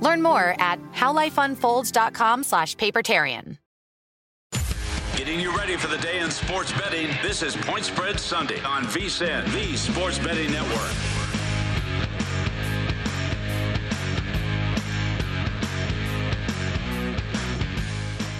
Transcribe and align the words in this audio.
Learn 0.00 0.22
more 0.22 0.54
at 0.58 0.80
howlifeunfolds.com 0.92 2.44
slash 2.44 2.76
papertarian. 2.76 3.58
Getting 5.16 5.40
you 5.40 5.56
ready 5.56 5.76
for 5.76 5.88
the 5.88 5.98
day 5.98 6.20
in 6.20 6.30
sports 6.30 6.72
betting, 6.72 7.08
this 7.22 7.42
is 7.42 7.56
Point 7.56 7.84
Spread 7.84 8.20
Sunday 8.20 8.62
on 8.62 8.84
VSIN, 8.84 9.50
the 9.52 9.76
Sports 9.76 10.18
Betting 10.18 10.52
Network. 10.52 11.15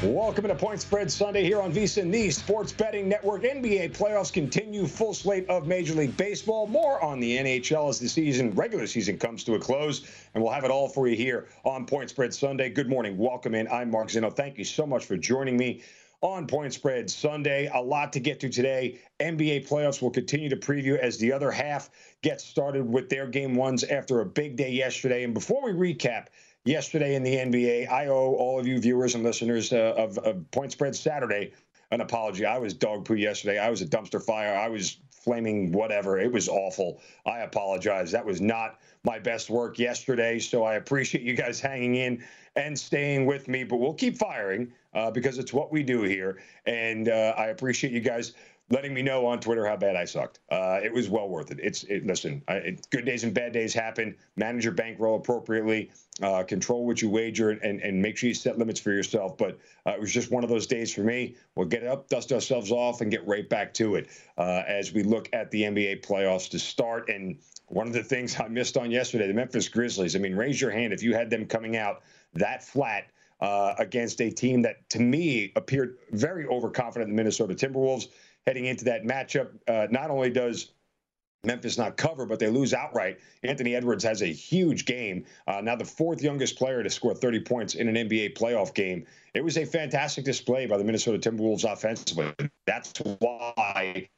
Welcome 0.06 0.46
to 0.46 0.54
Point 0.54 0.80
Spread 0.80 1.10
Sunday 1.10 1.42
here 1.42 1.60
on 1.60 1.72
VSIN, 1.72 2.12
the 2.12 2.30
Sports 2.30 2.70
Betting 2.70 3.08
Network. 3.08 3.42
NBA 3.42 3.96
playoffs 3.96 4.32
continue, 4.32 4.86
full 4.86 5.12
slate 5.12 5.48
of 5.48 5.66
Major 5.66 5.94
League 5.94 6.16
Baseball. 6.16 6.68
More 6.68 7.02
on 7.02 7.18
the 7.18 7.36
NHL 7.36 7.88
as 7.88 7.98
the 7.98 8.08
season, 8.08 8.52
regular 8.52 8.86
season, 8.86 9.18
comes 9.18 9.42
to 9.42 9.56
a 9.56 9.58
close, 9.58 10.08
and 10.32 10.44
we'll 10.44 10.52
have 10.52 10.62
it 10.62 10.70
all 10.70 10.88
for 10.88 11.08
you 11.08 11.16
here 11.16 11.48
on 11.64 11.86
Point 11.86 12.10
Spread 12.10 12.32
Sunday. 12.32 12.70
Good 12.70 12.88
morning, 12.88 13.18
welcome 13.18 13.52
in. 13.56 13.66
I'm 13.66 13.90
Mark 13.90 14.06
Zinno. 14.06 14.32
Thank 14.32 14.58
you 14.58 14.64
so 14.64 14.86
much 14.86 15.04
for 15.06 15.16
joining 15.16 15.56
me 15.56 15.82
on 16.20 16.46
Point 16.46 16.72
Spread 16.72 17.10
Sunday. 17.10 17.68
A 17.74 17.80
lot 17.80 18.12
to 18.12 18.20
get 18.20 18.38
to 18.40 18.48
today. 18.48 19.00
NBA 19.18 19.68
playoffs 19.68 20.00
will 20.00 20.12
continue 20.12 20.48
to 20.48 20.56
preview 20.56 20.96
as 20.96 21.18
the 21.18 21.32
other 21.32 21.50
half 21.50 21.90
gets 22.22 22.44
started 22.44 22.88
with 22.88 23.08
their 23.08 23.26
game 23.26 23.56
ones 23.56 23.82
after 23.82 24.20
a 24.20 24.26
big 24.26 24.54
day 24.54 24.70
yesterday. 24.70 25.24
And 25.24 25.34
before 25.34 25.64
we 25.64 25.72
recap 25.72 26.26
yesterday 26.66 27.14
in 27.14 27.22
the 27.22 27.34
NBA. 27.34 27.90
I 27.90 28.08
owe 28.08 28.34
all 28.34 28.58
of 28.58 28.66
you 28.66 28.78
viewers 28.80 29.14
and 29.14 29.24
listeners 29.24 29.72
uh, 29.72 29.94
of, 29.96 30.18
of 30.18 30.50
Point 30.50 30.72
Spread 30.72 30.94
Saturday 30.94 31.52
an 31.90 32.00
apology. 32.00 32.44
I 32.44 32.58
was 32.58 32.74
dog 32.74 33.04
poo 33.04 33.14
yesterday. 33.14 33.58
I 33.58 33.70
was 33.70 33.80
a 33.80 33.86
dumpster 33.86 34.22
fire. 34.22 34.54
I 34.56 34.68
was 34.68 34.98
flaming 35.10 35.72
whatever. 35.72 36.18
It 36.18 36.32
was 36.32 36.48
awful. 36.48 37.00
I 37.24 37.40
apologize. 37.40 38.12
That 38.12 38.24
was 38.24 38.40
not 38.40 38.78
my 39.04 39.18
best 39.18 39.50
work 39.50 39.78
yesterday. 39.78 40.38
So 40.38 40.64
I 40.64 40.74
appreciate 40.74 41.22
you 41.22 41.34
guys 41.34 41.60
hanging 41.60 41.94
in 41.94 42.24
and 42.56 42.78
staying 42.78 43.26
with 43.26 43.48
me. 43.48 43.64
But 43.64 43.76
we'll 43.76 43.94
keep 43.94 44.16
firing 44.16 44.72
uh, 44.94 45.10
because 45.10 45.38
it's 45.38 45.52
what 45.52 45.72
we 45.72 45.82
do 45.82 46.02
here. 46.02 46.42
And 46.66 47.08
uh, 47.08 47.34
I 47.36 47.46
appreciate 47.46 47.92
you 47.92 48.00
guys 48.00 48.34
letting 48.68 48.92
me 48.92 49.02
know 49.02 49.26
on 49.26 49.38
Twitter 49.38 49.66
how 49.66 49.76
bad 49.76 49.94
I 49.94 50.04
sucked. 50.04 50.40
Uh, 50.50 50.80
it 50.82 50.92
was 50.92 51.08
well 51.08 51.28
worth 51.28 51.50
it. 51.50 51.60
It's 51.62 51.84
it, 51.84 52.04
listen, 52.04 52.42
I, 52.48 52.54
it, 52.54 52.90
good 52.90 53.04
days 53.04 53.22
and 53.24 53.32
bad 53.32 53.52
days 53.52 53.72
happen. 53.72 54.16
Manage 54.36 54.64
your 54.64 54.72
bankroll 54.72 55.16
appropriately. 55.16 55.90
Uh, 56.22 56.42
control 56.42 56.86
what 56.86 57.00
you 57.00 57.10
wager 57.10 57.50
and, 57.50 57.80
and 57.80 58.00
make 58.00 58.16
sure 58.16 58.28
you 58.28 58.34
set 58.34 58.58
limits 58.58 58.80
for 58.80 58.90
yourself. 58.90 59.36
But 59.36 59.58
uh, 59.86 59.90
it 59.90 60.00
was 60.00 60.12
just 60.12 60.30
one 60.30 60.42
of 60.42 60.50
those 60.50 60.66
days 60.66 60.92
for 60.92 61.02
me. 61.02 61.36
We'll 61.54 61.68
get 61.68 61.86
up, 61.86 62.08
dust 62.08 62.32
ourselves 62.32 62.72
off, 62.72 63.02
and 63.02 63.10
get 63.10 63.26
right 63.26 63.48
back 63.48 63.72
to 63.74 63.96
it 63.96 64.08
uh, 64.38 64.62
as 64.66 64.92
we 64.92 65.02
look 65.02 65.28
at 65.32 65.50
the 65.50 65.62
NBA 65.62 66.04
playoffs 66.04 66.48
to 66.50 66.58
start. 66.58 67.08
And 67.08 67.38
one 67.68 67.86
of 67.86 67.92
the 67.92 68.02
things 68.02 68.38
I 68.40 68.48
missed 68.48 68.76
on 68.76 68.90
yesterday, 68.90 69.28
the 69.28 69.34
Memphis 69.34 69.68
Grizzlies. 69.68 70.16
I 70.16 70.18
mean, 70.18 70.34
raise 70.34 70.60
your 70.60 70.70
hand 70.70 70.92
if 70.92 71.02
you 71.02 71.14
had 71.14 71.30
them 71.30 71.46
coming 71.46 71.76
out 71.76 72.02
that 72.34 72.64
flat 72.64 73.10
uh, 73.40 73.74
against 73.78 74.20
a 74.20 74.30
team 74.30 74.62
that, 74.62 74.88
to 74.90 75.00
me, 75.00 75.52
appeared 75.56 75.98
very 76.12 76.46
overconfident. 76.46 77.10
The 77.10 77.14
Minnesota 77.14 77.54
Timberwolves 77.54 78.08
heading 78.46 78.66
into 78.66 78.84
that 78.84 79.04
matchup. 79.04 79.48
Uh, 79.66 79.86
not 79.90 80.10
only 80.10 80.30
does 80.30 80.72
Memphis 81.44 81.78
not 81.78 81.96
cover, 81.96 82.26
but 82.26 82.38
they 82.38 82.48
lose 82.48 82.74
outright. 82.74 83.18
Anthony 83.42 83.74
Edwards 83.74 84.04
has 84.04 84.22
a 84.22 84.26
huge 84.26 84.84
game. 84.84 85.24
Uh, 85.46 85.60
now, 85.60 85.76
the 85.76 85.84
fourth 85.84 86.22
youngest 86.22 86.56
player 86.56 86.82
to 86.82 86.90
score 86.90 87.14
30 87.14 87.40
points 87.40 87.74
in 87.74 87.88
an 87.88 88.08
NBA 88.08 88.36
playoff 88.36 88.74
game. 88.74 89.06
It 89.34 89.44
was 89.44 89.56
a 89.56 89.64
fantastic 89.64 90.24
display 90.24 90.66
by 90.66 90.76
the 90.76 90.84
Minnesota 90.84 91.18
Timberwolves 91.18 91.70
offensively. 91.70 92.32
That's 92.66 92.92
why 93.20 94.08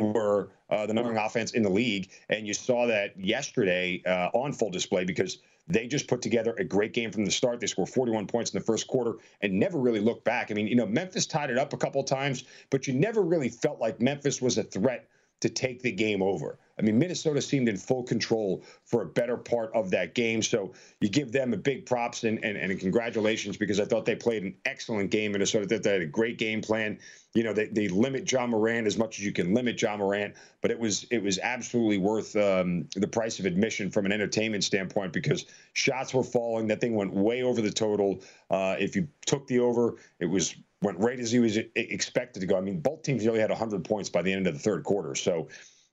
were 0.00 0.50
uh, 0.70 0.86
the 0.86 0.94
number 0.94 1.12
one 1.12 1.24
offense 1.24 1.52
in 1.52 1.62
the 1.62 1.70
league. 1.70 2.10
And 2.28 2.46
you 2.46 2.54
saw 2.54 2.86
that 2.86 3.18
yesterday 3.18 4.02
uh, 4.06 4.30
on 4.34 4.52
full 4.52 4.70
display 4.70 5.04
because 5.04 5.38
they 5.66 5.86
just 5.86 6.08
put 6.08 6.20
together 6.20 6.54
a 6.58 6.64
great 6.64 6.92
game 6.92 7.10
from 7.10 7.24
the 7.24 7.30
start. 7.30 7.60
They 7.60 7.66
scored 7.66 7.88
41 7.88 8.26
points 8.26 8.52
in 8.52 8.58
the 8.58 8.64
first 8.64 8.86
quarter 8.86 9.14
and 9.40 9.52
never 9.58 9.78
really 9.78 10.00
looked 10.00 10.24
back. 10.24 10.50
I 10.50 10.54
mean, 10.54 10.66
you 10.66 10.76
know, 10.76 10.86
Memphis 10.86 11.26
tied 11.26 11.50
it 11.50 11.58
up 11.58 11.72
a 11.72 11.76
couple 11.76 12.02
times, 12.04 12.44
but 12.70 12.86
you 12.86 12.94
never 12.94 13.22
really 13.22 13.48
felt 13.48 13.80
like 13.80 14.00
Memphis 14.00 14.42
was 14.42 14.58
a 14.58 14.62
threat 14.62 15.08
to 15.44 15.50
take 15.50 15.82
the 15.82 15.92
game 15.92 16.22
over. 16.22 16.58
I 16.78 16.82
mean, 16.82 16.98
Minnesota 16.98 17.42
seemed 17.42 17.68
in 17.68 17.76
full 17.76 18.02
control 18.02 18.64
for 18.82 19.02
a 19.02 19.06
better 19.06 19.36
part 19.36 19.70
of 19.74 19.90
that 19.90 20.14
game. 20.14 20.40
So 20.40 20.72
you 21.00 21.10
give 21.10 21.32
them 21.32 21.52
a 21.52 21.56
big 21.58 21.84
props 21.84 22.24
and, 22.24 22.42
and, 22.42 22.56
and 22.56 22.80
congratulations 22.80 23.58
because 23.58 23.78
I 23.78 23.84
thought 23.84 24.06
they 24.06 24.16
played 24.16 24.42
an 24.42 24.54
excellent 24.64 25.10
game. 25.10 25.32
Minnesota 25.32 25.66
they 25.66 25.90
had 25.90 26.00
a 26.00 26.06
great 26.06 26.38
game 26.38 26.62
plan. 26.62 26.98
You 27.34 27.44
know, 27.44 27.52
they, 27.52 27.66
they 27.66 27.88
limit 27.88 28.30
Ja 28.32 28.46
Morant 28.46 28.86
as 28.86 28.96
much 28.96 29.18
as 29.18 29.24
you 29.24 29.32
can 29.32 29.52
limit 29.52 29.80
Ja 29.82 29.98
Morant, 29.98 30.34
but 30.62 30.70
it 30.70 30.78
was 30.78 31.04
it 31.10 31.22
was 31.22 31.38
absolutely 31.40 31.98
worth 31.98 32.34
um, 32.36 32.88
the 32.96 33.08
price 33.08 33.38
of 33.38 33.44
admission 33.44 33.90
from 33.90 34.06
an 34.06 34.12
entertainment 34.12 34.64
standpoint 34.64 35.12
because 35.12 35.44
shots 35.74 36.14
were 36.14 36.24
falling. 36.24 36.68
That 36.68 36.80
thing 36.80 36.94
went 36.94 37.12
way 37.12 37.42
over 37.42 37.60
the 37.60 37.70
total. 37.70 38.22
Uh, 38.50 38.76
if 38.78 38.96
you 38.96 39.06
took 39.26 39.46
the 39.46 39.58
over, 39.58 39.96
it 40.20 40.26
was 40.26 40.56
went 40.84 40.98
right 40.98 41.18
as 41.18 41.32
he 41.32 41.40
was 41.40 41.56
expected 41.74 42.40
to 42.40 42.46
go. 42.46 42.56
I 42.56 42.60
mean, 42.60 42.80
both 42.80 43.02
teams 43.02 43.24
nearly 43.24 43.40
had 43.40 43.50
100 43.50 43.84
points 43.84 44.08
by 44.08 44.22
the 44.22 44.32
end 44.32 44.46
of 44.46 44.54
the 44.54 44.60
third 44.60 44.84
quarter. 44.84 45.14
So 45.14 45.48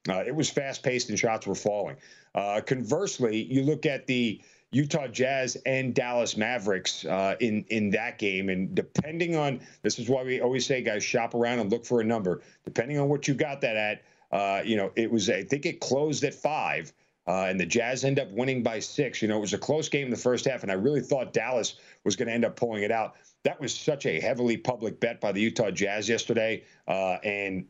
uh, 0.10 0.24
it 0.26 0.36
was 0.36 0.50
fast 0.50 0.84
paced 0.84 1.10
and 1.10 1.18
shots 1.18 1.48
were 1.48 1.56
falling. 1.56 1.98
Uh, 2.36 2.62
conversely, 2.66 3.42
you 3.42 3.64
look 3.64 3.86
at 3.86 4.08
the 4.08 4.42
Utah 4.72 5.08
Jazz 5.08 5.58
and 5.66 5.94
Dallas 5.94 6.38
Mavericks 6.38 7.06
uh, 7.06 7.36
in 7.40 7.66
in 7.70 7.90
that 7.92 8.18
game, 8.18 8.50
and 8.50 8.74
depending 8.74 9.36
on 9.36 9.60
this 9.82 10.00
is 10.00 10.08
why 10.08 10.24
we 10.24 10.40
always 10.40 10.66
say, 10.66 10.82
guys, 10.82 11.04
shop 11.04 11.36
around 11.36 11.60
and 11.60 11.70
look 11.70 11.86
for 11.86 12.00
a 12.00 12.06
number. 12.06 12.42
Depending 12.64 12.98
on 12.98 13.10
what 13.10 13.28
you 13.28 13.34
got 13.34 13.60
that 13.62 13.76
at, 13.76 14.04
uh, 14.32 14.62
you 14.64 14.78
know, 14.78 14.92
it 14.96 15.12
was 15.12 15.30
I 15.30 15.44
think 15.44 15.66
it 15.66 15.82
closed 15.82 16.24
at 16.24 16.34
five. 16.34 16.94
Uh, 17.28 17.46
and 17.46 17.60
the 17.60 17.66
Jazz 17.66 18.04
end 18.04 18.20
up 18.20 18.32
winning 18.32 18.64
by 18.64 18.80
six. 18.80 19.22
You 19.22 19.28
know, 19.28 19.38
it 19.38 19.42
was 19.42 19.54
a 19.54 19.58
close 19.58 19.90
game 19.90 20.06
in 20.06 20.12
the 20.12 20.18
first 20.18 20.46
half, 20.46 20.64
and 20.64 20.72
I 20.72 20.76
really 20.76 21.02
thought 21.02 21.34
Dallas 21.34 21.76
was 22.04 22.16
going 22.16 22.28
to 22.28 22.34
end 22.34 22.46
up 22.46 22.56
pulling 22.56 22.84
it 22.84 22.92
out. 22.92 23.16
That 23.44 23.60
was 23.60 23.74
such 23.74 24.06
a 24.06 24.20
heavily 24.20 24.58
public 24.58 25.00
bet 25.00 25.22
by 25.22 25.32
the 25.32 25.42
Utah 25.42 25.72
Jazz 25.72 26.10
yesterday, 26.10 26.64
uh, 26.88 27.18
and 27.24 27.66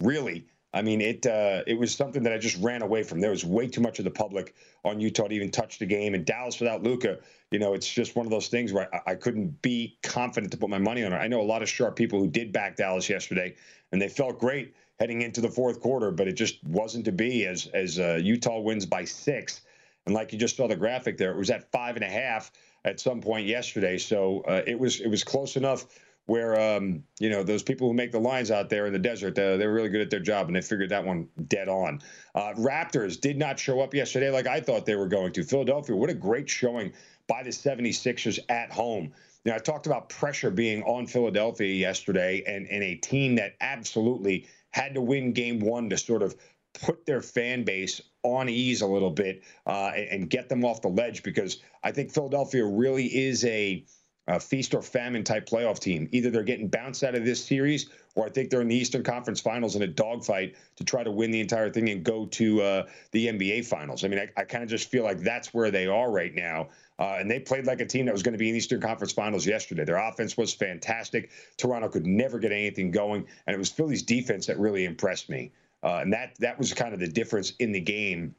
really, 0.00 0.46
I 0.72 0.82
mean, 0.82 1.00
it 1.00 1.26
uh, 1.26 1.62
it 1.66 1.78
was 1.78 1.94
something 1.94 2.22
that 2.22 2.32
I 2.32 2.38
just 2.38 2.56
ran 2.58 2.82
away 2.82 3.02
from. 3.02 3.20
There 3.20 3.30
was 3.30 3.44
way 3.44 3.66
too 3.66 3.80
much 3.80 3.98
of 3.98 4.04
the 4.04 4.10
public 4.10 4.54
on 4.84 5.00
Utah 5.00 5.26
to 5.26 5.34
even 5.34 5.50
touch 5.50 5.78
the 5.78 5.86
game, 5.86 6.14
and 6.14 6.24
Dallas 6.24 6.60
without 6.60 6.82
Luka, 6.82 7.18
you 7.50 7.58
know, 7.58 7.74
it's 7.74 7.88
just 7.92 8.14
one 8.14 8.26
of 8.26 8.30
those 8.30 8.48
things 8.48 8.72
where 8.72 8.94
I, 8.94 9.12
I 9.12 9.14
couldn't 9.16 9.60
be 9.60 9.98
confident 10.02 10.52
to 10.52 10.58
put 10.58 10.70
my 10.70 10.78
money 10.78 11.02
on 11.02 11.12
it. 11.12 11.16
I 11.16 11.26
know 11.26 11.40
a 11.40 11.42
lot 11.42 11.62
of 11.62 11.68
sharp 11.68 11.96
people 11.96 12.20
who 12.20 12.28
did 12.28 12.52
back 12.52 12.76
Dallas 12.76 13.08
yesterday, 13.08 13.56
and 13.90 14.00
they 14.00 14.08
felt 14.08 14.38
great 14.38 14.74
heading 14.98 15.22
into 15.22 15.40
the 15.40 15.48
fourth 15.48 15.80
quarter, 15.80 16.10
but 16.10 16.28
it 16.28 16.32
just 16.32 16.62
wasn't 16.64 17.04
to 17.04 17.12
be 17.12 17.46
as 17.46 17.66
as 17.68 17.98
uh, 17.98 18.18
Utah 18.22 18.60
wins 18.60 18.86
by 18.86 19.04
six. 19.04 19.62
And 20.06 20.14
like 20.14 20.32
you 20.32 20.38
just 20.38 20.56
saw 20.56 20.66
the 20.66 20.76
graphic 20.76 21.18
there, 21.18 21.32
it 21.32 21.36
was 21.36 21.50
at 21.50 21.70
five 21.70 21.96
and 21.96 22.04
a 22.04 22.08
half 22.08 22.50
at 22.84 22.98
some 22.98 23.20
point 23.20 23.46
yesterday. 23.46 23.98
So 23.98 24.42
uh, 24.48 24.62
it 24.66 24.78
was 24.78 25.00
it 25.00 25.08
was 25.08 25.24
close 25.24 25.56
enough 25.56 25.86
where 26.26 26.60
um, 26.60 27.02
you 27.18 27.30
know 27.30 27.42
those 27.42 27.62
people 27.62 27.88
who 27.88 27.94
make 27.94 28.12
the 28.12 28.18
lines 28.18 28.50
out 28.50 28.68
there 28.68 28.86
in 28.86 28.92
the 28.92 28.98
desert, 28.98 29.38
uh, 29.38 29.56
they're 29.56 29.72
really 29.72 29.88
good 29.88 30.02
at 30.02 30.10
their 30.10 30.20
job, 30.20 30.46
and 30.46 30.56
they 30.56 30.60
figured 30.60 30.90
that 30.90 31.04
one 31.04 31.28
dead 31.46 31.68
on. 31.68 32.00
Uh, 32.34 32.52
Raptors 32.56 33.20
did 33.20 33.38
not 33.38 33.58
show 33.58 33.80
up 33.80 33.94
yesterday 33.94 34.30
like 34.30 34.46
I 34.46 34.60
thought 34.60 34.84
they 34.84 34.96
were 34.96 35.08
going 35.08 35.32
to. 35.32 35.42
Philadelphia, 35.42 35.96
what 35.96 36.10
a 36.10 36.14
great 36.14 36.48
showing 36.48 36.92
by 37.28 37.42
the 37.42 37.50
76ers 37.50 38.38
at 38.48 38.72
home. 38.72 39.12
Now, 39.44 39.54
I 39.54 39.58
talked 39.58 39.86
about 39.86 40.08
pressure 40.08 40.50
being 40.50 40.82
on 40.82 41.06
Philadelphia 41.06 41.74
yesterday 41.74 42.42
and, 42.46 42.66
and 42.66 42.82
a 42.82 42.96
team 42.96 43.36
that 43.36 43.54
absolutely 43.60 44.46
had 44.70 44.94
to 44.94 45.00
win 45.00 45.32
game 45.32 45.60
one 45.60 45.90
to 45.90 45.96
sort 45.96 46.22
of 46.22 46.34
put 46.74 47.06
their 47.06 47.20
fan 47.20 47.64
base 47.64 48.00
on 48.22 48.48
ease 48.48 48.82
a 48.82 48.86
little 48.86 49.10
bit 49.10 49.42
uh, 49.66 49.90
and, 49.94 50.28
get 50.28 50.48
them 50.48 50.64
off 50.64 50.82
the 50.82 50.88
ledge 50.88 51.22
because 51.22 51.62
I 51.82 51.92
think 51.92 52.12
Philadelphia 52.12 52.64
really 52.64 53.06
is 53.06 53.44
a, 53.44 53.84
a, 54.26 54.38
feast 54.38 54.74
or 54.74 54.82
famine 54.82 55.24
type 55.24 55.46
playoff 55.46 55.78
team. 55.78 56.08
Either 56.12 56.30
they're 56.30 56.42
getting 56.42 56.68
bounced 56.68 57.02
out 57.02 57.14
of 57.14 57.24
this 57.24 57.42
series, 57.42 57.88
or 58.14 58.26
I 58.26 58.30
think 58.30 58.50
they're 58.50 58.60
in 58.60 58.68
the 58.68 58.76
Eastern 58.76 59.02
Conference 59.02 59.40
Finals 59.40 59.76
in 59.76 59.82
a 59.82 59.86
dogfight 59.86 60.56
to 60.76 60.84
try 60.84 61.02
to 61.02 61.10
win 61.10 61.30
the 61.30 61.40
entire 61.40 61.70
thing 61.70 61.88
and 61.88 62.04
go 62.04 62.26
to 62.26 62.60
uh, 62.60 62.86
the 63.12 63.28
NBA 63.28 63.64
Finals. 63.66 64.04
I 64.04 64.08
mean, 64.08 64.18
I, 64.18 64.28
I 64.40 64.44
kind 64.44 64.62
of 64.62 64.68
just 64.68 64.90
feel 64.90 65.04
like 65.04 65.20
that's 65.20 65.54
where 65.54 65.70
they 65.70 65.86
are 65.86 66.10
right 66.10 66.34
now. 66.34 66.68
Uh, 66.98 67.16
and 67.20 67.30
they 67.30 67.38
played 67.38 67.66
like 67.66 67.80
a 67.80 67.86
team 67.86 68.06
that 68.06 68.12
was 68.12 68.22
going 68.22 68.32
to 68.32 68.38
be 68.38 68.48
in 68.48 68.56
Eastern 68.56 68.80
Conference 68.80 69.12
Finals 69.12 69.46
yesterday. 69.46 69.84
Their 69.84 69.96
offense 69.96 70.36
was 70.36 70.52
fantastic. 70.52 71.30
Toronto 71.56 71.88
could 71.88 72.06
never 72.06 72.38
get 72.38 72.50
anything 72.50 72.90
going, 72.90 73.26
and 73.46 73.54
it 73.54 73.58
was 73.58 73.70
Philly's 73.70 74.02
defense 74.02 74.46
that 74.46 74.58
really 74.58 74.84
impressed 74.84 75.28
me. 75.28 75.52
Uh, 75.82 75.98
and 75.98 76.12
that 76.12 76.34
that 76.40 76.58
was 76.58 76.72
kind 76.74 76.92
of 76.92 76.98
the 77.00 77.06
difference 77.06 77.52
in 77.60 77.70
the 77.70 77.80
game, 77.80 78.34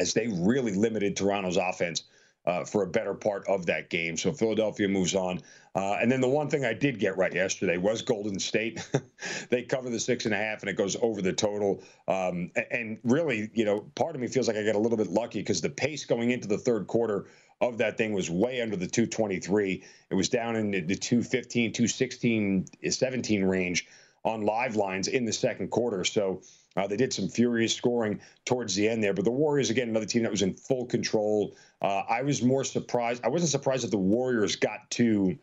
as 0.00 0.14
they 0.14 0.26
really 0.26 0.74
limited 0.74 1.16
Toronto's 1.16 1.56
offense 1.56 2.02
uh, 2.46 2.64
for 2.64 2.82
a 2.82 2.86
better 2.86 3.14
part 3.14 3.46
of 3.48 3.66
that 3.66 3.90
game. 3.90 4.16
So 4.16 4.32
Philadelphia 4.32 4.88
moves 4.88 5.14
on. 5.14 5.40
Uh, 5.74 5.98
and 6.00 6.10
then 6.10 6.20
the 6.20 6.28
one 6.28 6.48
thing 6.48 6.64
I 6.64 6.72
did 6.72 6.98
get 6.98 7.16
right 7.16 7.34
yesterday 7.34 7.76
was 7.76 8.02
Golden 8.02 8.38
State. 8.38 8.88
they 9.50 9.62
cover 9.62 9.90
the 9.90 10.00
six 10.00 10.24
and 10.24 10.32
a 10.32 10.36
half, 10.38 10.60
and 10.60 10.70
it 10.70 10.76
goes 10.76 10.96
over 11.02 11.20
the 11.20 11.32
total. 11.32 11.82
Um, 12.08 12.50
and 12.70 12.98
really, 13.04 13.50
you 13.52 13.64
know, 13.64 13.80
part 13.94 14.14
of 14.14 14.20
me 14.20 14.28
feels 14.28 14.48
like 14.48 14.56
I 14.56 14.64
got 14.64 14.74
a 14.74 14.78
little 14.78 14.96
bit 14.96 15.08
lucky 15.08 15.40
because 15.40 15.60
the 15.60 15.70
pace 15.70 16.04
going 16.04 16.30
into 16.30 16.48
the 16.48 16.58
third 16.58 16.86
quarter 16.86 17.26
of 17.60 17.78
that 17.78 17.98
thing 17.98 18.12
was 18.12 18.30
way 18.30 18.60
under 18.60 18.76
the 18.76 18.86
223. 18.86 19.82
It 20.10 20.14
was 20.14 20.28
down 20.28 20.56
in 20.56 20.70
the 20.70 20.94
215, 20.94 21.72
216, 21.72 22.66
17 22.88 23.44
range 23.44 23.86
on 24.24 24.42
live 24.42 24.76
lines 24.76 25.08
in 25.08 25.24
the 25.24 25.32
second 25.32 25.70
quarter. 25.70 26.04
So 26.04 26.42
uh, 26.76 26.86
they 26.86 26.96
did 26.96 27.12
some 27.12 27.28
furious 27.28 27.74
scoring 27.74 28.20
towards 28.44 28.74
the 28.74 28.88
end 28.88 29.02
there. 29.02 29.14
But 29.14 29.24
the 29.24 29.30
Warriors, 29.30 29.70
again, 29.70 29.88
another 29.88 30.06
team 30.06 30.22
that 30.22 30.30
was 30.30 30.42
in 30.42 30.54
full 30.54 30.84
control. 30.84 31.56
Uh, 31.86 32.02
I 32.08 32.22
was 32.22 32.42
more 32.42 32.64
surprised. 32.64 33.24
I 33.24 33.28
wasn't 33.28 33.52
surprised 33.52 33.84
that 33.84 33.92
the 33.92 33.96
Warriors 33.96 34.56
got 34.56 34.90
to 34.90 35.38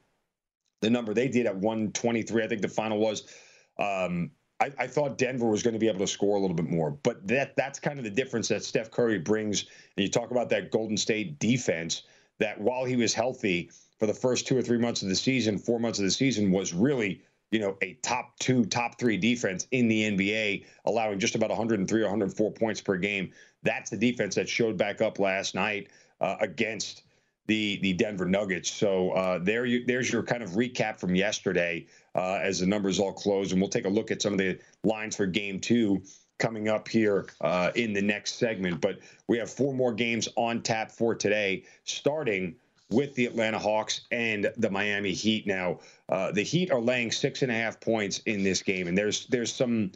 the 0.81 0.89
number 0.89 1.13
they 1.13 1.29
did 1.29 1.45
at 1.45 1.55
123. 1.55 2.43
I 2.43 2.47
think 2.49 2.61
the 2.61 2.67
final 2.67 2.97
was. 2.97 3.33
Um, 3.79 4.29
I, 4.59 4.69
I, 4.77 4.87
thought 4.87 5.17
Denver 5.17 5.47
was 5.47 5.63
going 5.63 5.73
to 5.73 5.79
be 5.79 5.87
able 5.87 5.99
to 5.99 6.07
score 6.07 6.35
a 6.35 6.41
little 6.41 6.55
bit 6.55 6.69
more, 6.69 6.91
but 6.91 7.25
that 7.29 7.55
that's 7.55 7.79
kind 7.79 7.97
of 7.97 8.03
the 8.03 8.11
difference 8.11 8.49
that 8.49 8.61
Steph 8.61 8.91
Curry 8.91 9.19
brings. 9.19 9.61
And 9.95 10.05
you 10.05 10.09
talk 10.09 10.31
about 10.31 10.49
that 10.49 10.69
Golden 10.69 10.97
State 10.97 11.39
defense 11.39 12.03
that 12.39 12.59
while 12.59 12.83
he 12.83 12.97
was 12.97 13.13
healthy 13.13 13.71
for 13.97 14.05
the 14.05 14.13
first 14.13 14.45
two 14.45 14.57
or 14.57 14.61
three 14.61 14.77
months 14.77 15.01
of 15.01 15.07
the 15.07 15.15
season, 15.15 15.57
four 15.57 15.79
months 15.79 15.99
of 15.99 16.03
the 16.03 16.11
season 16.11 16.51
was 16.51 16.73
really 16.73 17.21
you 17.51 17.59
know 17.59 17.77
a 17.81 17.93
top 18.03 18.37
two, 18.39 18.65
top 18.65 18.99
three 18.99 19.15
defense 19.15 19.65
in 19.71 19.87
the 19.87 20.11
NBA, 20.11 20.65
allowing 20.83 21.19
just 21.19 21.35
about 21.35 21.51
103 21.51 22.01
or 22.01 22.03
104 22.03 22.51
points 22.51 22.81
per 22.81 22.97
game. 22.97 23.31
That's 23.63 23.89
the 23.89 23.97
defense 23.97 24.35
that 24.35 24.49
showed 24.49 24.75
back 24.75 24.99
up 24.99 25.19
last 25.19 25.55
night 25.55 25.87
uh, 26.23 26.37
against 26.39 27.03
the 27.47 27.77
the 27.81 27.93
Denver 27.93 28.25
Nuggets. 28.25 28.71
So 28.71 29.11
uh, 29.11 29.39
there 29.39 29.65
you 29.65 29.85
there's 29.85 30.11
your 30.11 30.23
kind 30.23 30.41
of 30.41 30.51
recap 30.51 30.99
from 30.99 31.15
yesterday 31.15 31.85
uh, 32.15 32.39
as 32.41 32.59
the 32.59 32.65
numbers 32.65 32.99
all 32.99 33.13
close, 33.13 33.51
and 33.51 33.61
we'll 33.61 33.69
take 33.69 33.85
a 33.85 33.89
look 33.89 34.09
at 34.09 34.21
some 34.21 34.33
of 34.33 34.39
the 34.39 34.57
lines 34.83 35.15
for 35.15 35.27
Game 35.27 35.59
Two 35.59 36.01
coming 36.39 36.67
up 36.69 36.87
here 36.87 37.27
uh, 37.41 37.71
in 37.75 37.93
the 37.93 38.01
next 38.01 38.35
segment. 38.35 38.81
But 38.81 38.99
we 39.27 39.37
have 39.37 39.49
four 39.51 39.73
more 39.73 39.93
games 39.93 40.29
on 40.35 40.61
tap 40.61 40.91
for 40.91 41.13
today, 41.13 41.65
starting 41.83 42.55
with 42.89 43.13
the 43.15 43.25
Atlanta 43.25 43.59
Hawks 43.59 44.01
and 44.11 44.51
the 44.57 44.69
Miami 44.69 45.11
Heat. 45.11 45.45
Now, 45.45 45.79
uh, 46.09 46.31
the 46.31 46.43
Heat 46.43 46.71
are 46.71 46.81
laying 46.81 47.11
six 47.11 47.41
and 47.41 47.51
a 47.51 47.55
half 47.55 47.81
points 47.81 48.19
in 48.19 48.43
this 48.43 48.63
game, 48.63 48.87
and 48.87 48.97
there's 48.97 49.27
there's 49.27 49.53
some 49.53 49.91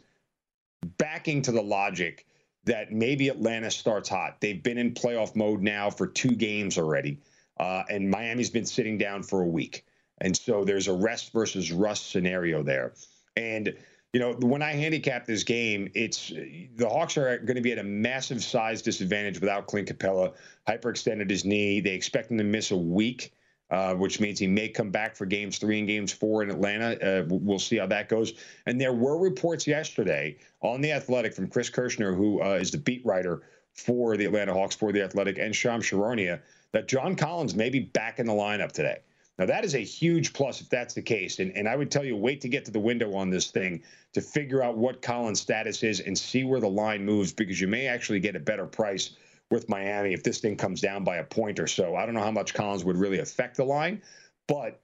backing 0.98 1.40
to 1.42 1.52
the 1.52 1.62
logic 1.62 2.26
that 2.64 2.92
maybe 2.92 3.28
Atlanta 3.28 3.70
starts 3.70 4.08
hot. 4.08 4.40
They've 4.40 4.62
been 4.62 4.78
in 4.78 4.92
playoff 4.94 5.34
mode 5.34 5.62
now 5.62 5.90
for 5.90 6.06
two 6.06 6.34
games 6.34 6.78
already. 6.78 7.18
Uh, 7.58 7.82
and 7.90 8.10
Miami's 8.10 8.50
been 8.50 8.66
sitting 8.66 8.98
down 8.98 9.22
for 9.22 9.42
a 9.42 9.46
week. 9.46 9.84
And 10.20 10.36
so 10.36 10.64
there's 10.64 10.88
a 10.88 10.92
rest 10.92 11.32
versus 11.32 11.72
rust 11.72 12.10
scenario 12.10 12.62
there. 12.62 12.94
And, 13.36 13.74
you 14.12 14.20
know, 14.20 14.34
when 14.34 14.62
I 14.62 14.72
handicap 14.72 15.26
this 15.26 15.44
game, 15.44 15.90
it's 15.94 16.28
the 16.28 16.88
Hawks 16.88 17.16
are 17.16 17.38
going 17.38 17.56
to 17.56 17.62
be 17.62 17.72
at 17.72 17.78
a 17.78 17.84
massive 17.84 18.42
size 18.42 18.82
disadvantage 18.82 19.40
without 19.40 19.66
Clint 19.66 19.88
Capela. 19.88 20.34
Hyperextended 20.68 21.30
his 21.30 21.44
knee. 21.44 21.80
They 21.80 21.94
expect 21.94 22.30
him 22.30 22.38
to 22.38 22.44
miss 22.44 22.70
a 22.70 22.76
week. 22.76 23.32
Uh, 23.70 23.94
which 23.94 24.18
means 24.18 24.38
he 24.38 24.46
may 24.46 24.66
come 24.66 24.90
back 24.90 25.14
for 25.14 25.26
games 25.26 25.58
three 25.58 25.78
and 25.78 25.86
games 25.86 26.10
four 26.10 26.42
in 26.42 26.50
Atlanta. 26.50 26.96
Uh, 27.02 27.24
we'll 27.28 27.58
see 27.58 27.76
how 27.76 27.86
that 27.86 28.08
goes. 28.08 28.32
And 28.64 28.80
there 28.80 28.94
were 28.94 29.18
reports 29.18 29.66
yesterday 29.66 30.38
on 30.62 30.80
The 30.80 30.92
Athletic 30.92 31.34
from 31.34 31.48
Chris 31.48 31.68
Kirschner, 31.68 32.14
who 32.14 32.42
uh, 32.42 32.54
is 32.54 32.70
the 32.70 32.78
beat 32.78 33.04
writer 33.04 33.42
for 33.74 34.16
the 34.16 34.24
Atlanta 34.24 34.54
Hawks 34.54 34.74
for 34.74 34.90
The 34.90 35.02
Athletic, 35.02 35.36
and 35.36 35.54
Shams 35.54 35.84
Charania, 35.84 36.40
that 36.72 36.88
John 36.88 37.14
Collins 37.14 37.54
may 37.54 37.68
be 37.68 37.80
back 37.80 38.18
in 38.18 38.24
the 38.24 38.32
lineup 38.32 38.72
today. 38.72 39.00
Now, 39.38 39.44
that 39.44 39.64
is 39.64 39.74
a 39.74 39.84
huge 39.84 40.32
plus 40.32 40.60
if 40.60 40.68
that's 40.68 40.94
the 40.94 41.02
case. 41.02 41.38
And, 41.38 41.56
and 41.56 41.68
I 41.68 41.76
would 41.76 41.90
tell 41.90 42.04
you, 42.04 42.16
wait 42.16 42.40
to 42.40 42.48
get 42.48 42.64
to 42.64 42.70
the 42.70 42.80
window 42.80 43.14
on 43.14 43.30
this 43.30 43.50
thing 43.50 43.82
to 44.14 44.20
figure 44.20 44.62
out 44.62 44.76
what 44.76 45.00
Collins' 45.00 45.40
status 45.40 45.82
is 45.82 46.00
and 46.00 46.18
see 46.18 46.42
where 46.42 46.58
the 46.58 46.68
line 46.68 47.04
moves 47.04 47.32
because 47.32 47.60
you 47.60 47.68
may 47.68 47.86
actually 47.86 48.18
get 48.18 48.34
a 48.34 48.40
better 48.40 48.66
price 48.66 49.10
with 49.50 49.68
Miami 49.68 50.12
if 50.12 50.22
this 50.22 50.38
thing 50.38 50.56
comes 50.56 50.80
down 50.80 51.04
by 51.04 51.16
a 51.16 51.24
point 51.24 51.58
or 51.58 51.66
so. 51.66 51.96
I 51.96 52.04
don't 52.04 52.14
know 52.14 52.22
how 52.22 52.30
much 52.30 52.54
Collins 52.54 52.84
would 52.84 52.96
really 52.96 53.18
affect 53.18 53.56
the 53.56 53.64
line. 53.64 54.02
But 54.46 54.80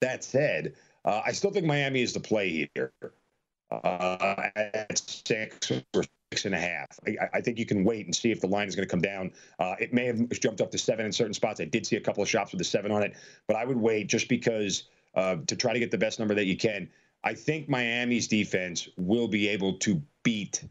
that 0.00 0.24
said, 0.24 0.74
uh, 1.04 1.22
I 1.24 1.32
still 1.32 1.50
think 1.50 1.66
Miami 1.66 2.02
is 2.02 2.12
the 2.12 2.20
play 2.20 2.68
here. 2.74 2.92
Uh, 3.68 4.48
at 4.54 4.96
six 4.96 5.72
or 5.72 6.04
six 6.32 6.44
and 6.44 6.54
a 6.54 6.58
half. 6.58 6.86
I, 7.04 7.16
I, 7.34 7.40
think 7.40 7.58
you 7.58 7.66
can 7.66 7.82
wait 7.82 8.06
and 8.06 8.14
see 8.14 8.30
if 8.30 8.40
the 8.40 8.46
line 8.46 8.68
is 8.68 8.76
going 8.76 8.86
to 8.86 8.90
come 8.90 9.00
down. 9.00 9.32
Uh, 9.58 9.74
it 9.80 9.92
may 9.92 10.04
have 10.06 10.28
jumped 10.30 10.60
up 10.60 10.70
to 10.70 10.78
seven 10.78 11.04
in 11.04 11.10
certain 11.10 11.34
spots. 11.34 11.60
I 11.60 11.64
did 11.64 11.84
see 11.84 11.96
a 11.96 12.00
couple 12.00 12.22
of 12.22 12.28
shops 12.28 12.52
with 12.52 12.58
the 12.58 12.64
seven 12.64 12.92
on 12.92 13.02
it, 13.02 13.14
but 13.48 13.56
I 13.56 13.64
would 13.64 13.76
wait 13.76 14.06
just 14.06 14.28
because 14.28 14.84
uh, 15.16 15.38
to 15.48 15.56
try 15.56 15.72
to 15.72 15.80
get 15.80 15.90
the 15.90 15.98
best 15.98 16.20
number 16.20 16.32
that 16.34 16.44
you 16.44 16.56
can. 16.56 16.88
I 17.24 17.34
think 17.34 17.68
Miami's 17.68 18.28
defense 18.28 18.88
will 18.96 19.26
be 19.26 19.48
able 19.48 19.78
to 19.78 20.00
beat 20.22 20.62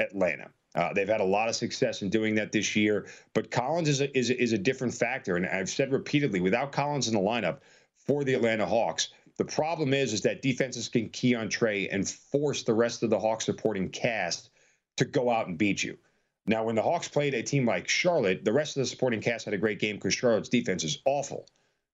Atlanta. 0.00 0.50
Uh, 0.74 0.92
they've 0.92 1.08
had 1.08 1.20
a 1.20 1.24
lot 1.24 1.48
of 1.48 1.54
success 1.54 2.02
in 2.02 2.08
doing 2.08 2.34
that 2.34 2.52
this 2.52 2.74
year, 2.74 3.06
but 3.34 3.50
Collins 3.50 3.88
is 3.88 4.00
a, 4.00 4.16
is, 4.16 4.30
is 4.30 4.52
a 4.52 4.58
different 4.58 4.94
factor. 4.94 5.36
And 5.36 5.46
I've 5.46 5.68
said 5.68 5.92
repeatedly, 5.92 6.40
without 6.40 6.72
Collins 6.72 7.08
in 7.08 7.14
the 7.14 7.20
lineup 7.20 7.58
for 7.96 8.24
the 8.24 8.34
Atlanta 8.34 8.64
Hawks, 8.64 9.08
the 9.36 9.44
problem 9.44 9.92
is 9.92 10.12
is 10.12 10.22
that 10.22 10.42
defenses 10.42 10.88
can 10.88 11.08
key 11.08 11.34
on 11.34 11.48
Trae 11.48 11.88
and 11.90 12.08
force 12.08 12.62
the 12.62 12.74
rest 12.74 13.02
of 13.02 13.10
the 13.10 13.18
Hawks 13.18 13.44
supporting 13.44 13.88
cast 13.90 14.50
to 14.96 15.04
go 15.04 15.30
out 15.30 15.48
and 15.48 15.58
beat 15.58 15.82
you. 15.82 15.98
Now, 16.46 16.64
when 16.64 16.74
the 16.74 16.82
Hawks 16.82 17.08
played 17.08 17.34
a 17.34 17.42
team 17.42 17.66
like 17.66 17.88
Charlotte, 17.88 18.44
the 18.44 18.52
rest 18.52 18.76
of 18.76 18.82
the 18.82 18.86
supporting 18.86 19.20
cast 19.20 19.44
had 19.44 19.54
a 19.54 19.58
great 19.58 19.78
game 19.78 19.96
because 19.96 20.14
Charlotte's 20.14 20.48
defense 20.48 20.84
is 20.84 20.98
awful. 21.04 21.46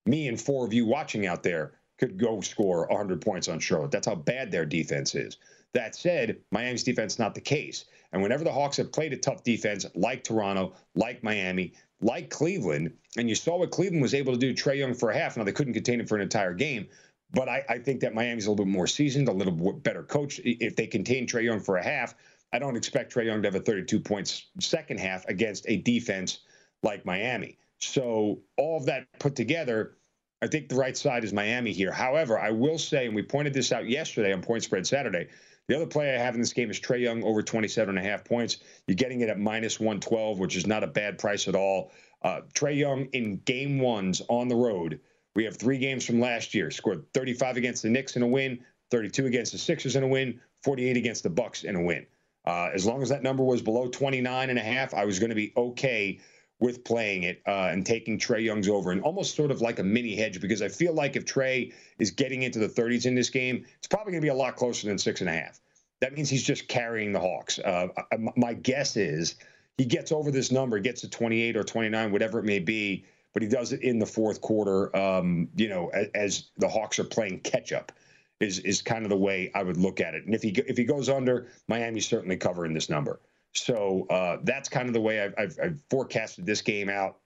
Me 0.06 0.28
and 0.28 0.40
four 0.40 0.64
of 0.64 0.72
you 0.72 0.86
watching 0.86 1.26
out 1.26 1.42
there 1.42 1.74
could 1.98 2.18
go 2.18 2.40
score 2.40 2.86
100 2.86 3.20
points 3.20 3.48
on 3.48 3.60
Charlotte. 3.60 3.90
That's 3.90 4.06
how 4.06 4.14
bad 4.14 4.50
their 4.50 4.64
defense 4.64 5.14
is. 5.14 5.36
That 5.74 5.94
said, 5.94 6.38
Miami's 6.50 6.84
defense 6.84 7.18
not 7.18 7.34
the 7.34 7.40
case. 7.40 7.84
And 8.12 8.22
whenever 8.22 8.44
the 8.44 8.52
Hawks 8.52 8.78
have 8.78 8.92
played 8.92 9.12
a 9.12 9.16
tough 9.16 9.44
defense 9.44 9.84
like 9.94 10.24
Toronto, 10.24 10.74
like 10.94 11.22
Miami, 11.22 11.74
like 12.00 12.30
Cleveland, 12.30 12.92
and 13.16 13.28
you 13.28 13.34
saw 13.34 13.58
what 13.58 13.70
Cleveland 13.70 14.02
was 14.02 14.14
able 14.14 14.32
to 14.32 14.38
do, 14.38 14.54
Trae 14.54 14.78
Young 14.78 14.94
for 14.94 15.10
a 15.10 15.18
half. 15.18 15.36
Now, 15.36 15.44
they 15.44 15.52
couldn't 15.52 15.74
contain 15.74 16.00
him 16.00 16.06
for 16.06 16.16
an 16.16 16.22
entire 16.22 16.54
game, 16.54 16.88
but 17.32 17.48
I, 17.48 17.64
I 17.68 17.78
think 17.78 18.00
that 18.00 18.14
Miami's 18.14 18.46
a 18.46 18.50
little 18.50 18.64
bit 18.64 18.70
more 18.70 18.86
seasoned, 18.86 19.28
a 19.28 19.32
little 19.32 19.52
bit 19.52 19.82
better 19.82 20.02
coach. 20.02 20.40
If 20.44 20.76
they 20.76 20.86
contain 20.86 21.26
Trae 21.26 21.44
Young 21.44 21.60
for 21.60 21.76
a 21.76 21.84
half, 21.84 22.14
I 22.52 22.58
don't 22.58 22.76
expect 22.76 23.14
Trae 23.14 23.26
Young 23.26 23.42
to 23.42 23.48
have 23.48 23.54
a 23.54 23.60
32 23.60 24.00
points 24.00 24.46
second 24.58 25.00
half 25.00 25.26
against 25.26 25.66
a 25.68 25.76
defense 25.76 26.40
like 26.82 27.04
Miami. 27.04 27.58
So 27.78 28.40
all 28.56 28.78
of 28.78 28.86
that 28.86 29.06
put 29.18 29.36
together, 29.36 29.98
I 30.40 30.46
think 30.46 30.68
the 30.68 30.76
right 30.76 30.96
side 30.96 31.24
is 31.24 31.32
Miami 31.32 31.72
here. 31.72 31.92
However, 31.92 32.38
I 32.38 32.50
will 32.50 32.78
say, 32.78 33.06
and 33.06 33.14
we 33.14 33.22
pointed 33.22 33.52
this 33.52 33.72
out 33.72 33.88
yesterday 33.88 34.32
on 34.32 34.40
Point 34.40 34.62
Spread 34.62 34.86
Saturday, 34.86 35.28
the 35.68 35.76
other 35.76 35.86
play 35.86 36.14
I 36.14 36.18
have 36.18 36.34
in 36.34 36.40
this 36.40 36.52
game 36.52 36.70
is 36.70 36.80
Trae 36.80 37.00
Young 37.00 37.22
over 37.22 37.42
27 37.42 37.96
and 37.96 38.04
a 38.04 38.10
half 38.10 38.24
points. 38.24 38.58
You're 38.86 38.96
getting 38.96 39.20
it 39.20 39.28
at 39.28 39.38
minus 39.38 39.78
112, 39.78 40.38
which 40.38 40.56
is 40.56 40.66
not 40.66 40.82
a 40.82 40.86
bad 40.86 41.18
price 41.18 41.46
at 41.46 41.54
all. 41.54 41.92
Uh, 42.22 42.40
Trae 42.54 42.76
Young 42.76 43.04
in 43.12 43.36
game 43.44 43.78
ones 43.78 44.22
on 44.28 44.48
the 44.48 44.56
road. 44.56 45.00
We 45.36 45.44
have 45.44 45.56
three 45.56 45.78
games 45.78 46.04
from 46.04 46.20
last 46.20 46.54
year. 46.54 46.70
Scored 46.70 47.04
35 47.12 47.58
against 47.58 47.82
the 47.82 47.90
Knicks 47.90 48.16
in 48.16 48.22
a 48.22 48.26
win, 48.26 48.58
32 48.90 49.26
against 49.26 49.52
the 49.52 49.58
Sixers 49.58 49.94
in 49.94 50.02
a 50.02 50.08
win, 50.08 50.40
48 50.64 50.96
against 50.96 51.22
the 51.22 51.30
Bucks 51.30 51.64
in 51.64 51.76
a 51.76 51.82
win. 51.82 52.06
Uh, 52.46 52.70
as 52.72 52.86
long 52.86 53.02
as 53.02 53.10
that 53.10 53.22
number 53.22 53.44
was 53.44 53.60
below 53.60 53.88
29 53.88 54.48
and 54.48 54.58
a 54.58 54.62
half, 54.62 54.94
I 54.94 55.04
was 55.04 55.18
going 55.18 55.28
to 55.28 55.36
be 55.36 55.52
okay 55.54 56.18
with 56.60 56.82
playing 56.84 57.22
it 57.22 57.40
uh, 57.46 57.68
and 57.70 57.86
taking 57.86 58.18
Trae 58.18 58.44
Young's 58.44 58.68
over 58.68 58.90
and 58.90 59.00
almost 59.02 59.36
sort 59.36 59.50
of 59.50 59.60
like 59.60 59.78
a 59.78 59.84
mini 59.84 60.16
hedge 60.16 60.40
because 60.40 60.60
I 60.60 60.68
feel 60.68 60.92
like 60.92 61.14
if 61.14 61.24
Trae 61.24 61.72
is 61.98 62.10
getting 62.10 62.42
into 62.42 62.58
the 62.58 62.68
30s 62.68 63.06
in 63.06 63.14
this 63.14 63.30
game, 63.30 63.64
it's 63.78 63.86
probably 63.86 64.12
going 64.12 64.22
to 64.22 64.26
be 64.26 64.30
a 64.30 64.34
lot 64.34 64.56
closer 64.56 64.88
than 64.88 64.98
six 64.98 65.20
and 65.20 65.30
a 65.30 65.32
half. 65.32 65.60
That 66.00 66.14
means 66.14 66.28
he's 66.28 66.42
just 66.42 66.68
carrying 66.68 67.12
the 67.12 67.20
Hawks. 67.20 67.58
Uh, 67.58 67.88
my 68.36 68.54
guess 68.54 68.96
is 68.96 69.36
he 69.76 69.84
gets 69.84 70.10
over 70.12 70.30
this 70.30 70.50
number, 70.50 70.78
gets 70.80 71.00
to 71.02 71.08
28 71.08 71.56
or 71.56 71.64
29, 71.64 72.12
whatever 72.12 72.38
it 72.38 72.44
may 72.44 72.58
be, 72.58 73.04
but 73.32 73.42
he 73.42 73.48
does 73.48 73.72
it 73.72 73.82
in 73.82 73.98
the 73.98 74.06
fourth 74.06 74.40
quarter. 74.40 74.94
Um, 74.96 75.48
you 75.56 75.68
know, 75.68 75.88
as, 75.88 76.08
as, 76.14 76.50
the 76.56 76.68
Hawks 76.68 76.98
are 76.98 77.04
playing 77.04 77.40
catch 77.40 77.72
up, 77.72 77.92
is 78.40 78.60
is 78.60 78.82
kind 78.82 79.04
of 79.04 79.10
the 79.10 79.16
way 79.16 79.50
I 79.54 79.62
would 79.62 79.76
look 79.76 80.00
at 80.00 80.14
it. 80.14 80.24
And 80.24 80.34
if 80.34 80.42
he 80.42 80.50
if 80.50 80.76
he 80.76 80.84
goes 80.84 81.08
under, 81.08 81.48
Miami's 81.66 82.06
certainly 82.06 82.36
covering 82.36 82.74
this 82.74 82.88
number. 82.88 83.20
So 83.58 84.06
uh, 84.10 84.38
that's 84.42 84.68
kind 84.68 84.88
of 84.88 84.94
the 84.94 85.00
way 85.00 85.22
I've, 85.22 85.34
I've, 85.38 85.58
I've 85.62 85.82
forecasted 85.90 86.46
this 86.46 86.62
game 86.62 86.88
out. 86.88 87.18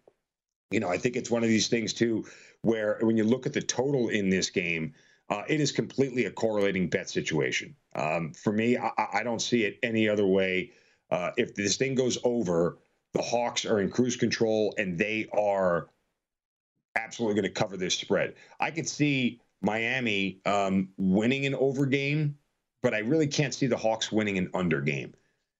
You 0.70 0.80
know, 0.80 0.88
I 0.88 0.96
think 0.96 1.16
it's 1.16 1.30
one 1.30 1.42
of 1.42 1.48
these 1.48 1.68
things 1.68 1.92
too, 1.92 2.24
where 2.62 2.98
when 3.02 3.16
you 3.16 3.24
look 3.24 3.46
at 3.46 3.52
the 3.52 3.60
total 3.60 4.08
in 4.08 4.30
this 4.30 4.50
game, 4.50 4.94
uh, 5.28 5.42
it 5.48 5.60
is 5.60 5.72
completely 5.72 6.24
a 6.26 6.30
correlating 6.30 6.88
bet 6.88 7.08
situation. 7.08 7.74
Um, 7.94 8.32
for 8.32 8.52
me, 8.52 8.76
I, 8.76 8.90
I, 9.14 9.22
don't 9.22 9.40
see 9.40 9.64
it 9.64 9.78
any 9.82 10.08
other 10.08 10.26
way. 10.26 10.72
Uh, 11.10 11.30
if 11.36 11.54
this 11.54 11.76
thing 11.76 11.94
goes 11.94 12.18
over, 12.24 12.78
the 13.12 13.22
Hawks 13.22 13.64
are 13.64 13.80
in 13.80 13.90
cruise 13.90 14.16
control 14.16 14.74
and 14.78 14.98
they 14.98 15.28
are 15.32 15.88
absolutely 16.96 17.40
going 17.40 17.54
to 17.54 17.60
cover 17.60 17.76
this 17.76 17.94
spread. 17.94 18.34
I 18.60 18.70
could 18.70 18.88
see 18.88 19.40
Miami 19.60 20.40
um, 20.44 20.88
winning 20.96 21.46
an 21.46 21.54
over 21.54 21.86
game, 21.86 22.36
but 22.82 22.94
I 22.94 22.98
really 22.98 23.26
can't 23.26 23.54
see 23.54 23.66
the 23.66 23.76
Hawks 23.76 24.10
winning 24.10 24.38
an 24.38 24.50
under 24.54 24.80
game 24.80 25.14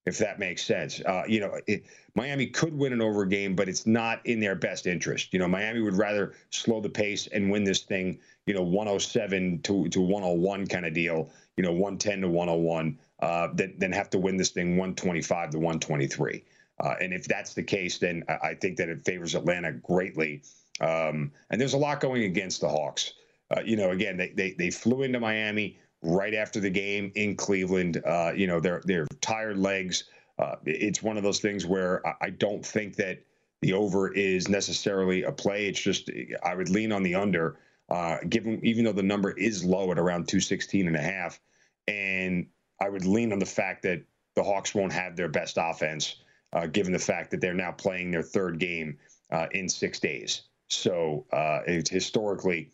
if 0.06 0.18
that 0.18 0.38
makes 0.38 0.64
sense. 0.64 1.00
Uh, 1.00 1.22
you 1.26 1.40
know, 1.40 1.58
it, 1.66 1.84
Miami 2.14 2.46
could 2.46 2.76
win 2.76 2.92
an 2.92 3.00
over 3.00 3.24
game, 3.24 3.54
but 3.54 3.68
it's 3.68 3.86
not 3.86 4.24
in 4.26 4.40
their 4.40 4.54
best 4.54 4.86
interest. 4.86 5.32
You 5.32 5.38
know, 5.38 5.48
Miami 5.48 5.80
would 5.80 5.96
rather 5.96 6.34
slow 6.50 6.80
the 6.80 6.88
pace 6.88 7.28
and 7.28 7.50
win 7.50 7.64
this 7.64 7.82
thing, 7.82 8.18
you 8.46 8.54
know, 8.54 8.62
107 8.62 9.62
to, 9.62 9.88
to 9.88 10.00
101 10.00 10.66
kind 10.66 10.86
of 10.86 10.94
deal, 10.94 11.30
you 11.56 11.62
know, 11.62 11.72
110 11.72 12.22
to 12.22 12.28
101, 12.28 12.98
uh, 13.20 13.48
than, 13.54 13.78
than 13.78 13.92
have 13.92 14.10
to 14.10 14.18
win 14.18 14.36
this 14.36 14.50
thing 14.50 14.76
125 14.76 15.50
to 15.50 15.58
123. 15.58 16.44
Uh, 16.80 16.94
and 17.00 17.12
if 17.12 17.26
that's 17.26 17.54
the 17.54 17.62
case, 17.62 17.98
then 17.98 18.24
I 18.42 18.54
think 18.54 18.76
that 18.78 18.88
it 18.88 19.04
favors 19.04 19.34
Atlanta 19.34 19.72
greatly. 19.72 20.42
Um, 20.80 21.30
and 21.50 21.60
there's 21.60 21.74
a 21.74 21.78
lot 21.78 22.00
going 22.00 22.24
against 22.24 22.60
the 22.60 22.68
Hawks. 22.68 23.12
Uh, 23.54 23.60
you 23.64 23.76
know, 23.76 23.90
again, 23.90 24.16
they, 24.16 24.30
they, 24.30 24.52
they 24.52 24.70
flew 24.70 25.02
into 25.02 25.20
Miami 25.20 25.78
right 26.02 26.34
after 26.34 26.60
the 26.60 26.70
game 26.70 27.12
in 27.14 27.36
Cleveland. 27.36 28.02
Uh, 28.04 28.32
you 28.34 28.46
know, 28.46 28.60
they're 28.60 28.82
they're 28.84 29.06
tired 29.20 29.58
legs. 29.58 30.04
Uh, 30.38 30.56
it's 30.64 31.02
one 31.02 31.16
of 31.16 31.22
those 31.22 31.40
things 31.40 31.64
where 31.64 32.06
I, 32.06 32.14
I 32.22 32.30
don't 32.30 32.64
think 32.64 32.96
that 32.96 33.22
the 33.60 33.72
over 33.72 34.12
is 34.12 34.48
necessarily 34.48 35.22
a 35.22 35.32
play. 35.32 35.68
It's 35.68 35.80
just 35.80 36.10
I 36.44 36.54
would 36.54 36.68
lean 36.68 36.92
on 36.92 37.02
the 37.02 37.14
under, 37.14 37.58
uh, 37.88 38.18
given 38.28 38.60
even 38.64 38.84
though 38.84 38.92
the 38.92 39.02
number 39.02 39.30
is 39.30 39.64
low 39.64 39.90
at 39.92 39.98
around 39.98 40.28
216 40.28 40.86
and 40.86 40.96
a 40.96 41.00
half, 41.00 41.40
and 41.86 42.46
I 42.80 42.88
would 42.88 43.06
lean 43.06 43.32
on 43.32 43.38
the 43.38 43.46
fact 43.46 43.82
that 43.82 44.02
the 44.34 44.42
Hawks 44.42 44.74
won't 44.74 44.92
have 44.92 45.14
their 45.14 45.28
best 45.28 45.58
offense, 45.60 46.16
uh, 46.52 46.66
given 46.66 46.92
the 46.92 46.98
fact 46.98 47.30
that 47.30 47.40
they're 47.40 47.54
now 47.54 47.70
playing 47.70 48.10
their 48.10 48.22
third 48.22 48.58
game 48.58 48.98
uh, 49.30 49.46
in 49.52 49.68
six 49.68 50.00
days. 50.00 50.42
So 50.68 51.26
uh, 51.32 51.60
it's 51.66 51.90
historically, 51.90 52.70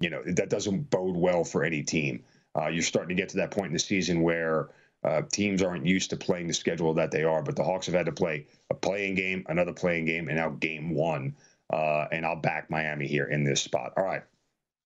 you 0.00 0.10
know, 0.10 0.22
that 0.24 0.48
doesn't 0.48 0.90
bode 0.90 1.16
well 1.16 1.44
for 1.44 1.62
any 1.62 1.82
team 1.82 2.24
uh, 2.56 2.68
you're 2.68 2.82
starting 2.82 3.16
to 3.16 3.20
get 3.20 3.30
to 3.30 3.36
that 3.38 3.50
point 3.50 3.68
in 3.68 3.72
the 3.72 3.78
season 3.78 4.22
where 4.22 4.70
uh, 5.04 5.22
teams 5.32 5.62
aren't 5.62 5.86
used 5.86 6.10
to 6.10 6.16
playing 6.16 6.46
the 6.46 6.54
schedule 6.54 6.94
that 6.94 7.10
they 7.10 7.24
are. 7.24 7.42
But 7.42 7.56
the 7.56 7.64
Hawks 7.64 7.86
have 7.86 7.94
had 7.94 8.06
to 8.06 8.12
play 8.12 8.46
a 8.70 8.74
play-in 8.74 9.14
game, 9.14 9.44
another 9.48 9.72
play-in 9.72 10.04
game, 10.04 10.28
and 10.28 10.36
now 10.36 10.50
game 10.50 10.94
one. 10.94 11.34
Uh, 11.72 12.06
and 12.12 12.26
I'll 12.26 12.36
back 12.36 12.70
Miami 12.70 13.06
here 13.06 13.24
in 13.24 13.44
this 13.44 13.62
spot. 13.62 13.94
All 13.96 14.04
right. 14.04 14.22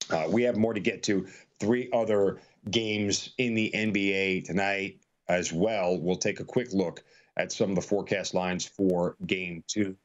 Uh, 0.08 0.26
we 0.30 0.44
have 0.44 0.56
more 0.56 0.72
to 0.72 0.80
get 0.80 1.02
to. 1.04 1.26
Three 1.58 1.88
other 1.92 2.40
games 2.70 3.30
in 3.38 3.54
the 3.54 3.72
NBA 3.74 4.44
tonight 4.44 5.00
as 5.28 5.52
well. 5.52 5.98
We'll 5.98 6.16
take 6.16 6.38
a 6.38 6.44
quick 6.44 6.72
look 6.72 7.02
at 7.36 7.50
some 7.50 7.70
of 7.70 7.76
the 7.76 7.82
forecast 7.82 8.34
lines 8.34 8.64
for 8.64 9.16
game 9.26 9.64
two. 9.66 9.96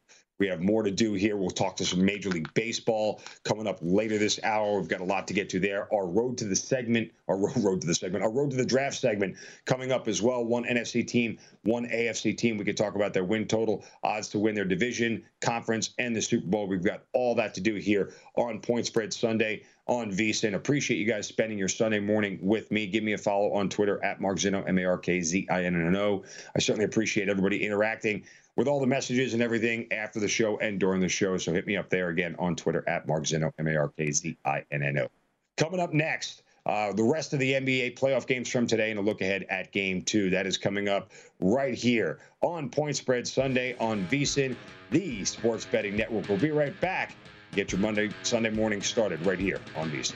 We 0.41 0.47
have 0.47 0.59
more 0.59 0.81
to 0.81 0.89
do 0.89 1.13
here. 1.13 1.37
We'll 1.37 1.51
talk 1.51 1.75
to 1.75 1.85
some 1.85 2.03
Major 2.03 2.29
League 2.29 2.51
Baseball 2.55 3.21
coming 3.43 3.67
up 3.67 3.77
later 3.79 4.17
this 4.17 4.39
hour. 4.43 4.79
We've 4.79 4.89
got 4.89 4.99
a 4.99 5.03
lot 5.03 5.27
to 5.27 5.35
get 5.35 5.49
to 5.49 5.59
there. 5.59 5.87
Our 5.93 6.07
road 6.07 6.39
to 6.39 6.45
the 6.45 6.55
segment, 6.55 7.11
our 7.27 7.37
road 7.37 7.81
to 7.81 7.85
the 7.85 7.93
segment, 7.93 8.23
our 8.23 8.31
road 8.31 8.49
to 8.49 8.57
the 8.57 8.65
draft 8.65 8.97
segment 8.97 9.35
coming 9.65 9.91
up 9.91 10.07
as 10.07 10.19
well. 10.19 10.43
One 10.43 10.63
NFC 10.63 11.07
team, 11.07 11.37
one 11.61 11.85
AFC 11.85 12.35
team. 12.35 12.57
We 12.57 12.65
could 12.65 12.75
talk 12.75 12.95
about 12.95 13.13
their 13.13 13.23
win 13.23 13.47
total, 13.47 13.85
odds 14.03 14.29
to 14.29 14.39
win 14.39 14.55
their 14.55 14.65
division, 14.65 15.23
conference, 15.41 15.91
and 15.99 16.15
the 16.15 16.23
Super 16.23 16.47
Bowl. 16.47 16.67
We've 16.67 16.83
got 16.83 17.03
all 17.13 17.35
that 17.35 17.53
to 17.53 17.61
do 17.61 17.75
here 17.75 18.11
on 18.35 18.61
Point 18.61 18.87
Spread 18.87 19.13
Sunday 19.13 19.61
on 19.87 20.11
VSIN. 20.11 20.53
Appreciate 20.53 20.97
you 20.97 21.05
guys 21.05 21.27
spending 21.27 21.57
your 21.57 21.67
Sunday 21.67 21.99
morning 21.99 22.39
with 22.41 22.71
me. 22.71 22.87
Give 22.87 23.03
me 23.03 23.13
a 23.13 23.17
follow 23.17 23.53
on 23.53 23.69
Twitter 23.69 24.03
at 24.03 24.21
Mark 24.21 24.37
Zinno, 24.37 24.67
M 24.67 24.77
A 24.77 24.85
R 24.85 24.97
K 24.97 25.21
Z 25.21 25.47
I 25.49 25.63
N 25.65 25.75
N 25.75 25.95
O. 25.95 26.23
I 26.55 26.59
certainly 26.59 26.85
appreciate 26.85 27.29
everybody 27.29 27.65
interacting 27.65 28.23
with 28.55 28.67
all 28.67 28.79
the 28.79 28.87
messages 28.87 29.33
and 29.33 29.41
everything 29.41 29.91
after 29.91 30.19
the 30.19 30.27
show 30.27 30.57
and 30.59 30.79
during 30.79 31.01
the 31.01 31.09
show. 31.09 31.37
So 31.37 31.53
hit 31.53 31.65
me 31.65 31.77
up 31.77 31.89
there 31.89 32.09
again 32.09 32.35
on 32.37 32.55
Twitter 32.55 32.87
at 32.87 33.07
Mark 33.07 33.23
Zinno, 33.23 33.51
M 33.57 33.67
A 33.67 33.75
R 33.75 33.89
K 33.89 34.11
Z 34.11 34.37
I 34.45 34.63
N 34.71 34.83
N 34.83 34.97
O. 34.99 35.07
Coming 35.57 35.79
up 35.79 35.93
next, 35.93 36.43
uh, 36.65 36.93
the 36.93 37.03
rest 37.03 37.33
of 37.33 37.39
the 37.39 37.53
NBA 37.53 37.97
playoff 37.97 38.27
games 38.27 38.49
from 38.49 38.67
today 38.67 38.91
and 38.91 38.99
a 38.99 39.01
look 39.01 39.21
ahead 39.21 39.45
at 39.49 39.71
game 39.71 40.01
two. 40.01 40.29
That 40.29 40.45
is 40.45 40.57
coming 40.57 40.87
up 40.87 41.11
right 41.39 41.73
here 41.73 42.19
on 42.41 42.69
Point 42.69 42.95
Spread 42.95 43.27
Sunday 43.27 43.75
on 43.79 44.05
VSIN, 44.05 44.55
the 44.91 45.25
sports 45.25 45.65
betting 45.65 45.95
network. 45.95 46.29
We'll 46.29 46.37
be 46.37 46.51
right 46.51 46.79
back. 46.79 47.15
Get 47.51 47.73
your 47.73 47.81
Monday, 47.81 48.11
Sunday 48.23 48.49
morning 48.49 48.81
started 48.81 49.25
right 49.25 49.39
here 49.39 49.59
on 49.75 49.91
VSIN. 49.91 50.15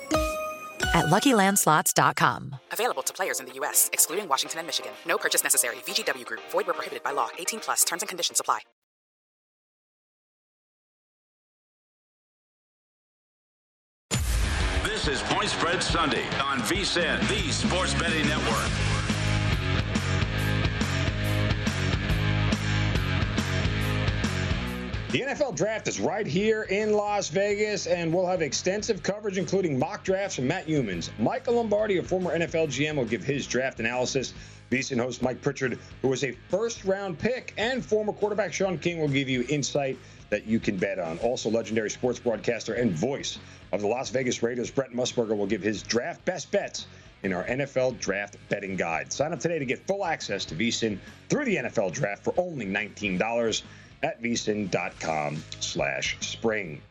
at 0.93 1.05
LuckyLandSlots.com. 1.05 2.55
Available 2.71 3.03
to 3.03 3.13
players 3.13 3.39
in 3.39 3.45
the 3.45 3.53
U.S., 3.53 3.89
excluding 3.93 4.27
Washington 4.27 4.59
and 4.59 4.67
Michigan. 4.67 4.91
No 5.07 5.17
purchase 5.17 5.43
necessary. 5.43 5.77
VGW 5.87 6.25
Group. 6.25 6.41
Void 6.51 6.67
where 6.67 6.73
prohibited 6.73 7.03
by 7.03 7.11
law. 7.11 7.29
18 7.37 7.59
plus. 7.59 7.83
Terms 7.83 8.03
and 8.03 8.09
conditions 8.09 8.39
apply. 8.39 8.59
This 14.83 15.07
is 15.07 15.21
Point 15.23 15.49
Spread 15.49 15.81
Sunday 15.81 16.25
on 16.43 16.59
VSIN, 16.59 17.27
the 17.27 17.51
Sports 17.51 17.95
Betting 17.95 18.27
Network. 18.27 18.90
The 25.11 25.19
NFL 25.19 25.57
draft 25.57 25.89
is 25.89 25.99
right 25.99 26.25
here 26.25 26.63
in 26.63 26.93
Las 26.93 27.27
Vegas, 27.27 27.85
and 27.85 28.13
we'll 28.13 28.27
have 28.27 28.41
extensive 28.41 29.03
coverage, 29.03 29.37
including 29.37 29.77
mock 29.77 30.05
drafts 30.05 30.37
from 30.37 30.47
Matt 30.47 30.67
Youmans. 30.67 31.09
Michael 31.19 31.55
Lombardi, 31.55 31.97
a 31.97 32.03
former 32.03 32.31
NFL 32.31 32.67
GM, 32.67 32.95
will 32.95 33.03
give 33.03 33.21
his 33.21 33.45
draft 33.45 33.81
analysis. 33.81 34.33
VSIN 34.71 34.99
host 34.99 35.21
Mike 35.21 35.41
Pritchard, 35.41 35.77
who 36.01 36.07
was 36.07 36.23
a 36.23 36.31
first 36.47 36.85
round 36.85 37.19
pick, 37.19 37.53
and 37.57 37.83
former 37.83 38.13
quarterback 38.13 38.53
Sean 38.53 38.77
King 38.77 39.01
will 39.01 39.09
give 39.09 39.27
you 39.27 39.45
insight 39.49 39.97
that 40.29 40.47
you 40.47 40.61
can 40.61 40.77
bet 40.77 40.97
on. 40.97 41.17
Also, 41.17 41.49
legendary 41.49 41.89
sports 41.89 42.17
broadcaster 42.17 42.75
and 42.75 42.91
voice 42.93 43.37
of 43.73 43.81
the 43.81 43.87
Las 43.87 44.11
Vegas 44.11 44.41
Raiders, 44.41 44.71
Brent 44.71 44.95
Musburger, 44.95 45.35
will 45.35 45.45
give 45.45 45.61
his 45.61 45.83
draft 45.83 46.23
best 46.23 46.49
bets 46.51 46.87
in 47.23 47.33
our 47.33 47.43
NFL 47.43 47.99
draft 47.99 48.37
betting 48.47 48.77
guide. 48.77 49.11
Sign 49.11 49.33
up 49.33 49.41
today 49.41 49.59
to 49.59 49.65
get 49.65 49.85
full 49.85 50.05
access 50.05 50.45
to 50.45 50.55
VSIN 50.55 50.97
through 51.27 51.43
the 51.43 51.57
NFL 51.57 51.91
draft 51.91 52.23
for 52.23 52.33
only 52.37 52.65
$19 52.65 53.61
at 54.03 54.21
vsin.com 54.21 55.43
slash 55.59 56.17
spring. 56.21 56.81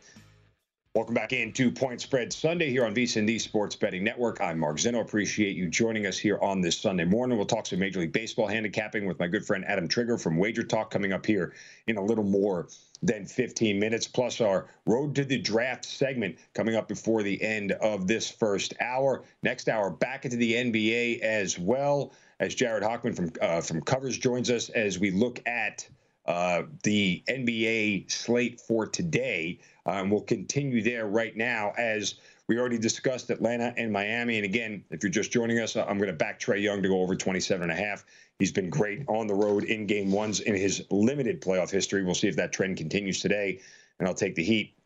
Welcome 0.96 1.14
back 1.14 1.32
into 1.32 1.70
Point 1.70 2.00
Spread 2.00 2.32
Sunday 2.32 2.68
here 2.68 2.84
on 2.84 2.92
VSIN, 2.92 3.24
the 3.24 3.38
Sports 3.38 3.76
Betting 3.76 4.02
Network. 4.02 4.40
I'm 4.40 4.58
Mark 4.58 4.76
Zinno. 4.76 5.00
Appreciate 5.00 5.54
you 5.54 5.68
joining 5.68 6.04
us 6.06 6.18
here 6.18 6.36
on 6.40 6.60
this 6.60 6.76
Sunday 6.76 7.04
morning. 7.04 7.38
We'll 7.38 7.46
talk 7.46 7.66
some 7.66 7.78
Major 7.78 8.00
League 8.00 8.12
Baseball 8.12 8.48
handicapping 8.48 9.06
with 9.06 9.16
my 9.20 9.28
good 9.28 9.46
friend 9.46 9.64
Adam 9.68 9.86
Trigger 9.86 10.18
from 10.18 10.36
Wager 10.36 10.64
Talk 10.64 10.90
coming 10.90 11.12
up 11.12 11.24
here 11.24 11.54
in 11.86 11.96
a 11.96 12.04
little 12.04 12.24
more 12.24 12.66
than 13.02 13.24
15 13.24 13.78
minutes, 13.78 14.08
plus 14.08 14.40
our 14.40 14.66
Road 14.84 15.14
to 15.14 15.24
the 15.24 15.38
Draft 15.38 15.84
segment 15.84 16.36
coming 16.54 16.74
up 16.74 16.88
before 16.88 17.22
the 17.22 17.40
end 17.40 17.70
of 17.70 18.08
this 18.08 18.28
first 18.28 18.74
hour. 18.80 19.22
Next 19.44 19.68
hour, 19.68 19.90
back 19.90 20.24
into 20.24 20.38
the 20.38 20.54
NBA 20.54 21.20
as 21.20 21.56
well, 21.56 22.12
as 22.40 22.52
Jared 22.56 22.82
Hockman 22.82 23.14
from 23.14 23.30
uh, 23.40 23.60
from 23.60 23.80
Covers 23.82 24.18
joins 24.18 24.50
us 24.50 24.70
as 24.70 24.98
we 24.98 25.12
look 25.12 25.40
at 25.46 25.88
uh, 26.30 26.62
the 26.84 27.24
NBA 27.28 28.08
slate 28.08 28.60
for 28.60 28.86
today. 28.86 29.58
Um, 29.84 30.10
we'll 30.10 30.20
continue 30.20 30.80
there 30.80 31.08
right 31.08 31.36
now 31.36 31.72
as 31.76 32.14
we 32.46 32.56
already 32.56 32.78
discussed 32.78 33.30
Atlanta 33.30 33.74
and 33.76 33.92
Miami. 33.92 34.36
And 34.36 34.44
again, 34.44 34.84
if 34.90 35.02
you're 35.02 35.10
just 35.10 35.32
joining 35.32 35.58
us, 35.58 35.76
I'm 35.76 35.98
going 35.98 36.08
to 36.08 36.12
back 36.12 36.38
Trae 36.38 36.62
Young 36.62 36.82
to 36.82 36.88
go 36.88 37.00
over 37.00 37.16
27 37.16 37.68
and 37.68 37.72
a 37.72 37.74
half. 37.74 38.04
He's 38.38 38.52
been 38.52 38.70
great 38.70 39.02
on 39.08 39.26
the 39.26 39.34
road 39.34 39.64
in 39.64 39.86
game 39.86 40.12
ones 40.12 40.38
in 40.38 40.54
his 40.54 40.84
limited 40.90 41.42
playoff 41.42 41.68
history. 41.68 42.04
We'll 42.04 42.14
see 42.14 42.28
if 42.28 42.36
that 42.36 42.52
trend 42.52 42.76
continues 42.76 43.20
today. 43.20 43.60
And 43.98 44.06
I'll 44.06 44.14
take 44.14 44.36
the 44.36 44.44
Heat 44.44 44.76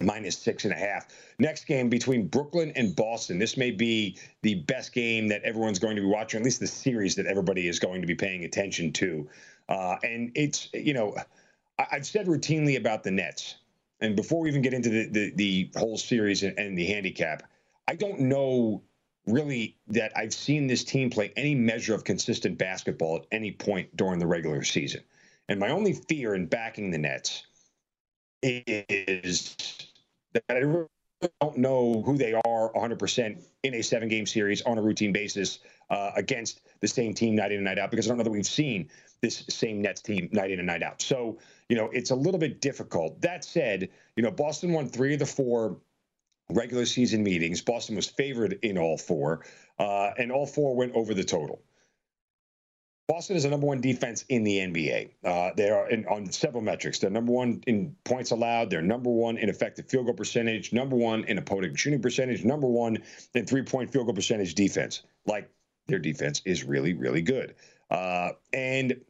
minus 0.00 0.36
six 0.36 0.64
and 0.64 0.72
a 0.72 0.76
half. 0.76 1.08
Next 1.38 1.64
game 1.64 1.88
between 1.88 2.26
Brooklyn 2.26 2.72
and 2.76 2.94
Boston. 2.94 3.38
This 3.38 3.56
may 3.56 3.70
be 3.70 4.18
the 4.42 4.56
best 4.56 4.92
game 4.92 5.28
that 5.28 5.42
everyone's 5.44 5.78
going 5.78 5.96
to 5.96 6.02
be 6.02 6.08
watching, 6.08 6.40
at 6.40 6.44
least 6.44 6.60
the 6.60 6.66
series 6.66 7.14
that 7.14 7.26
everybody 7.26 7.68
is 7.68 7.78
going 7.78 8.00
to 8.00 8.06
be 8.06 8.14
paying 8.14 8.44
attention 8.44 8.92
to. 8.94 9.28
Uh, 9.68 9.96
and 10.02 10.32
it's, 10.34 10.68
you 10.74 10.94
know, 10.94 11.16
I, 11.78 11.86
have 11.90 12.06
said 12.06 12.26
routinely 12.26 12.76
about 12.76 13.02
the 13.02 13.10
Nets, 13.10 13.56
and 14.00 14.16
before 14.16 14.40
we 14.40 14.48
even 14.48 14.62
get 14.62 14.74
into 14.74 14.90
the, 14.90 15.08
the, 15.08 15.32
the 15.34 15.70
whole 15.78 15.96
series 15.96 16.42
and, 16.42 16.58
and 16.58 16.76
the 16.76 16.84
handicap, 16.86 17.42
I 17.88 17.94
don't 17.94 18.20
know 18.20 18.82
really 19.26 19.76
that 19.88 20.12
I've 20.16 20.34
seen 20.34 20.66
this 20.66 20.84
team 20.84 21.10
play 21.10 21.32
any 21.36 21.54
measure 21.54 21.94
of 21.94 22.04
consistent 22.04 22.58
basketball 22.58 23.16
at 23.16 23.26
any 23.32 23.52
point 23.52 23.96
during 23.96 24.18
the 24.18 24.26
regular 24.26 24.62
season. 24.64 25.02
And 25.48 25.60
my 25.60 25.70
only 25.70 25.92
fear 25.92 26.34
in 26.34 26.46
backing 26.46 26.90
the 26.90 26.98
Nets 26.98 27.44
is 28.42 29.56
that 30.32 30.44
I 30.50 30.60
don't 31.40 31.58
know 31.58 32.02
who 32.02 32.16
they 32.16 32.34
are 32.34 32.72
100% 32.72 33.42
in 33.62 33.74
a 33.74 33.82
seven 33.82 34.08
game 34.08 34.26
series 34.26 34.62
on 34.62 34.78
a 34.78 34.82
routine 34.82 35.12
basis 35.12 35.60
uh, 35.90 36.10
against 36.16 36.60
the 36.84 36.88
same 36.88 37.14
team 37.14 37.34
night 37.34 37.50
in 37.50 37.56
and 37.56 37.64
night 37.64 37.78
out 37.78 37.90
because 37.90 38.06
I 38.06 38.08
don't 38.10 38.18
know 38.18 38.24
that 38.24 38.30
we've 38.30 38.46
seen 38.46 38.90
this 39.22 39.44
same 39.48 39.80
Nets 39.80 40.02
team 40.02 40.28
night 40.32 40.50
in 40.50 40.58
and 40.58 40.66
night 40.66 40.82
out. 40.82 41.00
So, 41.00 41.38
you 41.70 41.76
know, 41.76 41.88
it's 41.92 42.10
a 42.10 42.14
little 42.14 42.38
bit 42.38 42.60
difficult. 42.60 43.22
That 43.22 43.42
said, 43.42 43.88
you 44.16 44.22
know, 44.22 44.30
Boston 44.30 44.72
won 44.72 44.86
three 44.88 45.14
of 45.14 45.18
the 45.18 45.26
four 45.26 45.78
regular 46.50 46.84
season 46.84 47.22
meetings. 47.22 47.62
Boston 47.62 47.96
was 47.96 48.06
favored 48.06 48.58
in 48.62 48.76
all 48.76 48.98
four, 48.98 49.46
uh, 49.78 50.10
and 50.18 50.30
all 50.30 50.44
four 50.46 50.76
went 50.76 50.92
over 50.94 51.14
the 51.14 51.24
total. 51.24 51.62
Boston 53.06 53.36
is 53.36 53.42
the 53.42 53.50
number 53.50 53.66
one 53.66 53.80
defense 53.80 54.24
in 54.28 54.44
the 54.44 54.58
NBA. 54.58 55.10
Uh, 55.24 55.50
they 55.56 55.70
are 55.70 55.88
in, 55.90 56.06
on 56.06 56.30
several 56.30 56.62
metrics. 56.62 56.98
They're 56.98 57.10
number 57.10 57.32
one 57.32 57.62
in 57.66 57.94
points 58.04 58.30
allowed. 58.30 58.70
They're 58.70 58.82
number 58.82 59.10
one 59.10 59.36
in 59.36 59.48
effective 59.48 59.88
field 59.88 60.06
goal 60.06 60.14
percentage. 60.14 60.72
Number 60.72 60.96
one 60.96 61.24
in 61.24 61.36
opponent 61.38 61.78
shooting 61.78 62.00
percentage. 62.00 62.44
Number 62.44 62.66
one 62.66 62.98
in 63.34 63.46
three 63.46 63.62
point 63.62 63.90
field 63.90 64.06
goal 64.06 64.14
percentage 64.14 64.54
defense. 64.54 65.02
Like 65.26 65.50
their 65.86 65.98
defense 65.98 66.42
is 66.44 66.64
really, 66.64 66.94
really 66.94 67.22
good. 67.22 67.54
Uh, 67.90 68.30
and 68.52 69.00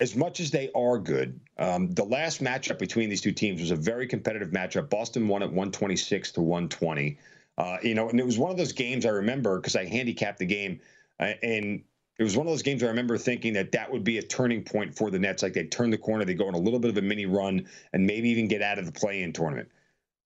as 0.00 0.16
much 0.16 0.40
as 0.40 0.50
they 0.50 0.70
are 0.74 0.98
good, 0.98 1.38
um, 1.58 1.90
the 1.92 2.04
last 2.04 2.42
matchup 2.42 2.78
between 2.78 3.08
these 3.08 3.20
two 3.20 3.32
teams 3.32 3.60
was 3.60 3.70
a 3.70 3.76
very 3.76 4.06
competitive 4.06 4.50
matchup. 4.50 4.90
Boston 4.90 5.28
won 5.28 5.42
at 5.42 5.48
126 5.48 6.32
to 6.32 6.40
120. 6.40 7.18
Uh, 7.58 7.76
you 7.82 7.94
know, 7.94 8.08
and 8.08 8.18
it 8.18 8.26
was 8.26 8.38
one 8.38 8.50
of 8.50 8.56
those 8.56 8.72
games 8.72 9.06
I 9.06 9.10
remember 9.10 9.60
because 9.60 9.76
I 9.76 9.84
handicapped 9.84 10.38
the 10.38 10.46
game, 10.46 10.80
uh, 11.20 11.34
and 11.42 11.84
it 12.18 12.24
was 12.24 12.36
one 12.36 12.46
of 12.46 12.52
those 12.52 12.62
games 12.62 12.82
I 12.82 12.86
remember 12.86 13.18
thinking 13.18 13.52
that 13.52 13.72
that 13.72 13.92
would 13.92 14.04
be 14.04 14.18
a 14.18 14.22
turning 14.22 14.64
point 14.64 14.94
for 14.94 15.10
the 15.10 15.18
Nets. 15.18 15.42
Like 15.42 15.52
they'd 15.52 15.70
turn 15.70 15.90
the 15.90 15.98
corner, 15.98 16.24
they 16.24 16.34
go 16.34 16.48
on 16.48 16.54
a 16.54 16.58
little 16.58 16.80
bit 16.80 16.90
of 16.90 16.96
a 16.96 17.02
mini 17.02 17.26
run, 17.26 17.66
and 17.92 18.06
maybe 18.06 18.28
even 18.30 18.48
get 18.48 18.62
out 18.62 18.78
of 18.78 18.86
the 18.86 18.92
play-in 18.92 19.32
tournament. 19.32 19.68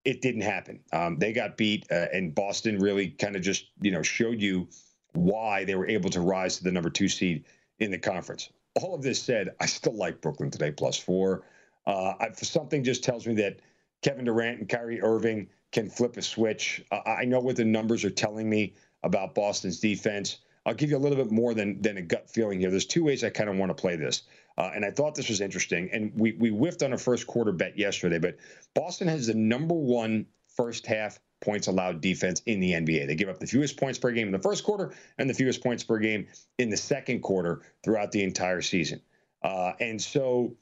It 0.04 0.22
didn't 0.22 0.42
happen. 0.42 0.80
Um, 0.92 1.18
they 1.18 1.32
got 1.32 1.56
beat, 1.56 1.84
uh, 1.90 2.06
and 2.12 2.34
Boston 2.34 2.78
really 2.78 3.08
kind 3.08 3.34
of 3.36 3.42
just 3.42 3.66
you 3.80 3.90
know 3.90 4.02
showed 4.02 4.40
you 4.40 4.68
why 5.16 5.64
they 5.64 5.74
were 5.74 5.88
able 5.88 6.10
to 6.10 6.20
rise 6.20 6.58
to 6.58 6.64
the 6.64 6.72
number 6.72 6.90
two 6.90 7.08
seed 7.08 7.44
in 7.78 7.90
the 7.90 7.98
conference. 7.98 8.50
All 8.74 8.94
of 8.94 9.02
this 9.02 9.20
said, 9.20 9.54
I 9.60 9.66
still 9.66 9.96
like 9.96 10.20
Brooklyn 10.20 10.50
today 10.50 10.70
plus 10.70 10.98
four. 10.98 11.44
Uh, 11.86 12.14
I, 12.20 12.30
something 12.32 12.84
just 12.84 13.04
tells 13.04 13.26
me 13.26 13.34
that 13.34 13.60
Kevin 14.02 14.24
Durant 14.24 14.60
and 14.60 14.68
Kyrie 14.68 15.00
Irving 15.00 15.48
can 15.72 15.88
flip 15.88 16.16
a 16.16 16.22
switch. 16.22 16.84
Uh, 16.90 17.00
I 17.06 17.24
know 17.24 17.40
what 17.40 17.56
the 17.56 17.64
numbers 17.64 18.04
are 18.04 18.10
telling 18.10 18.48
me 18.48 18.74
about 19.02 19.34
Boston's 19.34 19.80
defense. 19.80 20.38
I'll 20.64 20.74
give 20.74 20.90
you 20.90 20.96
a 20.96 20.98
little 20.98 21.16
bit 21.16 21.30
more 21.30 21.54
than 21.54 21.80
than 21.80 21.96
a 21.96 22.02
gut 22.02 22.28
feeling 22.28 22.58
here. 22.58 22.70
There's 22.70 22.86
two 22.86 23.04
ways 23.04 23.22
I 23.22 23.30
kind 23.30 23.48
of 23.48 23.56
want 23.56 23.70
to 23.70 23.80
play 23.80 23.94
this, 23.94 24.22
uh, 24.58 24.70
and 24.74 24.84
I 24.84 24.90
thought 24.90 25.14
this 25.14 25.28
was 25.28 25.40
interesting. 25.40 25.88
And 25.92 26.12
we 26.16 26.32
we 26.32 26.50
whiffed 26.50 26.82
on 26.82 26.92
a 26.92 26.98
first 26.98 27.26
quarter 27.26 27.52
bet 27.52 27.78
yesterday, 27.78 28.18
but 28.18 28.36
Boston 28.74 29.06
has 29.06 29.28
the 29.28 29.34
number 29.34 29.74
one 29.74 30.26
first 30.56 30.86
half 30.86 31.20
points 31.40 31.66
allowed 31.66 32.00
defense 32.00 32.42
in 32.46 32.60
the 32.60 32.72
NBA. 32.72 33.06
They 33.06 33.14
give 33.14 33.28
up 33.28 33.38
the 33.38 33.46
fewest 33.46 33.76
points 33.76 33.98
per 33.98 34.10
game 34.10 34.26
in 34.26 34.32
the 34.32 34.38
first 34.38 34.64
quarter 34.64 34.92
and 35.18 35.28
the 35.28 35.34
fewest 35.34 35.62
points 35.62 35.84
per 35.84 35.98
game 35.98 36.26
in 36.58 36.70
the 36.70 36.76
second 36.76 37.20
quarter 37.20 37.62
throughout 37.84 38.12
the 38.12 38.22
entire 38.22 38.62
season. 38.62 39.00
Uh, 39.42 39.72
and 39.80 40.00
so 40.00 40.56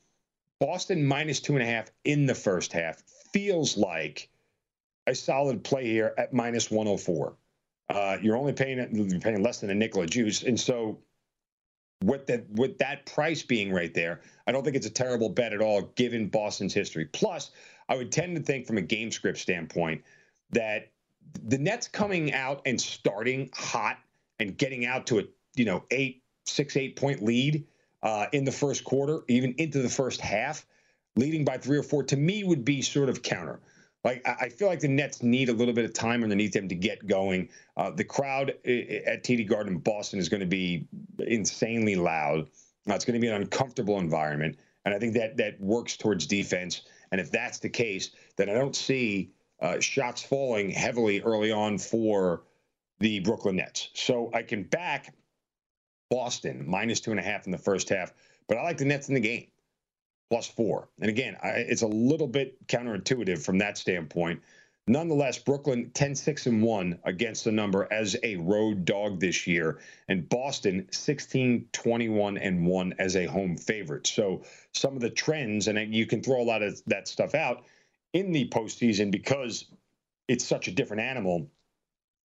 Boston 0.61 1.05
minus 1.05 1.41
two 1.41 1.55
and 1.55 1.63
a 1.63 1.67
half 1.67 1.91
in 2.05 2.27
the 2.27 2.35
first 2.35 2.73
half 2.73 3.03
feels 3.33 3.77
like 3.77 4.29
a 5.07 5.15
solid 5.15 5.63
play 5.63 5.85
here 5.85 6.15
at 6.19 6.33
minus 6.33 6.71
104. 6.71 7.35
Uh, 7.91 8.17
you're 8.23 8.37
only 8.37 8.53
paying 8.53 8.79
you're 8.93 9.21
paying 9.21 9.43
less 9.43 9.61
than 9.61 9.71
a 9.71 9.75
nickel 9.75 10.03
of 10.03 10.09
juice, 10.09 10.43
and 10.43 10.59
so 10.59 10.99
with 12.03 12.27
that 12.27 12.49
with 12.51 12.79
that 12.79 13.05
price 13.05 13.43
being 13.43 13.71
right 13.73 13.93
there, 13.93 14.21
I 14.47 14.53
don't 14.53 14.65
think 14.65 14.77
it's 14.77 14.87
a 14.87 14.91
terrible 14.91 15.29
bet 15.29 15.53
at 15.53 15.61
all 15.61 15.83
given 15.95 16.29
Boston's 16.29 16.73
history. 16.73 17.05
Plus, 17.05 17.51
I 17.89 17.97
would 17.97 18.11
tend 18.11 18.37
to 18.37 18.43
think 18.43 18.67
from 18.67 18.79
a 18.79 18.83
game 18.83 19.11
script 19.11 19.39
standpoint 19.39 20.03
that 20.51 20.91
the 21.43 21.59
Nets 21.59 21.89
coming 21.89 22.33
out 22.33 22.63
and 22.67 22.81
starting 22.81 23.51
hot 23.55 23.99
and 24.39 24.57
getting 24.57 24.87
out 24.87 25.07
to 25.09 25.19
a 25.21 25.23
you 25.55 25.65
know 25.65 25.85
eight 25.91 26.23
six 26.45 26.77
eight 26.77 26.97
point 26.97 27.23
lead 27.23 27.67
uh, 28.03 28.27
in 28.33 28.45
the 28.45 28.53
first 28.53 28.85
quarter, 28.85 29.21
even 29.29 29.55
into 29.59 29.81
the 29.81 29.89
first 29.89 30.21
half, 30.21 30.67
leading 31.17 31.45
by 31.45 31.59
three 31.59 31.79
or 31.79 31.83
four, 31.83 32.03
to 32.05 32.17
me 32.17 32.45
would 32.45 32.65
be 32.65 32.83
sort 32.83 33.09
of 33.09 33.23
counter. 33.23 33.61
Like 34.05 34.23
I 34.29 34.51
feel 34.51 34.69
like 34.69 34.81
the 34.81 34.89
Nets 34.89 35.23
need 35.23 35.49
a 35.49 35.53
little 35.55 35.73
bit 35.73 35.87
of 35.87 35.95
time 35.95 36.23
underneath 36.23 36.53
them 36.53 36.69
to 36.69 36.75
get 36.75 37.07
going. 37.07 37.49
Uh, 37.75 37.91
the 37.91 38.05
crowd 38.05 38.51
at 38.51 39.25
TD 39.25 39.49
Garden 39.49 39.75
in 39.75 39.79
Boston 39.79 40.19
is 40.19 40.29
going 40.29 40.41
to 40.41 40.47
be 40.47 40.87
insanely 41.21 41.97
loud. 41.97 42.41
Uh, 42.89 42.95
it's 42.95 43.07
going 43.07 43.19
to 43.19 43.21
be 43.21 43.29
an 43.29 43.41
uncomfortable 43.41 43.99
environment, 43.99 44.59
and 44.85 44.95
I 44.95 44.99
think 44.99 45.15
that 45.15 45.39
that 45.39 45.59
works 45.59 45.97
towards 45.97 46.27
defense. 46.27 46.83
And 47.13 47.21
if 47.21 47.31
that's 47.31 47.61
the 47.61 47.71
case, 47.71 48.11
then 48.37 48.51
I 48.51 48.55
don't 48.55 48.77
see 48.77 49.31
uh, 49.65 49.81
shots 49.81 50.23
falling 50.23 50.71
heavily 50.71 51.23
early 51.23 51.51
on 51.51 51.79
for 51.79 52.43
the 53.01 53.21
Brooklyn 53.21 53.57
Nets. 53.57 53.89
So 53.95 54.31
I 54.35 54.43
can 54.43 54.65
back 54.65 55.15
Boston 56.11 56.65
minus 56.69 57.01
two 57.01 57.13
and 57.13 57.19
a 57.19 57.23
half 57.23 57.47
in 57.47 57.53
the 57.53 57.59
first 57.59 57.89
half, 57.89 58.13
but 58.47 58.59
I 58.59 58.63
like 58.63 58.77
the 58.77 58.85
Nets 58.85 59.09
in 59.09 59.15
the 59.15 59.21
game 59.21 59.47
plus 60.31 60.47
four. 60.47 60.91
And 61.01 61.09
again, 61.09 61.39
I, 61.43 61.49
it's 61.49 61.81
a 61.81 61.87
little 61.87 62.27
bit 62.27 62.67
counterintuitive 62.67 63.43
from 63.43 63.57
that 63.59 63.79
standpoint. 63.79 64.43
Nonetheless, 64.87 65.39
Brooklyn 65.39 65.91
10 65.95 66.15
6 66.15 66.47
and 66.47 66.63
1 66.63 66.99
against 67.05 67.45
the 67.45 67.53
number 67.53 67.89
as 67.91 68.19
a 68.23 68.37
road 68.37 68.85
dog 68.85 69.19
this 69.19 69.47
year, 69.47 69.79
and 70.09 70.29
Boston 70.29 70.87
16 70.91 71.69
21 71.73 72.37
and 72.37 72.67
1 72.67 72.95
as 72.99 73.17
a 73.17 73.25
home 73.25 73.57
favorite. 73.57 74.07
So, 74.07 74.43
some 74.73 74.95
of 74.95 75.01
the 75.01 75.09
trends, 75.09 75.69
and 75.69 75.95
you 75.95 76.05
can 76.05 76.23
throw 76.23 76.43
a 76.43 76.45
lot 76.45 76.63
of 76.63 76.83
that 76.87 77.09
stuff 77.09 77.35
out 77.35 77.65
in 78.15 78.33
the 78.33 78.49
postseason 78.49 79.11
because 79.11 79.67
it's 80.27 80.45
such 80.45 80.67
a 80.69 80.71
different 80.71 81.03
animal 81.03 81.51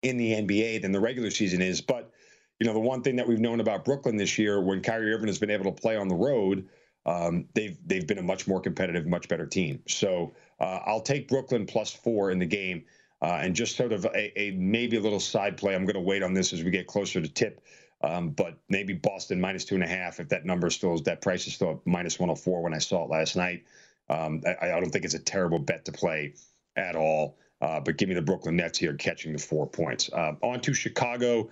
in 0.01 0.17
the 0.17 0.33
NBA 0.33 0.81
than 0.81 0.91
the 0.91 0.99
regular 0.99 1.31
season 1.31 1.61
is. 1.61 1.79
But, 1.79 2.11
you 2.59 2.67
know, 2.67 2.73
the 2.73 2.79
one 2.79 3.01
thing 3.01 3.15
that 3.15 3.27
we've 3.27 3.39
known 3.39 3.61
about 3.61 3.85
Brooklyn 3.85 4.17
this 4.17 4.37
year 4.37 4.59
when 4.61 4.81
Kyrie 4.81 5.13
Irving 5.13 5.27
has 5.27 5.39
been 5.39 5.51
able 5.51 5.71
to 5.71 5.81
play 5.81 5.95
on 5.95 6.09
the 6.09 6.15
road 6.15 6.67
um, 7.07 7.47
they've 7.53 7.77
they've 7.85 8.05
been 8.05 8.17
a 8.17 8.23
much 8.23 8.47
more 8.47 8.59
competitive, 8.59 9.07
much 9.07 9.29
better 9.29 9.45
team. 9.45 9.81
So 9.87 10.33
uh, 10.59 10.79
I'll 10.85 11.01
take 11.01 11.29
Brooklyn 11.29 11.65
plus 11.65 11.91
four 11.91 12.31
in 12.31 12.37
the 12.37 12.45
game, 12.45 12.83
uh, 13.21 13.39
and 13.41 13.55
just 13.55 13.77
sort 13.77 13.93
of 13.93 14.05
a, 14.05 14.39
a, 14.39 14.51
maybe 14.51 14.97
a 14.97 15.01
little 15.01 15.21
side 15.21 15.55
play. 15.57 15.73
I'm 15.73 15.85
going 15.85 15.95
to 15.95 16.01
wait 16.01 16.21
on 16.21 16.33
this 16.33 16.51
as 16.51 16.63
we 16.63 16.69
get 16.69 16.85
closer 16.85 17.21
to 17.21 17.27
tip, 17.27 17.63
um, 18.03 18.31
but 18.31 18.57
maybe 18.67 18.93
Boston 18.93 19.39
minus 19.39 19.63
two 19.63 19.75
and 19.75 19.83
a 19.85 19.87
half 19.87 20.19
if 20.19 20.27
that 20.29 20.45
number 20.45 20.69
still 20.69 20.95
is 20.95 21.03
that 21.03 21.21
price 21.21 21.47
is 21.47 21.53
still 21.53 21.81
minus 21.85 22.19
104 22.19 22.61
when 22.61 22.73
I 22.73 22.79
saw 22.79 23.05
it 23.05 23.09
last 23.09 23.37
night. 23.37 23.63
Um, 24.09 24.41
I, 24.45 24.71
I, 24.71 24.79
don't 24.79 24.89
think 24.89 25.05
it's 25.05 25.13
a 25.13 25.19
terrible 25.19 25.59
bet 25.59 25.85
to 25.85 25.91
play 25.91 26.33
at 26.75 26.95
all. 26.95 27.37
Uh, 27.61 27.79
but 27.79 27.97
give 27.97 28.07
me 28.07 28.15
the 28.15 28.21
Brooklyn 28.21 28.55
Nets 28.55 28.77
here 28.77 28.93
catching 28.93 29.33
the 29.33 29.39
four 29.39 29.67
points. 29.67 30.09
Uh, 30.13 30.33
on 30.41 30.61
to 30.61 30.73
Chicago 30.73 31.49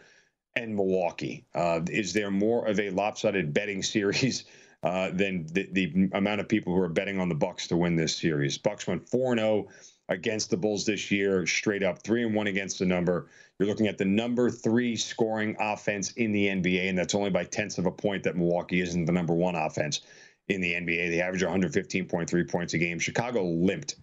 and 0.56 0.76
Milwaukee. 0.76 1.46
Uh, 1.54 1.82
is 1.89 2.13
there 2.13 2.32
more 2.32 2.68
of 2.68 2.80
a 2.80 2.89
lopsided 2.91 3.54
betting 3.54 3.84
series? 3.84 4.46
uh, 4.86 5.10
than 5.12 5.48
the, 5.48 5.68
the 5.72 6.10
amount 6.13 6.39
of 6.39 6.48
people 6.48 6.74
who 6.74 6.80
are 6.80 6.88
betting 6.88 7.20
on 7.20 7.28
the 7.28 7.36
Bucks 7.36 7.68
to 7.68 7.76
win 7.76 7.96
this 7.96 8.15
series. 8.15 8.58
Bucks 8.58 8.86
went 8.86 9.10
four 9.10 9.32
and 9.32 9.39
zero 9.39 9.68
oh 9.68 9.72
against 10.10 10.52
the 10.52 10.58
Bulls 10.58 10.86
this 10.86 11.10
year, 11.10 11.48
straight 11.48 11.82
up 11.82 12.04
three 12.04 12.24
and 12.24 12.36
one 12.36 12.46
against 12.46 12.78
the 12.78 12.86
number. 12.86 13.26
You're 13.58 13.68
looking 13.68 13.88
at 13.88 13.98
the 13.98 14.06
number 14.06 14.52
three 14.52 14.96
scoring 14.96 15.56
offense 15.60 16.12
in 16.12 16.32
the 16.32 16.46
NBA, 16.46 16.88
and 16.88 16.96
that's 16.96 17.15
only 17.15 17.32
by 17.32 17.46
tenths 17.46 17.80
of 17.80 17.88
a 17.88 17.91
point 17.91 18.22
that 18.24 18.38
Milwaukee 18.38 18.82
isn't 18.82 19.06
the 19.06 19.12
number 19.12 19.34
one 19.34 19.56
offense 19.56 20.02
in 20.47 20.62
the 20.62 20.73
NBA. 20.73 21.10
They 21.10 21.21
average 21.21 21.43
115.3 21.43 22.51
points 22.51 22.73
a 22.73 22.77
game. 22.77 22.99
Chicago 22.99 23.43
limped 23.43 23.95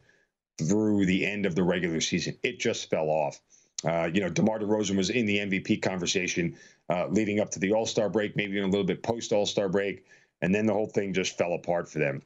through 0.59 1.07
the 1.07 1.24
end 1.24 1.46
of 1.46 1.55
the 1.55 1.62
regular 1.62 2.00
season. 2.00 2.37
It 2.42 2.59
just 2.59 2.90
fell 2.90 3.09
off. 3.09 3.40
Uh, 3.85 4.09
you 4.12 4.20
know, 4.20 4.28
DeMar 4.28 4.61
DeRozan 4.61 4.96
was 4.96 5.11
in 5.11 5.26
the 5.26 5.38
MVP 5.38 5.83
conversation 5.83 6.57
uh, 6.88 7.09
leading 7.09 7.40
up 7.40 7.50
to 7.50 7.59
the 7.59 7.72
All 7.72 7.87
Star 7.87 8.09
break, 8.09 8.37
maybe 8.37 8.52
even 8.52 8.68
a 8.68 8.70
little 8.70 8.87
bit 8.87 9.02
post 9.02 9.33
All 9.33 9.46
Star 9.46 9.68
break 9.68 10.05
and 10.42 10.52
then 10.52 10.66
the 10.66 10.72
whole 10.72 10.87
thing 10.87 11.14
just 11.14 11.38
fell 11.38 11.55
apart 11.55 11.88
for 11.88 12.00
them. 12.00 12.20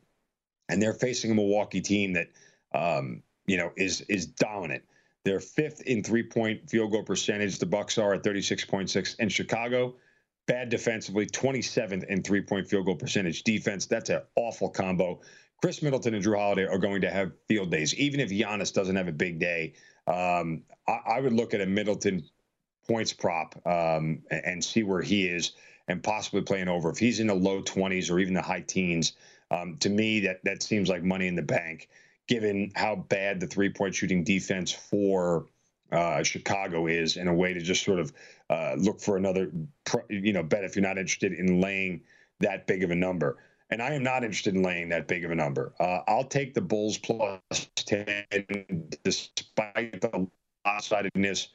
And 0.69 0.83
they're 0.83 0.95
facing 0.95 1.31
a 1.31 1.35
Milwaukee 1.35 1.83
team 1.83 2.15
that, 2.15 2.29
um, 2.75 3.23
you 3.47 3.59
know, 3.59 3.71
is 3.77 4.01
is 4.03 4.27
dominant. 4.27 4.83
They're 5.25 5.39
fifth 5.39 5.83
in 5.83 6.03
three 6.03 6.25
point 6.25 6.69
field 6.69 6.91
goal 6.91 7.05
percentage. 7.05 7.59
The 7.59 7.67
Bucks 7.67 7.99
are 7.99 8.15
at 8.15 8.25
36.6. 8.25 9.17
And 9.21 9.31
Chicago, 9.31 9.95
bad 10.47 10.69
defensively, 10.69 11.27
27th 11.27 12.05
in 12.05 12.23
three 12.23 12.41
point 12.41 12.69
field 12.69 12.87
goal 12.87 12.97
percentage. 12.97 13.43
Defense, 13.43 13.87
that's 13.87 14.11
an 14.11 14.23
awful 14.37 14.71
combo. 14.71 15.21
Khris 15.63 15.83
Middleton 15.83 16.15
and 16.15 16.25
Jrue 16.25 16.39
Holiday 16.39 16.67
are 16.67 16.79
going 16.79 17.01
to 17.01 17.11
have 17.11 17.33
field 17.49 17.71
days. 17.71 17.95
Even 17.95 18.21
if 18.21 18.31
Giannis 18.31 18.73
doesn't 18.73 18.97
have 18.97 19.09
a 19.09 19.13
big 19.13 19.39
day, 19.39 19.75
um, 20.07 20.63
I, 20.87 21.01
I, 21.07 21.21
would 21.21 21.33
look 21.33 21.55
at 21.55 21.61
a 21.61 21.67
Middleton 21.67 22.25
points 22.87 23.13
prop 23.13 23.61
um, 23.67 24.23
and 24.31 24.63
see 24.63 24.83
where 24.83 25.03
he 25.03 25.27
is 25.27 25.53
and 25.89 26.03
possibly 26.03 26.43
playing 26.43 26.69
over. 26.69 26.91
If 26.91 26.99
he's 26.99 27.21
in 27.21 27.27
the 27.27 27.35
low 27.35 27.63
20s 27.63 28.11
or 28.11 28.19
even 28.19 28.35
the 28.35 28.43
high 28.43 28.61
teens, 28.61 29.15
um, 29.51 29.77
to 29.79 29.89
me, 29.89 30.21
that 30.21 30.45
that 30.45 30.63
seems 30.63 30.89
like 30.89 31.03
money 31.03 31.27
in 31.27 31.37
the 31.37 31.43
bank, 31.43 31.89
given 32.27 32.73
how 32.75 32.97
bad 32.97 33.41
the 33.41 33.47
three 33.47 33.71
point 33.71 33.95
shooting 33.95 34.25
defense 34.25 34.73
for 34.73 35.47
uh, 35.93 36.23
Chicago 36.23 36.87
is, 36.87 37.17
in 37.17 37.29
a 37.29 37.35
way 37.35 37.55
to 37.55 37.61
just 37.61 37.85
sort 37.85 38.01
of 38.01 38.13
uh, 38.51 38.75
look 38.79 39.01
for 39.01 39.17
another, 39.17 39.51
you 40.09 40.33
know, 40.33 40.43
bet 40.43 40.65
if 40.65 40.77
you're 40.77 40.83
not 40.83 40.99
interested 40.99 41.33
in 41.33 41.61
laying 41.61 42.01
that 42.41 42.67
big 42.67 42.83
of 42.83 42.91
a 42.91 42.95
number. 42.95 43.39
And 43.71 43.83
I 43.83 43.93
am 43.95 44.03
not 44.03 44.23
interested 44.23 44.55
in 44.55 44.63
laying 44.63 44.89
that 44.91 45.09
big 45.09 45.25
of 45.25 45.33
a 45.33 45.35
number. 45.35 45.73
Uh, 45.81 46.01
I'll 46.07 46.25
take 46.25 46.55
the 46.55 46.61
Bulls 46.61 46.99
plus 46.99 47.41
10 47.75 48.27
despite 49.03 50.01
the 50.01 50.29
lopsidedness 50.67 51.49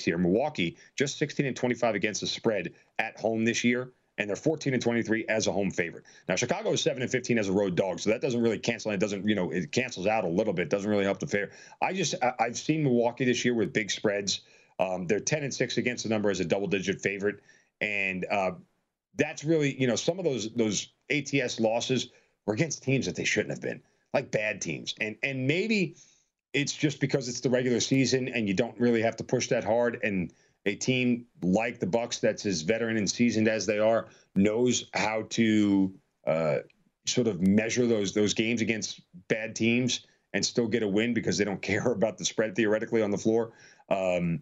here. 0.00 0.18
Milwaukee 0.18 0.76
just 0.96 1.18
16 1.18 1.46
and 1.46 1.56
25 1.56 1.94
against 1.94 2.20
the 2.20 2.26
spread 2.26 2.72
at 2.98 3.18
home 3.18 3.44
this 3.44 3.64
year, 3.64 3.90
and 4.18 4.28
they're 4.28 4.36
14 4.36 4.72
and 4.72 4.82
23 4.82 5.26
as 5.28 5.46
a 5.46 5.52
home 5.52 5.70
favorite. 5.70 6.04
Now 6.28 6.36
Chicago 6.36 6.72
is 6.72 6.80
7 6.80 7.02
and 7.02 7.10
15 7.10 7.38
as 7.38 7.48
a 7.48 7.52
road 7.52 7.74
dog, 7.74 8.00
so 8.00 8.10
that 8.10 8.20
doesn't 8.20 8.40
really 8.40 8.58
cancel. 8.58 8.92
It 8.92 9.00
doesn't, 9.00 9.28
you 9.28 9.34
know, 9.34 9.50
it 9.50 9.72
cancels 9.72 10.06
out 10.06 10.24
a 10.24 10.28
little 10.28 10.52
bit. 10.52 10.70
Doesn't 10.70 10.90
really 10.90 11.04
help 11.04 11.20
the 11.20 11.26
fair. 11.26 11.50
I 11.82 11.92
just 11.92 12.14
I, 12.22 12.34
have 12.38 12.56
seen 12.56 12.82
Milwaukee 12.82 13.24
this 13.24 13.44
year 13.44 13.54
with 13.54 13.72
big 13.72 13.90
spreads. 13.90 14.40
Um, 14.78 15.06
they're 15.06 15.20
10 15.20 15.44
and 15.44 15.54
6 15.54 15.78
against 15.78 16.04
the 16.04 16.10
number 16.10 16.30
as 16.30 16.40
a 16.40 16.44
double 16.44 16.66
digit 16.66 17.00
favorite, 17.00 17.40
and 17.80 18.26
uh, 18.30 18.52
that's 19.16 19.44
really 19.44 19.80
you 19.80 19.86
know 19.86 19.96
some 19.96 20.18
of 20.18 20.24
those 20.24 20.52
those 20.54 20.88
ATS 21.10 21.60
losses 21.60 22.10
were 22.46 22.54
against 22.54 22.82
teams 22.82 23.06
that 23.06 23.16
they 23.16 23.24
shouldn't 23.24 23.50
have 23.50 23.62
been, 23.62 23.80
like 24.12 24.30
bad 24.30 24.60
teams, 24.60 24.94
and 25.00 25.16
and 25.22 25.46
maybe 25.46 25.96
it's 26.54 26.72
just 26.72 27.00
because 27.00 27.28
it's 27.28 27.40
the 27.40 27.50
regular 27.50 27.80
season 27.80 28.28
and 28.28 28.46
you 28.46 28.54
don't 28.54 28.78
really 28.78 29.02
have 29.02 29.16
to 29.16 29.24
push 29.24 29.48
that 29.48 29.64
hard. 29.64 29.98
And 30.02 30.32
a 30.66 30.76
team 30.76 31.26
like 31.42 31.80
the 31.80 31.86
Bucks, 31.86 32.20
that's 32.20 32.46
as 32.46 32.62
veteran 32.62 32.96
and 32.96 33.10
seasoned 33.10 33.48
as 33.48 33.66
they 33.66 33.80
are, 33.80 34.06
knows 34.36 34.86
how 34.94 35.26
to 35.30 35.92
uh, 36.26 36.58
sort 37.06 37.26
of 37.26 37.42
measure 37.42 37.86
those 37.86 38.14
those 38.14 38.32
games 38.32 38.62
against 38.62 39.00
bad 39.28 39.54
teams 39.54 40.06
and 40.32 40.44
still 40.44 40.66
get 40.66 40.82
a 40.82 40.88
win 40.88 41.12
because 41.12 41.36
they 41.36 41.44
don't 41.44 41.60
care 41.62 41.92
about 41.92 42.16
the 42.16 42.24
spread 42.24 42.54
theoretically 42.54 43.02
on 43.02 43.10
the 43.10 43.18
floor. 43.18 43.52
Um, 43.90 44.40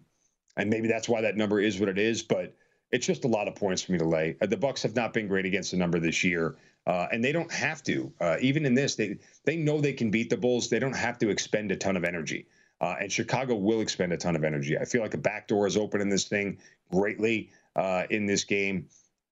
and 0.57 0.69
maybe 0.69 0.87
that's 0.87 1.09
why 1.09 1.21
that 1.21 1.37
number 1.37 1.59
is 1.59 1.79
what 1.79 1.89
it 1.89 1.97
is. 1.97 2.23
But 2.23 2.55
it's 2.91 3.07
just 3.07 3.25
a 3.25 3.27
lot 3.27 3.47
of 3.47 3.55
points 3.55 3.81
for 3.81 3.91
me 3.91 3.97
to 3.97 4.05
lay. 4.05 4.37
Uh, 4.41 4.45
the 4.45 4.57
Bucks 4.57 4.83
have 4.83 4.95
not 4.95 5.13
been 5.13 5.27
great 5.27 5.45
against 5.45 5.71
the 5.71 5.77
number 5.77 5.99
this 5.99 6.23
year. 6.23 6.55
Uh, 6.85 7.07
and 7.11 7.23
they 7.23 7.31
don't 7.31 7.51
have 7.51 7.81
to. 7.83 8.11
Uh, 8.19 8.37
even 8.41 8.65
in 8.65 8.73
this, 8.73 8.95
they 8.95 9.17
they 9.45 9.55
know 9.55 9.79
they 9.79 9.93
can 9.93 10.11
beat 10.11 10.29
the 10.29 10.37
Bulls. 10.37 10.69
They 10.69 10.79
don't 10.79 10.95
have 10.95 11.17
to 11.19 11.29
expend 11.29 11.71
a 11.71 11.77
ton 11.77 11.95
of 11.95 12.03
energy. 12.03 12.45
Uh, 12.81 12.95
and 12.99 13.11
Chicago 13.11 13.55
will 13.55 13.79
expend 13.79 14.11
a 14.11 14.17
ton 14.17 14.35
of 14.35 14.43
energy. 14.43 14.77
I 14.77 14.83
feel 14.83 15.01
like 15.01 15.13
a 15.13 15.17
backdoor 15.17 15.65
is 15.65 15.77
open 15.77 16.01
in 16.01 16.09
this 16.09 16.25
thing 16.25 16.57
greatly 16.91 17.49
uh, 17.77 18.03
in 18.09 18.25
this 18.25 18.43
game. 18.43 18.89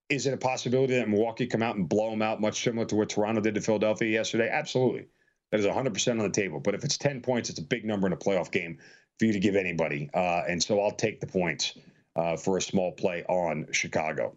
Is 0.09 0.25
it 0.25 0.33
a 0.33 0.37
possibility 0.37 0.95
that 0.95 1.09
Milwaukee 1.09 1.47
come 1.47 1.61
out 1.61 1.75
and 1.75 1.87
blow 1.87 2.09
them 2.09 2.21
out, 2.21 2.39
much 2.39 2.63
similar 2.63 2.85
to 2.85 2.95
what 2.95 3.09
Toronto 3.09 3.41
did 3.41 3.55
to 3.55 3.61
Philadelphia 3.61 4.09
yesterday? 4.09 4.49
Absolutely. 4.49 5.07
That 5.51 5.59
is 5.59 5.65
100% 5.65 6.11
on 6.11 6.17
the 6.19 6.29
table. 6.29 6.61
But 6.61 6.75
if 6.75 6.85
it's 6.85 6.97
10 6.97 7.21
points, 7.21 7.49
it's 7.49 7.59
a 7.59 7.63
big 7.63 7.83
number 7.83 8.07
in 8.07 8.13
a 8.13 8.17
playoff 8.17 8.51
game 8.51 8.77
for 9.19 9.25
you 9.25 9.33
to 9.33 9.39
give 9.39 9.55
anybody. 9.55 10.09
Uh, 10.13 10.43
and 10.47 10.61
so 10.61 10.81
I'll 10.81 10.91
take 10.91 11.19
the 11.19 11.27
points 11.27 11.73
uh, 12.15 12.37
for 12.37 12.57
a 12.57 12.61
small 12.61 12.91
play 12.91 13.23
on 13.29 13.67
Chicago. 13.71 14.35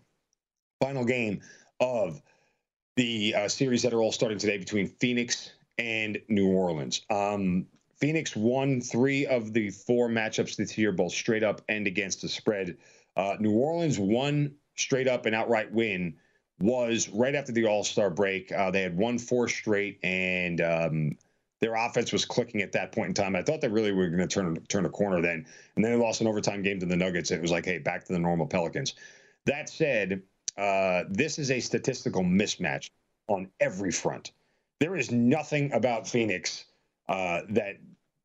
Final 0.81 1.05
game 1.05 1.41
of 1.81 2.21
the 2.97 3.35
uh, 3.35 3.49
series 3.49 3.83
that 3.83 3.93
are 3.93 4.01
all 4.01 4.13
starting 4.13 4.39
today 4.39 4.59
between 4.59 4.89
Phoenix 4.89 5.53
and 5.79 6.19
New 6.29 6.49
Orleans. 6.49 7.03
Um, 7.11 7.67
Phoenix 7.97 8.37
won 8.37 8.81
three 8.81 9.27
of 9.27 9.53
the 9.53 9.71
four 9.71 10.09
matchups 10.09 10.57
this 10.57 10.77
year, 10.77 10.93
both 10.93 11.13
straight 11.13 11.43
up 11.43 11.63
and 11.69 11.87
against 11.87 12.23
the 12.23 12.29
spread. 12.29 12.77
Uh, 13.17 13.37
New 13.41 13.53
Orleans 13.53 13.99
one 13.99 14.55
straight 14.77 15.09
up 15.09 15.27
and 15.27 15.35
outright 15.35 15.73
win 15.73 16.15
was 16.61 17.09
right 17.09 17.35
after 17.35 17.53
the 17.53 17.67
All 17.67 17.85
Star 17.85 18.11
break. 18.11 18.53
Uh, 18.53 18.71
they 18.71 18.83
had 18.83 18.97
won 18.97 19.19
four 19.19 19.49
straight, 19.49 19.99
and 20.03 20.61
um, 20.61 21.13
their 21.65 21.77
offense 21.77 22.13
was 22.13 22.27
clicking 22.27 22.61
at 22.61 22.73
that 22.73 22.93
point 22.93 23.09
in 23.09 23.15
time. 23.15 23.35
I 23.35 23.43
thought 23.43 23.63
they 23.63 23.69
really 23.69 23.91
were 23.91 24.09
going 24.09 24.21
to 24.21 24.27
turn 24.27 24.55
turn 24.69 24.85
a 24.85 24.91
corner 24.91 25.23
then, 25.23 25.47
and 25.77 25.83
then 25.83 25.93
they 25.93 25.97
lost 25.97 26.21
an 26.21 26.27
overtime 26.27 26.61
game 26.61 26.79
to 26.81 26.85
the 26.85 26.95
Nuggets, 26.95 27.31
it 27.31 27.41
was 27.41 27.51
like, 27.51 27.65
hey, 27.65 27.79
back 27.79 28.05
to 28.05 28.13
the 28.13 28.19
normal 28.19 28.47
Pelicans. 28.47 28.93
That 29.47 29.71
said, 29.71 30.21
uh, 30.59 31.05
this 31.09 31.39
is 31.39 31.51
a 31.51 31.61
statistical 31.61 32.23
mismatch 32.23 32.91
on 33.29 33.49
every 33.61 33.91
front. 33.91 34.33
There 34.79 34.95
is 34.95 35.11
nothing 35.11 35.73
about 35.73 36.07
Phoenix 36.07 36.67
uh, 37.09 37.41
that 37.49 37.77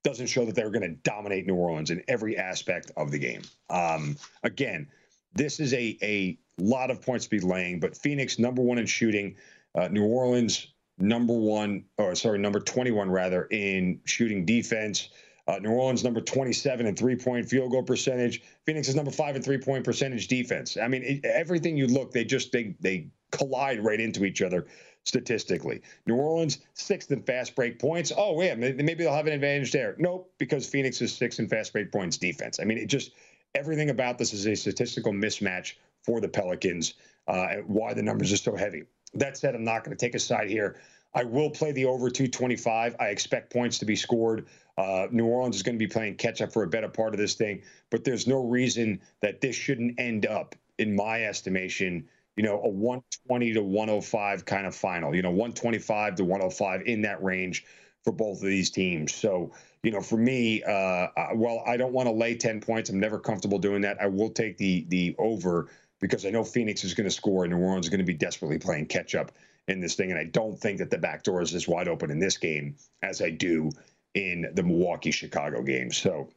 doesn't 0.03 0.27
show 0.27 0.43
that 0.43 0.53
they're 0.53 0.69
going 0.69 0.81
to 0.81 1.09
dominate 1.09 1.47
New 1.47 1.55
Orleans 1.55 1.91
in 1.91 2.03
every 2.09 2.37
aspect 2.37 2.91
of 2.97 3.09
the 3.09 3.19
game. 3.19 3.43
Um, 3.69 4.17
again, 4.43 4.85
this 5.33 5.61
is 5.61 5.73
a 5.73 5.97
a 6.03 6.37
lot 6.57 6.91
of 6.91 7.01
points 7.01 7.23
to 7.23 7.29
be 7.29 7.39
laying, 7.39 7.79
but 7.79 7.95
Phoenix 7.95 8.37
number 8.37 8.61
one 8.61 8.79
in 8.79 8.85
shooting, 8.85 9.37
uh, 9.75 9.87
New 9.87 10.03
Orleans 10.03 10.73
number 10.99 11.33
one, 11.33 11.85
or 11.97 12.15
sorry, 12.15 12.39
number 12.39 12.59
21 12.59 13.09
rather 13.09 13.45
in 13.45 14.01
shooting 14.05 14.45
defense. 14.45 15.09
Uh, 15.47 15.57
New 15.57 15.71
Orleans 15.71 16.03
number 16.03 16.21
27 16.21 16.85
in 16.85 16.95
three 16.95 17.15
point 17.15 17.49
field 17.49 17.71
goal 17.71 17.81
percentage. 17.81 18.43
Phoenix 18.65 18.87
is 18.87 18.93
number 18.93 19.09
five 19.09 19.35
in 19.35 19.41
three 19.41 19.57
point 19.57 19.83
percentage 19.83 20.27
defense. 20.27 20.77
I 20.77 20.87
mean, 20.87 21.01
it, 21.03 21.25
everything 21.25 21.75
you 21.75 21.87
look, 21.87 22.11
they 22.11 22.23
just 22.23 22.51
they 22.51 22.75
they 22.79 23.07
collide 23.31 23.83
right 23.83 23.99
into 23.99 24.25
each 24.25 24.43
other 24.43 24.67
statistically. 25.05 25.81
New 26.05 26.17
Orleans 26.17 26.59
sixth 26.75 27.11
in 27.11 27.23
fast 27.23 27.55
break 27.55 27.79
points. 27.79 28.11
Oh 28.15 28.39
yeah, 28.41 28.53
maybe 28.53 28.93
they'll 28.93 29.13
have 29.13 29.25
an 29.25 29.33
advantage 29.33 29.71
there. 29.71 29.95
Nope, 29.97 30.31
because 30.37 30.67
Phoenix 30.67 31.01
is 31.01 31.15
sixth 31.15 31.39
in 31.39 31.47
fast 31.47 31.73
break 31.73 31.91
points 31.91 32.17
defense. 32.17 32.59
I 32.59 32.65
mean, 32.65 32.77
it 32.77 32.85
just 32.85 33.11
everything 33.55 33.89
about 33.89 34.19
this 34.19 34.33
is 34.33 34.45
a 34.45 34.55
statistical 34.55 35.13
mismatch 35.13 35.73
for 36.03 36.21
the 36.21 36.27
Pelicans. 36.29 36.93
Uh, 37.27 37.55
why 37.65 37.93
the 37.93 38.01
numbers 38.03 38.31
are 38.31 38.37
so 38.37 38.55
heavy. 38.55 38.83
That 39.13 39.37
said, 39.37 39.55
I'm 39.55 39.63
not 39.63 39.83
going 39.83 39.95
to 39.95 40.05
take 40.05 40.15
a 40.15 40.19
side 40.19 40.49
here. 40.49 40.79
I 41.13 41.23
will 41.23 41.49
play 41.49 41.71
the 41.71 41.85
over 41.85 42.09
225. 42.09 42.95
I 42.99 43.07
expect 43.07 43.51
points 43.51 43.79
to 43.79 43.85
be 43.85 43.95
scored. 43.95 44.45
Uh, 44.77 45.07
New 45.11 45.25
Orleans 45.25 45.55
is 45.55 45.63
going 45.63 45.75
to 45.75 45.79
be 45.79 45.91
playing 45.91 46.15
catch 46.15 46.41
up 46.41 46.53
for 46.53 46.63
a 46.63 46.67
better 46.67 46.87
part 46.87 47.13
of 47.13 47.19
this 47.19 47.33
thing, 47.33 47.63
but 47.89 48.03
there's 48.03 48.27
no 48.27 48.47
reason 48.47 49.01
that 49.21 49.41
this 49.41 49.55
shouldn't 49.55 49.99
end 49.99 50.25
up, 50.25 50.55
in 50.77 50.95
my 50.95 51.25
estimation, 51.25 52.07
you 52.37 52.43
know, 52.43 52.61
a 52.63 52.69
120 52.69 53.53
to 53.53 53.61
105 53.61 54.45
kind 54.45 54.65
of 54.65 54.73
final, 54.73 55.13
you 55.13 55.21
know, 55.21 55.29
125 55.29 56.15
to 56.15 56.23
105 56.23 56.81
in 56.87 57.01
that 57.01 57.21
range 57.21 57.65
for 58.03 58.13
both 58.13 58.37
of 58.37 58.47
these 58.47 58.69
teams. 58.69 59.13
So, 59.13 59.51
you 59.83 59.91
know, 59.91 60.01
for 60.01 60.15
me, 60.17 60.63
uh, 60.63 61.07
well, 61.35 61.61
I 61.67 61.75
don't 61.75 61.91
want 61.91 62.07
to 62.07 62.13
lay 62.13 62.35
10 62.35 62.61
points. 62.61 62.89
I'm 62.89 62.99
never 62.99 63.19
comfortable 63.19 63.59
doing 63.59 63.81
that. 63.81 64.01
I 64.01 64.07
will 64.07 64.29
take 64.29 64.57
the 64.57 64.85
the 64.87 65.15
over 65.19 65.67
because 65.99 66.25
I 66.25 66.29
know 66.29 66.43
Phoenix 66.43 66.83
is 66.83 66.93
going 66.93 67.09
to 67.09 67.15
score 67.15 67.43
and 67.43 67.53
New 67.53 67.59
Orleans 67.59 67.85
is 67.85 67.89
going 67.89 67.99
to 67.99 68.05
be 68.05 68.13
desperately 68.13 68.57
playing 68.57 68.87
catch 68.87 69.15
up 69.15 69.31
in 69.67 69.79
this 69.79 69.95
thing. 69.95 70.11
And 70.11 70.19
I 70.19 70.25
don't 70.25 70.59
think 70.59 70.79
that 70.79 70.89
the 70.89 70.97
back 70.97 71.23
door 71.23 71.41
is 71.41 71.53
as 71.53 71.67
wide 71.67 71.87
open 71.87 72.11
in 72.11 72.19
this 72.19 72.37
game 72.37 72.75
as 73.01 73.21
I 73.21 73.29
do 73.29 73.71
in 74.13 74.51
the 74.53 74.63
Milwaukee 74.63 75.11
Chicago 75.11 75.61
game. 75.61 75.91
So, 75.91 76.29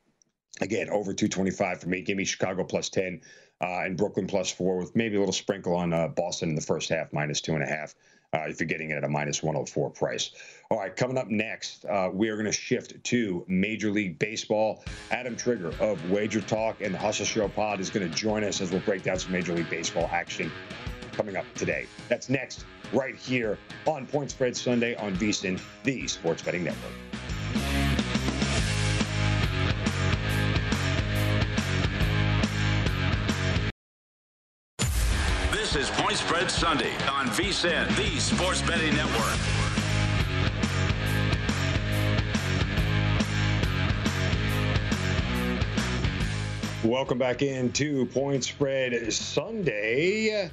again, 0.60 0.90
over 0.90 1.14
225 1.14 1.80
for 1.80 1.88
me. 1.88 2.02
Give 2.02 2.16
me 2.16 2.24
Chicago 2.24 2.64
plus 2.64 2.88
10 2.90 3.20
uh, 3.60 3.82
and 3.84 3.96
Brooklyn 3.96 4.26
plus 4.26 4.50
four 4.50 4.76
with 4.76 4.94
maybe 4.96 5.16
a 5.16 5.18
little 5.20 5.32
sprinkle 5.32 5.74
on 5.76 5.92
uh, 5.92 6.08
Boston 6.08 6.50
in 6.50 6.54
the 6.54 6.60
first 6.60 6.88
half, 6.88 7.12
minus 7.12 7.40
two 7.40 7.54
and 7.54 7.62
a 7.62 7.66
half. 7.66 7.94
Uh, 8.34 8.44
if 8.46 8.58
you're 8.58 8.66
getting 8.66 8.90
it 8.90 8.94
at 8.94 9.04
a 9.04 9.08
minus 9.08 9.42
104 9.42 9.90
price. 9.90 10.30
All 10.70 10.78
right, 10.78 10.96
coming 10.96 11.18
up 11.18 11.28
next, 11.28 11.84
uh, 11.84 12.08
we 12.10 12.30
are 12.30 12.36
going 12.36 12.46
to 12.46 12.52
shift 12.52 13.04
to 13.04 13.44
Major 13.46 13.90
League 13.90 14.18
Baseball. 14.18 14.82
Adam 15.10 15.36
Trigger 15.36 15.74
of 15.80 16.10
Wager 16.10 16.40
Talk 16.40 16.80
and 16.80 16.94
the 16.94 16.98
Hustle 16.98 17.26
Show 17.26 17.46
Pod 17.48 17.78
is 17.78 17.90
going 17.90 18.08
to 18.08 18.16
join 18.16 18.42
us 18.42 18.62
as 18.62 18.70
we'll 18.70 18.80
break 18.80 19.02
down 19.02 19.18
some 19.18 19.32
Major 19.32 19.52
League 19.52 19.68
Baseball 19.68 20.08
action 20.10 20.50
coming 21.12 21.36
up 21.36 21.44
today. 21.54 21.86
That's 22.08 22.30
next, 22.30 22.64
right 22.94 23.14
here 23.14 23.58
on 23.86 24.06
Point 24.06 24.30
Spread 24.30 24.56
Sunday 24.56 24.94
on 24.94 25.14
VSIN, 25.16 25.60
the 25.84 26.08
Sports 26.08 26.42
Betting 26.42 26.64
Network. 26.64 27.11
Sunday 36.62 36.94
on 37.10 37.26
VSIN, 37.26 37.88
the 37.96 38.20
Sports 38.20 38.62
Betting 38.62 38.94
Network. 38.94 39.36
Welcome 46.84 47.18
back 47.18 47.42
into 47.42 48.06
Point 48.06 48.44
Spread 48.44 49.12
Sunday 49.12 50.52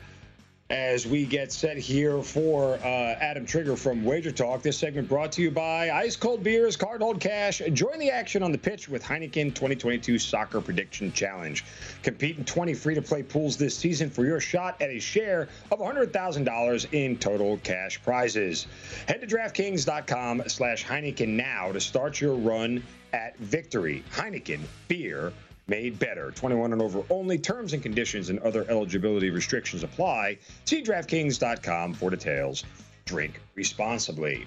as 0.69 1.07
we 1.07 1.25
get 1.25 1.51
set 1.51 1.77
here 1.77 2.21
for 2.21 2.75
uh, 2.75 2.85
Adam 2.85 3.43
Trigger 3.43 3.75
from 3.75 4.03
Wager 4.03 4.31
Talk. 4.31 4.61
This 4.61 4.77
segment 4.77 5.09
brought 5.09 5.31
to 5.31 5.41
you 5.41 5.49
by 5.49 5.89
Ice 5.89 6.15
Cold 6.15 6.43
Beers, 6.43 6.77
Card 6.77 7.01
Hold 7.01 7.19
Cash. 7.19 7.61
Join 7.73 7.97
the 7.97 8.11
action 8.11 8.43
on 8.43 8.51
the 8.51 8.57
pitch 8.57 8.87
with 8.87 9.03
Heineken 9.03 9.55
2022 9.55 10.19
Soccer 10.19 10.61
Prediction 10.61 11.11
Challenge. 11.11 11.65
Compete 12.03 12.37
in 12.37 12.45
20 12.45 12.75
free 12.75 12.93
to 12.93 13.01
play 13.01 13.23
pools 13.23 13.57
this 13.57 13.75
season 13.75 14.11
for 14.11 14.25
your 14.25 14.39
shot 14.39 14.79
at 14.79 14.91
a 14.91 14.99
share 14.99 15.49
of 15.71 15.79
$100,000 15.79 16.93
in 16.93 17.17
total 17.17 17.57
cash 17.63 17.99
prizes. 18.03 18.67
Head 19.07 19.21
to 19.21 19.27
DraftKings.com 19.27 20.43
slash 20.47 20.85
Heineken 20.85 21.29
now 21.29 21.71
to 21.71 21.79
start 21.79 22.21
your 22.21 22.35
run 22.35 22.83
at 23.11 23.35
victory. 23.39 24.03
Heineken, 24.11 24.59
beer 24.87 25.33
made 25.69 25.99
better. 25.99 26.31
21 26.31 26.73
and 26.73 26.81
over 26.81 27.03
only. 27.09 27.37
Terms 27.37 27.73
and 27.73 27.83
conditions 27.83 28.29
and 28.29 28.39
other 28.39 28.65
eligibility 28.69 29.29
restrictions 29.29 29.83
apply. 29.83 30.37
See 30.65 30.81
DraftKings.com 30.81 31.93
for 31.93 32.09
details. 32.09 32.65
Drink 33.05 33.39
responsibly. 33.55 34.45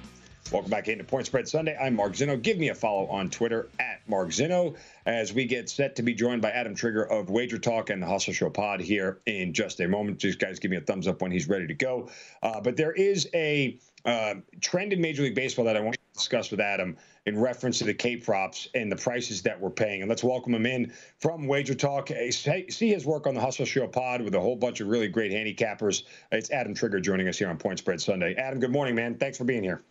Welcome 0.51 0.71
back 0.71 0.89
into 0.89 1.03
Point 1.03 1.25
Spread 1.25 1.49
Sunday. 1.49 1.75
I'm 1.81 1.97
Mark 1.97 2.13
Zinno. 2.13 2.41
Give 2.41 2.59
me 2.59 2.69
a 2.69 2.75
follow 2.75 3.07
on 3.07 3.31
Twitter 3.31 3.69
at 3.79 4.03
Mark 4.07 4.29
Zinno 4.29 4.77
as 5.07 5.33
we 5.33 5.47
get 5.47 5.71
set 5.71 5.97
to 5.97 6.03
be 6.03 6.13
joined 6.13 6.43
by 6.43 6.51
Adam 6.51 6.75
Trigger 6.75 7.05
of 7.05 7.31
Wager 7.31 7.59
Talk 7.59 7.89
and 7.89 8.03
the 8.03 8.07
Hustle 8.07 8.35
Show 8.35 8.51
Pod 8.51 8.81
here 8.81 9.21
in 9.25 9.55
just 9.55 9.81
a 9.81 9.89
moment. 9.89 10.19
Just 10.19 10.39
guys, 10.39 10.59
give 10.59 10.71
me 10.71 10.77
a 10.77 10.83
thumbs 10.83 11.09
up 11.09 11.23
when 11.23 11.31
he's 11.31 11.49
ready 11.49 11.67
to 11.69 11.75
go. 11.75 12.11
Uh, 12.43 12.61
but 12.61 12.77
there 12.77 12.93
is 12.93 13.29
a 13.33 13.79
uh, 14.05 14.35
trend 14.61 14.93
in 14.93 15.01
Major 15.01 15.23
League 15.23 15.35
Baseball 15.35 15.65
that 15.65 15.77
I 15.77 15.81
want 15.81 15.97
to 16.13 16.19
discuss 16.19 16.51
with 16.51 16.61
Adam 16.61 16.97
in 17.27 17.39
reference 17.39 17.79
to 17.79 17.85
the 17.85 17.95
K 17.95 18.17
props 18.17 18.69
and 18.75 18.91
the 18.91 18.97
prices 18.97 19.43
that 19.43 19.61
we're 19.61 19.71
paying. 19.71 20.03
And 20.03 20.09
let's 20.09 20.25
welcome 20.25 20.55
him 20.55 20.67
in 20.67 20.93
from 21.21 21.47
Wager 21.47 21.75
Talk. 21.75 22.11
See 22.31 22.89
his 22.89 23.07
work 23.07 23.27
on 23.27 23.35
the 23.35 23.41
Hustle 23.41 23.65
Show 23.65 23.87
pod 23.87 24.23
with 24.23 24.35
a 24.35 24.41
whole 24.41 24.57
bunch 24.57 24.81
of 24.81 24.89
really 24.89 25.09
great 25.09 25.33
handicappers. 25.33 26.05
It's 26.31 26.51
Adam 26.51 26.75
Trigger 26.75 27.01
joining 27.01 27.29
us 27.29 27.39
here 27.39 27.49
on 27.49 27.57
Point 27.57 27.79
Spread 27.79 28.01
Sunday. 28.01 28.35
Adam, 28.35 28.61
good 28.61 28.73
morning, 28.73 28.95
man. 28.95 29.17
Thanks 29.17 29.39
for 29.39 29.45
being 29.45 29.63
here. 29.63 29.83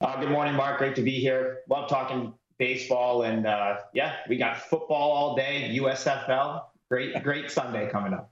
Uh, 0.00 0.20
good 0.20 0.30
morning, 0.30 0.54
Mark. 0.54 0.78
Great 0.78 0.94
to 0.96 1.02
be 1.02 1.18
here. 1.18 1.60
Love 1.68 1.88
talking 1.88 2.34
baseball. 2.58 3.22
And 3.22 3.46
uh, 3.46 3.78
yeah, 3.94 4.16
we 4.28 4.36
got 4.36 4.58
football 4.58 5.10
all 5.10 5.36
day, 5.36 5.76
USFL. 5.78 6.64
Great, 6.90 7.22
great 7.22 7.50
Sunday 7.50 7.88
coming 7.90 8.12
up. 8.12 8.30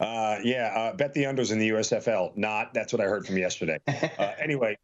Uh, 0.00 0.38
yeah, 0.42 0.72
uh, 0.76 0.96
bet 0.96 1.14
the 1.14 1.22
unders 1.22 1.52
in 1.52 1.58
the 1.58 1.70
USFL. 1.70 2.36
Not. 2.36 2.74
That's 2.74 2.92
what 2.92 3.00
I 3.00 3.04
heard 3.04 3.26
from 3.26 3.38
yesterday. 3.38 3.78
Uh, 4.18 4.32
anyway, 4.38 4.76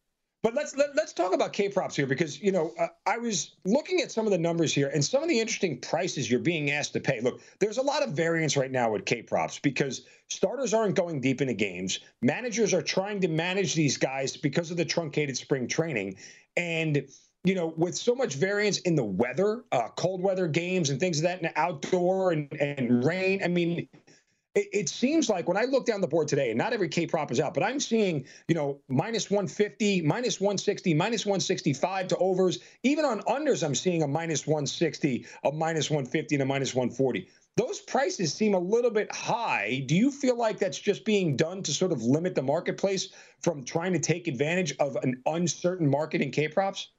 but 0.42 0.54
let's 0.54 0.74
let, 0.76 0.90
us 0.90 0.96
let 0.96 1.04
us 1.04 1.12
talk 1.12 1.34
about 1.34 1.52
K 1.52 1.68
props 1.68 1.94
here 1.94 2.06
because 2.06 2.40
you 2.40 2.50
know 2.50 2.72
uh, 2.78 2.88
I 3.06 3.18
was 3.18 3.56
looking 3.64 4.00
at 4.00 4.10
some 4.10 4.26
of 4.26 4.32
the 4.32 4.38
numbers 4.38 4.74
here 4.74 4.88
and 4.88 5.04
some 5.04 5.22
of 5.22 5.28
the 5.28 5.38
interesting 5.38 5.78
prices 5.80 6.30
you're 6.30 6.40
being 6.40 6.70
asked 6.70 6.94
to 6.94 7.00
pay. 7.00 7.20
Look, 7.20 7.42
there's 7.58 7.78
a 7.78 7.82
lot 7.82 8.02
of 8.02 8.10
variance 8.10 8.56
right 8.56 8.70
now 8.70 8.90
with 8.92 9.04
K 9.04 9.22
props 9.22 9.58
because 9.58 10.06
starters 10.28 10.72
aren't 10.72 10.94
going 10.94 11.20
deep 11.20 11.42
into 11.42 11.54
games. 11.54 12.00
Managers 12.22 12.72
are 12.72 12.82
trying 12.82 13.20
to 13.20 13.28
manage 13.28 13.74
these 13.74 13.98
guys 13.98 14.36
because 14.36 14.70
of 14.70 14.76
the 14.76 14.84
truncated 14.84 15.36
spring 15.36 15.68
training, 15.68 16.16
and 16.56 17.06
you 17.44 17.54
know 17.54 17.74
with 17.76 17.94
so 17.94 18.14
much 18.14 18.34
variance 18.34 18.78
in 18.80 18.94
the 18.94 19.04
weather, 19.04 19.64
uh, 19.72 19.88
cold 19.96 20.22
weather 20.22 20.48
games 20.48 20.88
and 20.88 20.98
things 20.98 21.18
of 21.18 21.24
that, 21.24 21.42
and 21.42 21.52
outdoor 21.56 22.32
and, 22.32 22.50
and 22.54 23.04
rain. 23.04 23.42
I 23.44 23.48
mean, 23.48 23.88
it, 24.54 24.68
it, 24.72 24.88
seems 24.88 25.28
like 25.28 25.46
when 25.46 25.56
I 25.56 25.64
look 25.64 25.86
down 25.86 26.00
the 26.00 26.08
board 26.08 26.26
today, 26.26 26.50
and 26.50 26.58
not 26.58 26.72
every 26.72 26.88
K 26.88 27.06
prop 27.06 27.30
is 27.30 27.38
out, 27.38 27.54
but 27.54 27.62
I'm 27.62 27.78
seeing, 27.78 28.26
you 28.48 28.54
know, 28.54 28.80
minus 28.88 29.30
150, 29.30 30.02
minus 30.02 30.40
160, 30.40 30.94
minus 30.94 31.24
165 31.24 32.08
to 32.08 32.16
overs. 32.16 32.58
Even 32.82 33.04
on 33.04 33.20
unders, 33.22 33.64
I'm 33.64 33.76
seeing 33.76 34.02
a 34.02 34.08
minus 34.08 34.46
160, 34.46 35.26
a 35.44 35.52
minus 35.52 35.88
150, 35.88 36.34
and 36.34 36.42
a 36.42 36.46
minus 36.46 36.74
140. 36.74 37.28
Those 37.56 37.80
prices 37.80 38.32
seem 38.32 38.54
a 38.54 38.58
little 38.58 38.90
bit 38.90 39.14
high. 39.14 39.84
Do 39.86 39.94
you 39.94 40.10
feel 40.10 40.36
like 40.36 40.58
that's 40.58 40.78
just 40.78 41.04
being 41.04 41.36
done 41.36 41.62
to 41.62 41.72
sort 41.72 41.92
of 41.92 42.02
limit 42.02 42.34
the 42.34 42.42
marketplace 42.42 43.10
from 43.42 43.64
trying 43.64 43.92
to 43.92 43.98
take 43.98 44.26
advantage 44.26 44.74
of 44.78 44.96
an 44.96 45.22
uncertain 45.26 45.88
market 45.88 46.22
in 46.22 46.30
K 46.30 46.48
props? 46.48 46.90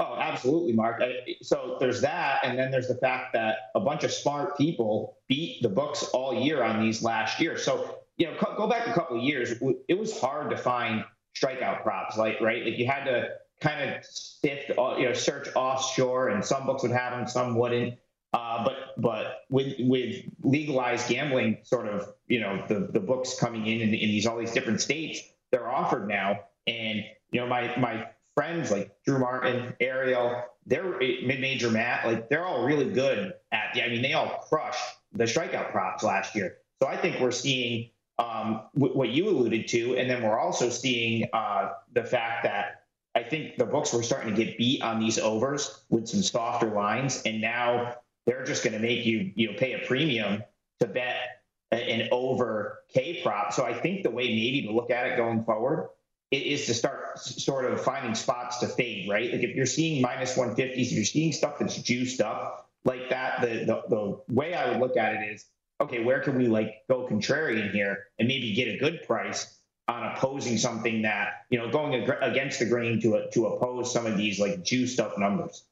Oh, 0.00 0.16
absolutely, 0.16 0.72
Mark. 0.74 1.02
So 1.42 1.76
there's 1.80 2.00
that, 2.02 2.40
and 2.44 2.56
then 2.56 2.70
there's 2.70 2.86
the 2.86 2.96
fact 2.96 3.32
that 3.32 3.56
a 3.74 3.80
bunch 3.80 4.04
of 4.04 4.12
smart 4.12 4.56
people 4.56 5.16
beat 5.26 5.60
the 5.60 5.68
books 5.68 6.04
all 6.12 6.32
year 6.32 6.62
on 6.62 6.80
these 6.80 7.02
last 7.02 7.40
year. 7.40 7.58
So 7.58 7.98
you 8.16 8.26
know, 8.26 8.36
go 8.56 8.68
back 8.68 8.86
a 8.86 8.92
couple 8.92 9.16
of 9.16 9.22
years. 9.22 9.54
It 9.88 9.98
was 9.98 10.18
hard 10.20 10.50
to 10.50 10.56
find 10.56 11.04
strikeout 11.36 11.82
props, 11.82 12.16
like 12.16 12.40
right, 12.40 12.64
like 12.64 12.78
you 12.78 12.86
had 12.86 13.04
to 13.04 13.30
kind 13.60 13.90
of 13.90 14.04
sift, 14.04 14.68
you 14.68 14.74
know, 15.04 15.12
search 15.12 15.48
offshore, 15.54 16.28
and 16.28 16.44
some 16.44 16.66
books 16.66 16.82
would 16.82 16.92
have 16.92 17.12
them, 17.12 17.26
some 17.26 17.56
wouldn't. 17.56 17.94
Uh, 18.32 18.64
but 18.64 18.76
but 18.98 19.38
with 19.48 19.74
with 19.80 20.22
legalized 20.42 21.08
gambling, 21.08 21.58
sort 21.62 21.88
of, 21.88 22.12
you 22.26 22.40
know, 22.40 22.62
the 22.68 22.88
the 22.92 23.00
books 23.00 23.38
coming 23.38 23.66
in 23.66 23.80
in, 23.80 23.88
in 23.88 24.10
these 24.10 24.26
all 24.26 24.38
these 24.38 24.52
different 24.52 24.80
states, 24.80 25.20
they're 25.50 25.68
offered 25.68 26.08
now, 26.08 26.40
and 26.66 27.02
you 27.30 27.40
know, 27.40 27.46
my 27.46 27.74
my 27.78 28.06
friends 28.38 28.70
like 28.70 28.94
Drew 29.04 29.18
Martin, 29.18 29.74
Ariel, 29.80 30.44
they're 30.64 30.96
mid-major 30.98 31.72
Matt, 31.72 32.06
like 32.06 32.28
they're 32.28 32.46
all 32.46 32.64
really 32.64 32.88
good 32.88 33.34
at. 33.50 33.74
The. 33.74 33.84
I 33.84 33.88
mean, 33.88 34.00
they 34.00 34.12
all 34.12 34.44
crushed 34.48 34.84
the 35.12 35.24
strikeout 35.24 35.72
props 35.72 36.04
last 36.04 36.36
year. 36.36 36.58
So 36.80 36.88
I 36.88 36.96
think 36.96 37.18
we're 37.18 37.32
seeing 37.32 37.90
um, 38.20 38.62
w- 38.76 38.96
what 38.96 39.08
you 39.08 39.28
alluded 39.28 39.66
to, 39.68 39.96
and 39.96 40.08
then 40.08 40.22
we're 40.22 40.38
also 40.38 40.70
seeing 40.70 41.28
uh, 41.32 41.70
the 41.92 42.04
fact 42.04 42.44
that 42.44 42.84
I 43.16 43.24
think 43.24 43.56
the 43.56 43.66
books 43.66 43.92
were 43.92 44.04
starting 44.04 44.36
to 44.36 44.44
get 44.44 44.56
beat 44.56 44.82
on 44.82 45.00
these 45.00 45.18
overs 45.18 45.84
with 45.88 46.06
some 46.06 46.22
softer 46.22 46.70
lines, 46.70 47.22
and 47.26 47.40
now 47.40 47.96
they're 48.24 48.44
just 48.44 48.62
going 48.62 48.74
to 48.74 48.78
make 48.78 49.04
you 49.04 49.32
you 49.34 49.50
know 49.50 49.58
pay 49.58 49.72
a 49.72 49.84
premium 49.84 50.44
to 50.78 50.86
bet 50.86 51.42
an 51.72 52.08
over 52.12 52.84
K 52.94 53.20
prop. 53.20 53.52
So 53.52 53.64
I 53.64 53.74
think 53.74 54.04
the 54.04 54.10
way 54.10 54.28
maybe 54.28 54.62
to 54.62 54.72
look 54.72 54.90
at 54.90 55.08
it 55.08 55.16
going 55.16 55.42
forward 55.42 55.88
is 56.30 56.66
to 56.66 56.74
start 56.74 57.18
sort 57.18 57.64
of 57.64 57.82
finding 57.82 58.14
spots 58.14 58.58
to 58.58 58.68
fade, 58.68 59.08
right? 59.08 59.32
Like 59.32 59.42
if 59.42 59.54
you're 59.54 59.66
seeing 59.66 60.02
minus 60.02 60.36
150s, 60.36 60.76
if 60.76 60.92
you're 60.92 61.04
seeing 61.04 61.32
stuff 61.32 61.58
that's 61.58 61.76
juiced 61.76 62.20
up 62.20 62.70
like 62.84 63.08
that, 63.10 63.40
the, 63.40 63.64
the, 63.64 63.82
the 63.88 64.34
way 64.34 64.54
I 64.54 64.70
would 64.70 64.80
look 64.80 64.96
at 64.96 65.14
it 65.14 65.34
is, 65.34 65.46
okay, 65.80 66.04
where 66.04 66.20
can 66.20 66.36
we 66.36 66.48
like 66.48 66.82
go 66.88 67.06
contrarian 67.06 67.70
here 67.70 68.06
and 68.18 68.28
maybe 68.28 68.52
get 68.54 68.68
a 68.68 68.78
good 68.78 69.02
price 69.06 69.58
on 69.88 70.04
opposing 70.12 70.58
something 70.58 71.02
that, 71.02 71.46
you 71.48 71.58
know, 71.58 71.70
going 71.70 71.94
ag- 71.94 72.18
against 72.20 72.58
the 72.58 72.66
grain 72.66 73.00
to, 73.00 73.30
to 73.32 73.46
oppose 73.46 73.90
some 73.90 74.04
of 74.04 74.18
these 74.18 74.38
like 74.38 74.62
juiced 74.62 75.00
up 75.00 75.18
numbers. 75.18 75.64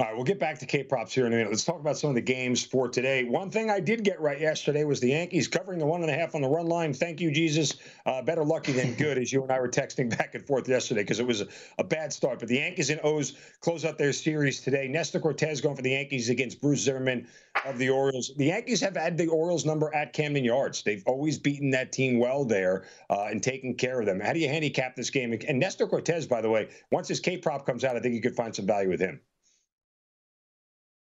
All 0.00 0.06
right, 0.06 0.14
we'll 0.14 0.22
get 0.22 0.38
back 0.38 0.60
to 0.60 0.64
K 0.64 0.84
props 0.84 1.12
here 1.12 1.26
in 1.26 1.32
a 1.32 1.36
minute. 1.36 1.50
Let's 1.50 1.64
talk 1.64 1.80
about 1.80 1.98
some 1.98 2.10
of 2.10 2.14
the 2.14 2.22
games 2.22 2.64
for 2.64 2.88
today. 2.88 3.24
One 3.24 3.50
thing 3.50 3.68
I 3.68 3.80
did 3.80 4.04
get 4.04 4.20
right 4.20 4.40
yesterday 4.40 4.84
was 4.84 5.00
the 5.00 5.08
Yankees 5.08 5.48
covering 5.48 5.80
the 5.80 5.86
one 5.86 6.02
and 6.02 6.10
a 6.10 6.14
half 6.14 6.36
on 6.36 6.40
the 6.40 6.48
run 6.48 6.66
line. 6.66 6.94
Thank 6.94 7.20
you, 7.20 7.32
Jesus. 7.32 7.74
Uh, 8.06 8.22
better 8.22 8.44
lucky 8.44 8.70
than 8.70 8.94
good, 8.96 9.18
as 9.18 9.32
you 9.32 9.42
and 9.42 9.50
I 9.50 9.58
were 9.58 9.68
texting 9.68 10.16
back 10.16 10.36
and 10.36 10.46
forth 10.46 10.68
yesterday 10.68 11.00
because 11.00 11.18
it 11.18 11.26
was 11.26 11.40
a, 11.40 11.48
a, 11.78 11.82
bad 11.82 12.12
start. 12.12 12.38
But 12.38 12.46
the 12.46 12.58
Yankees 12.58 12.90
and 12.90 13.00
O's 13.02 13.32
close 13.60 13.84
out 13.84 13.98
their 13.98 14.12
series 14.12 14.60
today. 14.60 14.86
Nestor 14.86 15.18
Cortes 15.18 15.60
going 15.60 15.74
for 15.74 15.82
the 15.82 15.90
Yankees 15.90 16.28
against 16.28 16.60
Bruce 16.60 16.82
Zimmermann 16.82 17.26
of 17.66 17.76
the 17.76 17.90
Orioles. 17.90 18.30
The 18.36 18.46
Yankees 18.46 18.80
have 18.80 18.96
had 18.96 19.18
the 19.18 19.26
Orioles 19.26 19.66
number 19.66 19.92
at 19.92 20.12
Camden 20.12 20.44
Yards. 20.44 20.80
They've 20.84 21.02
always 21.08 21.40
beaten 21.40 21.70
that 21.70 21.90
team 21.90 22.20
well 22.20 22.44
there 22.44 22.84
uh, 23.10 23.26
and 23.28 23.42
taken 23.42 23.74
care 23.74 23.98
of 23.98 24.06
them. 24.06 24.20
How 24.20 24.32
do 24.32 24.38
you 24.38 24.48
handicap 24.48 24.94
this 24.94 25.10
game? 25.10 25.36
And 25.48 25.58
Nestor 25.58 25.88
Cortes, 25.88 26.26
by 26.26 26.40
the 26.40 26.50
way, 26.50 26.68
once 26.92 27.08
his 27.08 27.18
K 27.18 27.36
prop 27.36 27.66
comes 27.66 27.82
out, 27.82 27.96
I 27.96 28.00
think 28.00 28.14
you 28.14 28.22
could 28.22 28.36
find 28.36 28.54
some 28.54 28.64
value 28.64 28.90
with 28.90 29.00
him. 29.00 29.20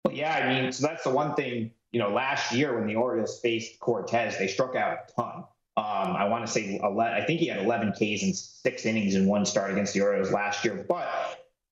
Yeah, 0.09 0.33
I 0.33 0.61
mean, 0.61 0.71
so 0.71 0.87
that's 0.87 1.03
the 1.03 1.09
one 1.09 1.35
thing, 1.35 1.71
you 1.91 1.99
know, 1.99 2.09
last 2.09 2.51
year 2.53 2.77
when 2.77 2.87
the 2.87 2.95
Orioles 2.95 3.39
faced 3.39 3.79
Cortes, 3.79 4.37
they 4.37 4.47
struck 4.47 4.75
out 4.75 4.93
a 4.93 5.13
ton. 5.13 5.43
Um, 5.77 6.15
I 6.15 6.25
want 6.25 6.45
to 6.45 6.51
say 6.51 6.79
11, 6.83 7.13
I 7.13 7.25
think 7.25 7.39
he 7.39 7.47
had 7.47 7.63
11 7.63 7.93
Ks 7.93 8.23
in 8.23 8.33
six 8.33 8.85
innings 8.85 9.15
in 9.15 9.25
one 9.25 9.45
start 9.45 9.71
against 9.71 9.93
the 9.93 10.01
Orioles 10.01 10.31
last 10.31 10.65
year. 10.65 10.85
But 10.87 11.07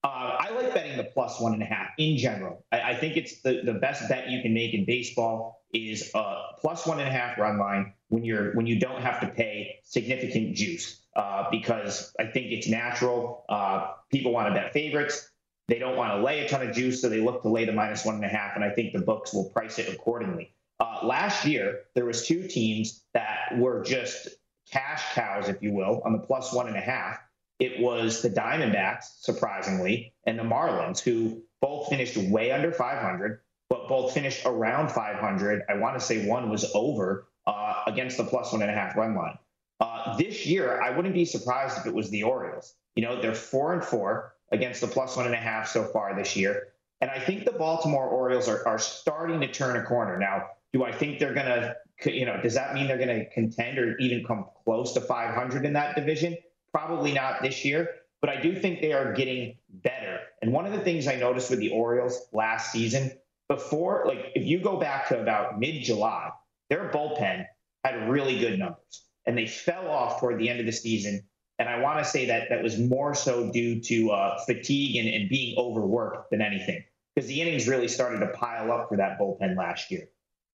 uh, 0.04 0.38
I 0.40 0.52
like 0.52 0.74
betting 0.74 0.96
the 0.96 1.04
plus 1.04 1.40
one 1.42 1.54
and 1.54 1.62
a 1.62 1.66
half 1.66 1.90
in 1.98 2.18
general. 2.18 2.66
I, 2.72 2.92
I, 2.92 2.96
think 2.96 3.18
it's 3.18 3.42
the, 3.42 3.62
the 3.66 3.74
best 3.74 4.08
bet 4.08 4.30
you 4.30 4.42
can 4.42 4.54
make 4.54 4.74
in 4.74 4.86
baseball 4.86 5.62
is 5.74 6.12
a 6.16 6.42
plus 6.60 6.88
one 6.88 7.00
and 7.00 7.10
a 7.10 7.12
half 7.12 7.38
run 7.38 7.60
line 7.60 7.94
when 8.08 8.24
you're 8.24 8.54
when 8.54 8.66
you 8.66 8.80
don't 8.80 9.02
have 9.02 9.20
to 9.20 9.28
pay 9.28 9.76
significant 9.84 10.56
juice 10.56 11.02
uh, 11.16 11.50
because 11.52 12.14
I 12.18 12.26
think 12.26 12.52
it's 12.52 12.68
natural. 12.68 13.44
Uh, 13.50 13.92
people 14.10 14.32
want 14.32 14.48
to 14.48 14.54
bet 14.54 14.72
favorites. 14.72 15.30
They 15.70 15.78
don't 15.78 15.96
want 15.96 16.14
to 16.14 16.24
lay 16.24 16.40
a 16.40 16.50
ton 16.50 16.68
of 16.68 16.76
juice, 16.76 17.00
so 17.00 17.10
they 17.10 17.22
look 17.22 17.44
to 17.44 17.50
lay 17.50 17.64
the 17.64 17.72
minus 17.72 18.04
one 18.04 18.16
and 18.16 18.26
a 18.26 18.28
half, 18.28 18.56
and 18.56 18.66
I 18.66 18.72
think 18.72 18.92
the 18.92 19.02
books 19.02 19.32
will 19.32 19.52
price 19.52 19.78
it 19.78 19.88
accordingly. 19.88 20.52
Uh, 20.80 21.02
last 21.04 21.46
year, 21.46 21.82
there 21.94 22.06
was 22.06 22.26
two 22.26 22.48
teams 22.48 23.04
that 23.14 23.56
were 23.56 23.84
just 23.84 24.30
cash 24.72 25.04
cows, 25.14 25.48
if 25.48 25.62
you 25.62 25.72
will, 25.74 26.02
on 26.04 26.14
the 26.14 26.20
plus 26.20 26.52
one 26.52 26.68
and 26.68 26.76
a 26.76 26.82
half. 26.82 27.20
It 27.60 27.80
was 27.80 28.24
the 28.24 28.32
Diamondbacks, 28.32 29.04
surprisingly, 29.20 30.14
and 30.26 30.40
the 30.40 30.44
Marlins, 30.44 31.00
who 31.00 31.44
both 31.62 31.90
finished 31.90 32.18
way 32.18 32.52
under 32.52 32.72
500, 32.72 33.42
but 33.70 33.88
both 33.88 34.12
finished 34.12 34.48
around 34.48 34.90
500. 34.90 35.64
I 35.70 35.76
want 35.76 36.00
to 36.00 36.04
say 36.04 36.26
one 36.26 36.50
was 36.50 36.66
over 36.74 37.28
uh, 37.46 37.84
against 37.86 38.18
the 38.18 38.24
plus 38.24 38.52
one 38.52 38.64
and 38.64 38.72
a 38.72 38.74
half 38.74 38.96
run 38.96 39.14
line. 39.14 39.38
Uh, 39.80 40.18
this 40.18 40.48
year, 40.48 40.82
I 40.82 40.96
wouldn't 40.96 41.14
be 41.14 41.26
surprised 41.26 41.78
if 41.78 41.86
it 41.86 41.94
was 41.94 42.10
the 42.10 42.24
Orioles. 42.24 42.74
You 42.96 43.04
know, 43.04 43.22
they're 43.22 43.36
four 43.36 43.74
and 43.74 43.84
four 43.84 44.34
against 44.52 44.82
the 44.82 44.88
plus 44.88 45.16
one 45.16 45.26
and 45.26 45.36
a 45.36 45.40
half 45.40 45.68
so 45.68 45.84
far 45.84 46.16
this 46.16 46.36
year. 46.36 46.70
And 47.02 47.10
I 47.10 47.20
think 47.20 47.46
the 47.46 47.52
Baltimore 47.52 48.08
Orioles 48.08 48.50
are, 48.50 48.68
are 48.68 48.80
starting 48.80 49.40
to 49.42 49.48
turn 49.48 49.78
a 49.78 49.84
corner. 49.84 50.18
Now, 50.18 50.48
do 50.74 50.84
I 50.84 50.92
think 50.92 51.20
they're 51.20 51.34
going 51.34 51.46
to, 51.46 51.76
you 52.12 52.26
know, 52.26 52.42
does 52.42 52.56
that 52.56 52.74
mean 52.74 52.88
they're 52.88 52.98
going 52.98 53.08
to 53.08 53.30
contend 53.30 53.78
or 53.78 53.98
even 53.98 54.26
come 54.26 54.46
close 54.66 54.94
to 54.94 55.02
500 55.02 55.66
in 55.66 55.74
that 55.74 55.96
division? 55.96 56.38
Probably 56.74 57.14
not 57.14 57.42
this 57.42 57.64
year, 57.64 57.90
but 58.22 58.30
I 58.30 58.42
do 58.42 58.56
think 58.56 58.82
they 58.82 58.94
are 58.94 59.14
getting 59.14 59.58
better. 59.70 60.20
And 60.42 60.52
one 60.52 60.66
of 60.66 60.74
the 60.74 60.80
things 60.80 61.08
I 61.08 61.16
noticed 61.16 61.50
with 61.50 61.60
the 61.60 61.70
Orioles 61.70 62.28
last 62.34 62.72
season, 62.72 63.12
before, 63.48 64.04
like, 64.06 64.32
if 64.36 64.46
you 64.46 64.60
go 64.60 64.78
back 64.78 65.08
to 65.10 65.20
about 65.20 65.60
mid 65.60 65.84
July, 65.84 66.30
their 66.70 66.90
bullpen 66.90 67.46
had 67.84 68.10
really 68.10 68.40
good 68.40 68.60
numbers 68.60 69.06
and 69.26 69.38
they 69.38 69.48
fell 69.48 69.88
off 69.90 70.20
toward 70.20 70.40
the 70.40 70.50
end 70.50 70.60
of 70.60 70.66
the 70.66 70.72
season 70.72 71.24
and 71.60 71.68
I 71.68 71.80
want 71.80 72.00
to 72.00 72.06
say 72.06 72.26
that 72.28 72.50
that 72.50 72.64
was 72.64 72.80
more 72.80 73.14
so 73.14 73.52
due 73.52 73.82
to 73.82 74.12
uh, 74.12 74.40
fatigue 74.46 74.96
and, 74.96 75.14
and 75.14 75.30
being 75.30 75.58
overworked 75.58 76.32
than 76.32 76.42
anything, 76.42 76.84
because 77.14 77.28
the 77.28 77.42
innings 77.42 77.68
really 77.68 77.90
started 77.90 78.20
to 78.22 78.28
pile 78.28 78.72
up 78.72 78.88
for 78.88 78.98
that 78.98 79.20
bullpen 79.20 79.58
last 79.58 79.92
year. 79.92 80.10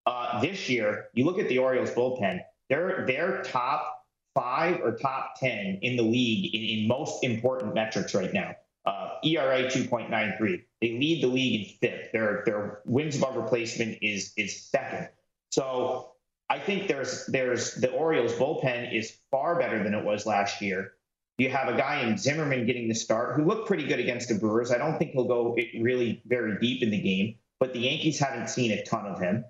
Uh, 0.08 0.42
this 0.42 0.68
year, 0.68 1.06
you 1.14 1.24
look 1.26 1.40
at 1.40 1.48
the 1.48 1.60
Orioles 1.60 1.92
bullpen; 1.92 2.40
they're 2.70 3.06
they're 3.08 3.44
top 3.44 4.04
five 4.34 4.82
or 4.82 4.98
top 4.98 5.36
ten 5.40 5.80
in 5.82 5.96
the 5.96 6.04
league 6.04 6.54
in, 6.54 6.62
in 6.62 6.88
most 6.88 7.24
important 7.24 7.76
metrics 7.76 8.14
right 8.14 8.34
now. 8.34 8.56
Uh, 8.86 9.16
ERA 9.24 9.64
2.93. 9.64 10.62
They 10.80 10.92
lead 10.92 11.24
the 11.24 11.28
league 11.28 11.62
in 11.62 11.78
fifth. 11.78 12.12
Their 12.12 12.44
their 12.46 12.82
wins 12.86 13.18
above 13.18 13.36
replacement 13.36 14.00
is 14.02 14.34
is 14.38 14.64
second. 14.64 15.10
So 15.50 16.12
I 16.50 16.60
think 16.60 16.88
there's 16.88 17.26
there's 17.28 17.76
the 17.76 17.92
Orioles 17.92 18.34
bullpen 18.34 18.94
is 18.94 19.18
far 19.32 19.58
better 19.58 19.84
than 19.84 19.94
it 19.94 20.04
was 20.04 20.26
last 20.26 20.62
year. 20.62 20.95
You 21.38 21.50
have 21.50 21.68
a 21.68 21.78
guy 21.78 22.02
in 22.02 22.18
Zimmermann 22.18 22.66
getting 22.66 22.88
the 22.88 22.96
start 22.96 23.36
who 23.36 23.44
looked 23.46 23.68
pretty 23.68 23.86
good 23.86 24.00
against 24.00 24.30
the 24.30 24.36
Brewers. 24.36 24.72
I 24.72 24.78
don't 24.78 24.98
think 24.98 25.12
he'll 25.12 25.28
go 25.28 25.56
really 25.80 26.22
very 26.26 26.58
deep 26.60 26.82
in 26.82 26.92
the 26.92 27.02
game, 27.02 27.36
but 27.60 27.74
the 27.74 27.80
Yankees 27.80 28.20
haven't 28.20 28.50
seen 28.50 28.72
a 28.72 28.84
ton 28.86 29.06
of 29.06 29.20
him. 29.20 29.44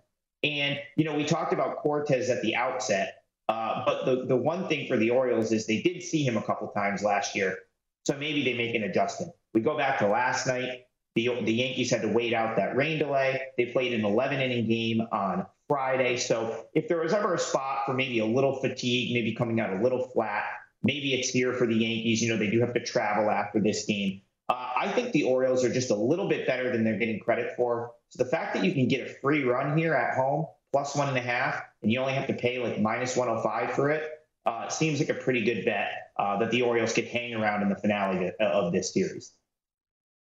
And 0.44 0.80
you 0.96 1.06
know, 1.06 1.16
we 1.16 1.26
talked 1.26 1.54
about 1.54 1.78
Cortes 1.78 2.30
at 2.30 2.42
the 2.42 2.56
outset, 2.56 3.24
uh, 3.50 3.84
but 3.86 4.06
the 4.06 4.26
the 4.26 4.36
one 4.36 4.68
thing 4.68 4.88
for 4.88 4.98
the 4.98 5.12
Orioles 5.12 5.52
is 5.52 5.68
they 5.68 5.82
did 5.82 6.02
see 6.02 6.24
him 6.24 6.38
a 6.38 6.42
couple 6.42 6.68
times 6.70 7.04
last 7.04 7.36
year, 7.36 7.58
so 8.06 8.18
maybe 8.18 8.44
they 8.44 8.56
make 8.56 8.76
an 8.76 8.84
adjustment. 8.84 9.34
We 9.54 9.62
go 9.62 9.78
back 9.78 10.00
to 10.00 10.08
last 10.08 10.48
night. 10.48 10.82
The, 11.16 11.30
the 11.44 11.54
Yankees 11.54 11.92
had 11.92 12.02
to 12.02 12.10
wait 12.10 12.34
out 12.34 12.58
that 12.58 12.76
rain 12.76 13.00
delay. 13.00 13.42
They 13.58 13.68
played 13.68 13.94
an 13.94 14.04
11 14.04 14.42
inning 14.42 14.68
game 14.68 15.02
on 15.14 15.46
Friday. 15.70 16.18
So 16.18 16.66
if 16.74 16.90
there 16.90 17.00
was 17.00 17.14
ever 17.14 17.34
a 17.34 17.40
spot 17.40 17.86
for 17.86 17.94
maybe 17.94 18.20
a 18.20 18.26
little 18.26 18.60
fatigue, 18.60 19.14
maybe 19.14 19.34
coming 19.34 19.62
out 19.62 19.72
a 19.72 19.82
little 19.82 20.10
flat, 20.10 20.44
maybe 20.86 21.14
it's 21.16 21.30
here 21.30 21.54
for 21.54 21.66
the 21.66 21.74
Yankees. 21.74 22.22
You 22.22 22.30
know, 22.30 22.38
they 22.38 22.50
do 22.50 22.60
have 22.62 22.74
to 22.76 22.80
travel 22.80 23.30
after 23.30 23.60
this 23.60 23.86
game. 23.86 24.22
Uh, 24.48 24.70
I 24.78 24.92
think 24.92 25.12
the 25.12 25.24
Orioles 25.24 25.66
are 25.66 25.74
just 25.74 25.90
a 25.90 25.96
little 25.96 26.30
bit 26.30 26.46
better 26.46 26.72
than 26.72 26.84
they're 26.84 27.00
getting 27.00 27.20
credit 27.20 27.56
for. 27.58 27.92
So 28.10 28.24
the 28.24 28.30
fact 28.30 28.54
that 28.54 28.64
you 28.64 28.72
can 28.72 28.88
get 28.88 29.10
a 29.10 29.14
free 29.16 29.44
run 29.44 29.76
here 29.76 29.96
at 29.96 30.16
home, 30.16 30.46
plus 30.72 30.96
one 30.96 31.10
and 31.10 31.18
a 31.18 31.22
half, 31.22 31.62
and 31.82 31.92
you 31.92 32.00
only 32.00 32.14
have 32.14 32.28
to 32.28 32.34
pay 32.34 32.60
like 32.60 32.80
minus 32.80 33.18
105 33.18 33.76
for 33.76 33.90
it, 33.90 34.12
uh, 34.46 34.70
seems 34.70 35.00
like 35.00 35.10
a 35.10 35.16
pretty 35.16 35.44
good 35.44 35.66
bet 35.66 36.12
uh, 36.20 36.38
that 36.38 36.52
the 36.52 36.62
Orioles 36.62 36.94
could 36.94 37.06
hang 37.06 37.34
around 37.34 37.64
in 37.64 37.70
the 37.70 37.76
finale 37.76 38.32
of 38.40 38.72
this 38.72 38.94
series. 38.94 39.34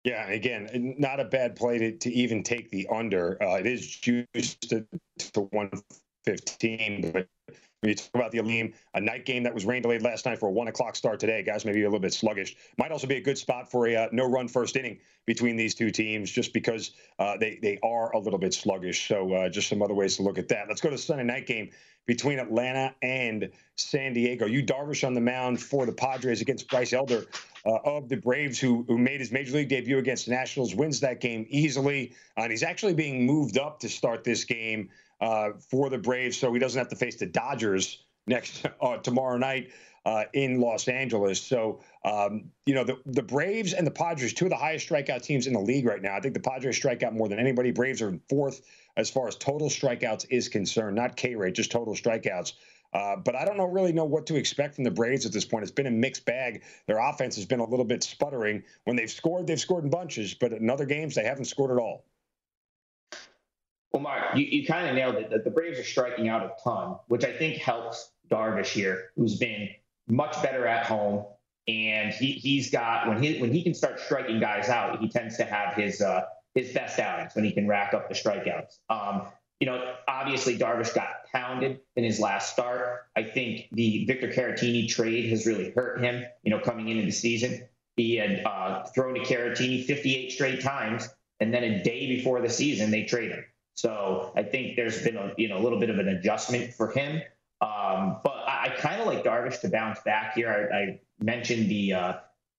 Yeah, 0.03 0.27
again, 0.27 0.95
not 0.97 1.19
a 1.19 1.25
bad 1.25 1.55
play 1.55 1.77
to, 1.77 1.97
to 1.97 2.11
even 2.11 2.41
take 2.41 2.71
the 2.71 2.87
under. 2.91 3.41
Uh, 3.43 3.57
it 3.57 3.67
is 3.67 3.85
juiced 3.87 4.69
to, 4.69 4.87
to 5.19 5.41
115, 5.51 7.11
but 7.11 7.27
you 7.87 7.95
talk 7.95 8.15
about 8.15 8.31
the 8.31 8.39
Aleem, 8.39 8.73
a 8.93 9.01
night 9.01 9.25
game 9.25 9.43
that 9.43 9.53
was 9.53 9.65
rain 9.65 9.81
delayed 9.81 10.01
last 10.01 10.25
night 10.25 10.39
for 10.39 10.47
a 10.47 10.51
one 10.51 10.67
o'clock 10.67 10.95
start 10.95 11.19
today, 11.19 11.43
guys 11.43 11.65
maybe 11.65 11.81
a 11.81 11.85
little 11.85 11.99
bit 11.99 12.13
sluggish. 12.13 12.55
Might 12.77 12.91
also 12.91 13.07
be 13.07 13.17
a 13.17 13.21
good 13.21 13.37
spot 13.37 13.69
for 13.69 13.87
a 13.87 13.95
uh, 13.95 14.07
no 14.11 14.25
run 14.25 14.47
first 14.47 14.75
inning 14.75 14.99
between 15.25 15.55
these 15.55 15.75
two 15.75 15.91
teams, 15.91 16.31
just 16.31 16.53
because 16.53 16.91
uh, 17.19 17.37
they 17.37 17.59
they 17.61 17.79
are 17.83 18.11
a 18.13 18.19
little 18.19 18.39
bit 18.39 18.53
sluggish. 18.53 19.07
So 19.07 19.33
uh, 19.33 19.49
just 19.49 19.69
some 19.69 19.81
other 19.81 19.93
ways 19.93 20.17
to 20.17 20.23
look 20.23 20.37
at 20.37 20.47
that. 20.49 20.67
Let's 20.67 20.81
go 20.81 20.89
to 20.89 20.97
Sunday 20.97 21.23
night 21.23 21.47
game 21.47 21.69
between 22.05 22.39
Atlanta 22.39 22.95
and 23.01 23.51
San 23.75 24.13
Diego. 24.13 24.45
Yu 24.45 24.63
Darvish 24.63 25.05
on 25.05 25.13
the 25.13 25.21
mound 25.21 25.61
for 25.61 25.85
the 25.85 25.91
Padres 25.91 26.41
against 26.41 26.69
Bryce 26.69 26.93
Elder 26.93 27.25
uh, 27.65 27.75
of 27.83 28.09
the 28.09 28.15
Braves, 28.15 28.59
who 28.59 28.83
who 28.87 28.97
made 28.97 29.19
his 29.19 29.31
major 29.31 29.57
league 29.57 29.69
debut 29.69 29.99
against 29.99 30.25
the 30.25 30.31
Nationals, 30.31 30.73
wins 30.73 31.01
that 31.01 31.19
game 31.19 31.45
easily, 31.49 32.13
and 32.37 32.49
he's 32.49 32.63
actually 32.63 32.93
being 32.93 33.25
moved 33.25 33.57
up 33.57 33.79
to 33.81 33.89
start 33.89 34.23
this 34.23 34.45
game 34.45 34.89
uh, 35.21 35.51
for 35.69 35.89
the 35.89 35.97
Braves, 35.97 36.37
so 36.37 36.53
he 36.53 36.59
doesn't 36.59 36.77
have 36.77 36.89
to 36.89 36.95
face 36.95 37.17
the 37.17 37.25
Dodgers 37.25 38.03
next 38.27 38.65
uh, 38.81 38.97
tomorrow 38.97 39.37
night 39.37 39.71
uh, 40.05 40.23
in 40.33 40.61
Los 40.61 40.87
Angeles. 40.87 41.41
So 41.41 41.81
um, 42.05 42.51
you 42.65 42.73
know 42.73 42.83
the 42.83 42.97
the 43.05 43.23
Braves 43.23 43.73
and 43.73 43.85
the 43.85 43.91
Padres, 43.91 44.33
two 44.33 44.45
of 44.45 44.51
the 44.51 44.57
highest 44.57 44.87
strikeout 44.87 45.21
teams 45.21 45.47
in 45.47 45.53
the 45.53 45.59
league 45.59 45.85
right 45.85 46.01
now. 46.01 46.15
I 46.15 46.21
think 46.21 46.33
the 46.33 46.39
Padres 46.39 46.77
strike 46.77 47.03
out 47.03 47.13
more 47.13 47.27
than 47.27 47.39
anybody. 47.39 47.71
Braves 47.71 48.01
are 48.01 48.09
in 48.09 48.21
fourth 48.29 48.61
as 48.95 49.09
far 49.09 49.27
as 49.27 49.35
total 49.35 49.69
strikeouts 49.69 50.25
is 50.29 50.47
concerned, 50.47 50.95
not 50.95 51.17
K 51.17 51.35
rate, 51.35 51.55
just 51.55 51.71
total 51.71 51.93
strikeouts. 51.93 52.53
Uh, 52.93 53.17
but 53.17 53.35
I 53.35 53.43
don't 53.43 53.57
know 53.57 53.65
really 53.65 53.91
know 53.91 54.05
what 54.05 54.25
to 54.27 54.35
expect 54.35 54.75
from 54.75 54.85
the 54.85 54.91
Braves 54.91 55.25
at 55.25 55.33
this 55.33 55.43
point. 55.43 55.63
It's 55.63 55.71
been 55.71 55.87
a 55.87 55.91
mixed 55.91 56.25
bag. 56.25 56.63
Their 56.87 56.99
offense 56.99 57.35
has 57.35 57.45
been 57.45 57.59
a 57.59 57.67
little 57.67 57.85
bit 57.85 58.01
sputtering. 58.01 58.63
When 58.85 58.95
they've 58.95 59.11
scored, 59.11 59.45
they've 59.45 59.59
scored 59.59 59.83
in 59.83 59.89
bunches, 59.89 60.33
but 60.33 60.53
in 60.53 60.69
other 60.69 60.85
games 60.85 61.15
they 61.15 61.25
haven't 61.25 61.45
scored 61.45 61.71
at 61.71 61.77
all. 61.77 62.05
Well, 63.91 64.03
Mark, 64.03 64.35
you, 64.35 64.45
you 64.45 64.65
kind 64.65 64.87
of 64.87 64.95
nailed 64.95 65.15
it. 65.15 65.29
The, 65.29 65.39
the 65.39 65.49
Braves 65.49 65.79
are 65.79 65.83
striking 65.83 66.27
out 66.27 66.43
a 66.43 66.51
ton, 66.63 66.97
which 67.07 67.23
I 67.23 67.31
think 67.31 67.57
helps 67.57 68.11
Darvish 68.29 68.67
here, 68.67 69.11
who's 69.15 69.37
been 69.37 69.69
much 70.07 70.41
better 70.41 70.67
at 70.67 70.85
home. 70.85 71.25
And 71.67 72.13
he, 72.13 72.33
he's 72.33 72.69
got 72.69 73.07
when 73.07 73.21
he 73.21 73.39
when 73.39 73.51
he 73.51 73.61
can 73.61 73.73
start 73.73 73.99
striking 73.99 74.39
guys 74.39 74.69
out, 74.69 74.99
he 74.99 75.09
tends 75.09 75.35
to 75.37 75.43
have 75.43 75.73
his 75.73 76.01
uh, 76.01 76.21
his 76.55 76.73
best 76.73 76.97
outings 76.97 77.35
when 77.35 77.43
he 77.43 77.51
can 77.51 77.67
rack 77.67 77.93
up 77.93 78.07
the 78.07 78.15
strikeouts. 78.15 78.77
Um, 78.89 79.27
you 79.59 79.65
know, 79.67 79.95
obviously 80.07 80.57
Darvish 80.57 80.93
got 80.93 81.07
pounded 81.31 81.79
in 81.95 82.03
his 82.03 82.19
last 82.19 82.53
start. 82.53 83.07
I 83.15 83.23
think 83.23 83.67
the 83.71 84.05
Victor 84.05 84.29
Caratini 84.29 84.87
trade 84.87 85.29
has 85.29 85.45
really 85.45 85.71
hurt 85.71 85.99
him. 85.99 86.23
You 86.43 86.51
know, 86.51 86.59
coming 86.59 86.89
into 86.89 87.05
the 87.05 87.11
season, 87.11 87.67
he 87.95 88.15
had 88.15 88.43
uh, 88.45 88.83
thrown 88.85 89.15
to 89.15 89.21
Caratini 89.21 89.83
58 89.83 90.31
straight 90.31 90.61
times, 90.61 91.09
and 91.39 91.53
then 91.53 91.63
a 91.63 91.83
day 91.83 92.07
before 92.07 92.41
the 92.41 92.49
season 92.49 92.91
they 92.91 93.03
trade 93.03 93.31
him. 93.31 93.43
So 93.77 94.33
I 94.35 94.41
think 94.41 94.75
there's 94.75 95.03
been 95.03 95.17
a 95.17 95.33
you 95.37 95.47
know 95.47 95.57
a 95.57 95.61
little 95.61 95.79
bit 95.79 95.89
of 95.89 95.99
an 95.99 96.07
adjustment 96.07 96.73
for 96.73 96.91
him. 96.91 97.21
Um, 97.61 98.19
but 98.23 98.33
I, 98.47 98.65
I 98.65 98.75
kind 98.77 98.99
of 98.99 99.07
like 99.07 99.23
Darvish 99.23 99.61
to 99.61 99.69
bounce 99.69 99.99
back 100.01 100.33
here. 100.33 100.69
I, 100.71 100.75
I 100.75 100.99
mentioned 101.19 101.69
the 101.69 101.93
uh, 101.93 102.13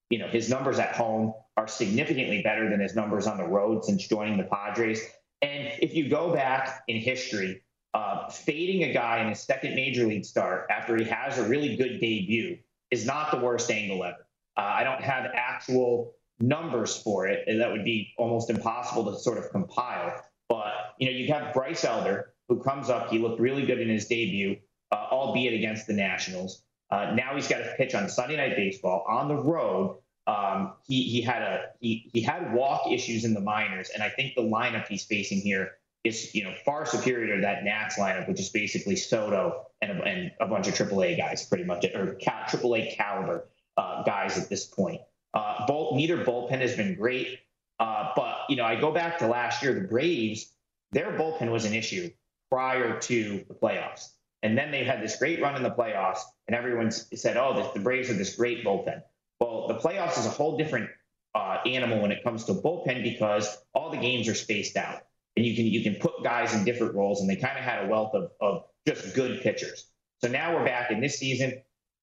you 0.09 0.19
know 0.19 0.27
his 0.27 0.49
numbers 0.49 0.79
at 0.79 0.95
home 0.95 1.33
are 1.57 1.67
significantly 1.67 2.41
better 2.41 2.69
than 2.69 2.79
his 2.79 2.95
numbers 2.95 3.27
on 3.27 3.37
the 3.37 3.43
road 3.43 3.83
since 3.83 4.07
joining 4.07 4.37
the 4.37 4.45
Padres. 4.45 5.01
And 5.41 5.71
if 5.81 5.93
you 5.93 6.09
go 6.09 6.33
back 6.33 6.83
in 6.87 6.97
history, 6.97 7.63
uh, 7.93 8.29
fading 8.29 8.83
a 8.83 8.93
guy 8.93 9.21
in 9.21 9.29
his 9.29 9.41
second 9.41 9.75
major 9.75 10.07
league 10.07 10.25
start 10.25 10.67
after 10.69 10.95
he 10.95 11.03
has 11.03 11.37
a 11.37 11.47
really 11.47 11.75
good 11.75 11.99
debut 11.99 12.57
is 12.91 13.05
not 13.05 13.31
the 13.31 13.37
worst 13.37 13.69
angle 13.69 14.03
ever. 14.05 14.25
Uh, 14.57 14.61
I 14.61 14.83
don't 14.83 15.01
have 15.01 15.29
actual 15.33 16.13
numbers 16.39 16.95
for 17.01 17.27
it, 17.27 17.45
and 17.47 17.59
that 17.59 17.71
would 17.71 17.83
be 17.83 18.13
almost 18.17 18.49
impossible 18.49 19.11
to 19.11 19.19
sort 19.19 19.37
of 19.37 19.49
compile. 19.51 20.21
But 20.49 20.95
you 20.97 21.05
know, 21.05 21.15
you 21.15 21.31
have 21.31 21.53
Bryce 21.53 21.85
Elder 21.85 22.33
who 22.49 22.61
comes 22.61 22.89
up. 22.89 23.09
He 23.09 23.19
looked 23.19 23.39
really 23.39 23.65
good 23.65 23.79
in 23.79 23.87
his 23.87 24.07
debut, 24.07 24.57
uh, 24.91 24.95
albeit 25.11 25.53
against 25.53 25.87
the 25.87 25.93
Nationals. 25.93 26.63
Uh, 26.91 27.13
now 27.15 27.35
he's 27.35 27.47
got 27.47 27.59
to 27.59 27.73
pitch 27.77 27.93
on 27.93 28.09
Sunday 28.09 28.35
Night 28.35 28.55
Baseball 28.55 29.05
on 29.07 29.27
the 29.27 29.35
road. 29.35 29.99
Um, 30.25 30.73
he 30.87 31.03
he 31.03 31.21
had 31.21 31.41
a 31.41 31.65
he 31.79 32.09
he 32.13 32.21
had 32.21 32.53
walk 32.53 32.91
issues 32.91 33.23
in 33.23 33.33
the 33.33 33.39
minors, 33.39 33.89
and 33.93 34.03
I 34.03 34.09
think 34.09 34.35
the 34.35 34.41
lineup 34.41 34.87
he's 34.87 35.05
facing 35.05 35.39
here 35.39 35.71
is 36.03 36.33
you 36.33 36.43
know 36.43 36.53
far 36.65 36.85
superior 36.85 37.35
to 37.35 37.41
that 37.41 37.63
Nats 37.63 37.97
lineup, 37.97 38.27
which 38.27 38.39
is 38.39 38.49
basically 38.49 38.95
Soto 38.95 39.65
and 39.81 39.91
a, 39.91 40.03
and 40.03 40.31
a 40.39 40.47
bunch 40.47 40.67
of 40.67 40.73
AAA 40.73 41.17
guys, 41.17 41.45
pretty 41.45 41.63
much, 41.63 41.85
or 41.85 42.15
AAA 42.15 42.95
caliber 42.95 43.47
uh, 43.77 44.03
guys 44.03 44.37
at 44.37 44.49
this 44.49 44.65
point. 44.65 45.01
Uh, 45.33 45.65
both 45.67 45.95
neither 45.95 46.23
bullpen 46.23 46.59
has 46.61 46.75
been 46.75 46.95
great, 46.95 47.39
uh, 47.79 48.11
but 48.15 48.39
you 48.49 48.55
know 48.55 48.65
I 48.65 48.79
go 48.79 48.91
back 48.91 49.19
to 49.19 49.27
last 49.27 49.63
year, 49.63 49.73
the 49.73 49.87
Braves, 49.87 50.53
their 50.91 51.11
bullpen 51.11 51.51
was 51.51 51.65
an 51.65 51.73
issue 51.73 52.09
prior 52.49 52.99
to 52.99 53.45
the 53.47 53.53
playoffs, 53.53 54.09
and 54.43 54.57
then 54.57 54.71
they 54.71 54.83
had 54.83 55.01
this 55.01 55.17
great 55.17 55.41
run 55.41 55.55
in 55.55 55.63
the 55.63 55.71
playoffs, 55.71 56.19
and 56.47 56.55
everyone 56.55 56.91
said, 56.91 57.37
"Oh, 57.37 57.53
the, 57.61 57.79
the 57.79 57.83
Braves 57.83 58.09
have 58.09 58.17
this 58.17 58.35
great 58.35 58.65
bullpen." 58.65 59.01
Well, 59.39 59.67
the 59.67 59.75
playoffs 59.75 60.17
is 60.17 60.25
a 60.25 60.29
whole 60.29 60.57
different 60.57 60.89
uh, 61.35 61.59
animal 61.65 62.01
when 62.01 62.11
it 62.11 62.23
comes 62.23 62.45
to 62.45 62.53
bullpen 62.53 63.03
because 63.03 63.57
all 63.73 63.91
the 63.91 63.97
games 63.97 64.27
are 64.27 64.35
spaced 64.35 64.75
out 64.75 65.03
and 65.39 65.47
you 65.47 65.55
can 65.55 65.65
you 65.65 65.81
can 65.81 65.95
put 65.95 66.21
guys 66.23 66.53
in 66.53 66.65
different 66.65 66.95
roles, 66.95 67.21
and 67.21 67.29
they 67.29 67.37
kind 67.37 67.57
of 67.57 67.63
had 67.63 67.85
a 67.85 67.87
wealth 67.87 68.13
of, 68.13 68.31
of 68.41 68.65
just 68.85 69.15
good 69.15 69.41
pitchers. 69.41 69.85
So 70.21 70.27
now 70.27 70.55
we're 70.55 70.65
back 70.65 70.91
in 70.91 70.99
this 70.99 71.17
season. 71.17 71.61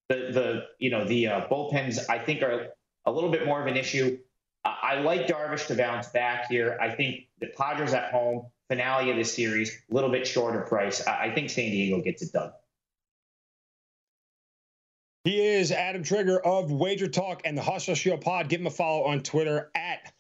The 0.09 0.31
the 0.33 0.63
you 0.79 0.91
know 0.91 1.05
the 1.05 1.27
uh, 1.27 1.49
bullpens 1.49 1.99
I 2.09 2.19
think 2.19 2.43
are 2.43 2.69
a 3.05 3.13
little 3.13 3.31
bit 3.31 3.45
more 3.45 3.61
of 3.61 3.67
an 3.67 3.77
issue. 3.77 4.19
I, 4.83 5.01
like 5.01 5.27
Darvish 5.27 5.67
to 5.69 5.75
bounce 5.75 6.09
back 6.09 6.49
here. 6.49 6.79
I 6.81 6.91
think 6.91 7.29
the 7.41 7.49
Padres 7.49 7.93
at 7.93 8.11
home 8.11 8.47
finale 8.69 9.11
of 9.11 9.17
the 9.17 9.25
series, 9.25 9.71
a 9.91 9.95
little 9.95 10.11
bit 10.11 10.27
shorter 10.27 10.61
price. 10.63 11.07
I, 11.07 11.27
I 11.27 11.35
think 11.35 11.51
San 11.51 11.71
Diego 11.71 12.03
gets 12.03 12.23
it 12.23 12.33
done. 12.33 12.53
He 15.25 15.45
is 15.45 15.73
Adam 15.73 16.05
Trigger 16.05 16.39
of 16.39 16.71
Wager 16.71 17.09
Talk 17.09 17.43
and 17.45 17.59
the 17.59 17.63
Hustle 17.63 17.97
Show 17.97 18.17
Pod. 18.17 18.49
Give 18.49 18.61
him 18.61 18.69
a 18.69 18.71
follow 18.71 19.05
on 19.05 19.21
Twitter 19.21 19.73
at 19.75 20.13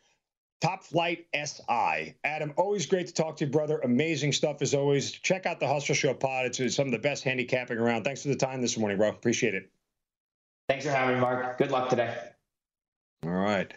Top 0.60 0.82
Flight 0.82 1.26
SI. 1.32 2.16
Adam, 2.24 2.52
always 2.56 2.86
great 2.86 3.06
to 3.06 3.12
talk 3.12 3.36
to 3.36 3.44
you, 3.44 3.50
brother. 3.50 3.78
Amazing 3.78 4.32
stuff 4.32 4.62
as 4.62 4.74
always. 4.74 5.12
Check 5.12 5.46
out 5.46 5.60
the 5.60 5.68
Hustle 5.68 5.94
Show 5.94 6.14
pod. 6.14 6.46
It's 6.46 6.74
some 6.74 6.86
of 6.86 6.92
the 6.92 6.98
best 6.98 7.22
handicapping 7.22 7.78
around. 7.78 8.02
Thanks 8.02 8.22
for 8.22 8.28
the 8.28 8.36
time 8.36 8.62
this 8.62 8.76
morning, 8.76 8.98
bro. 8.98 9.08
Appreciate 9.10 9.54
it. 9.54 9.70
Thanks 10.68 10.84
for 10.84 10.90
having 10.90 11.14
me, 11.16 11.20
Mark. 11.20 11.58
Good 11.58 11.70
luck 11.70 11.88
today. 11.88 12.12
All 13.24 13.30
right. 13.30 13.72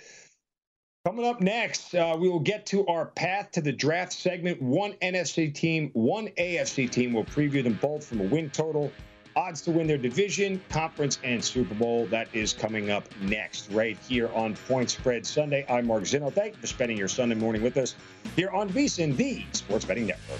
Coming 1.05 1.25
up 1.25 1.39
next, 1.39 1.95
uh, 1.95 2.17
we 2.19 2.27
will 2.27 2.41
get 2.41 2.65
to 2.67 2.85
our 2.87 3.05
path 3.05 3.51
to 3.51 3.61
the 3.61 3.71
draft 3.71 4.11
segment. 4.11 4.61
One 4.61 4.91
NFC 5.01 5.53
team, 5.53 5.91
one 5.93 6.27
AFC 6.37 6.91
team. 6.91 7.13
We'll 7.13 7.23
preview 7.23 7.63
them 7.63 7.79
both 7.81 8.05
from 8.05 8.19
a 8.19 8.25
win 8.25 8.49
total 8.49 8.91
odds 9.33 9.61
to 9.61 9.71
win 9.71 9.87
their 9.87 9.97
division, 9.97 10.61
conference, 10.69 11.17
and 11.23 11.41
Super 11.41 11.73
Bowl. 11.73 12.05
That 12.07 12.27
is 12.33 12.51
coming 12.51 12.91
up 12.91 13.05
next, 13.21 13.71
right 13.71 13.97
here 14.09 14.29
on 14.33 14.57
Point 14.67 14.89
Spread 14.89 15.25
Sunday. 15.25 15.65
I'm 15.69 15.87
Mark 15.87 16.03
Zinno. 16.03 16.33
Thank 16.33 16.55
you 16.55 16.59
for 16.59 16.67
spending 16.67 16.97
your 16.97 17.07
Sunday 17.07 17.35
morning 17.35 17.61
with 17.61 17.77
us 17.77 17.95
here 18.35 18.49
on 18.49 18.69
VSIN, 18.69 19.15
the 19.15 19.45
Sports 19.53 19.85
Betting 19.85 20.07
Network. 20.07 20.39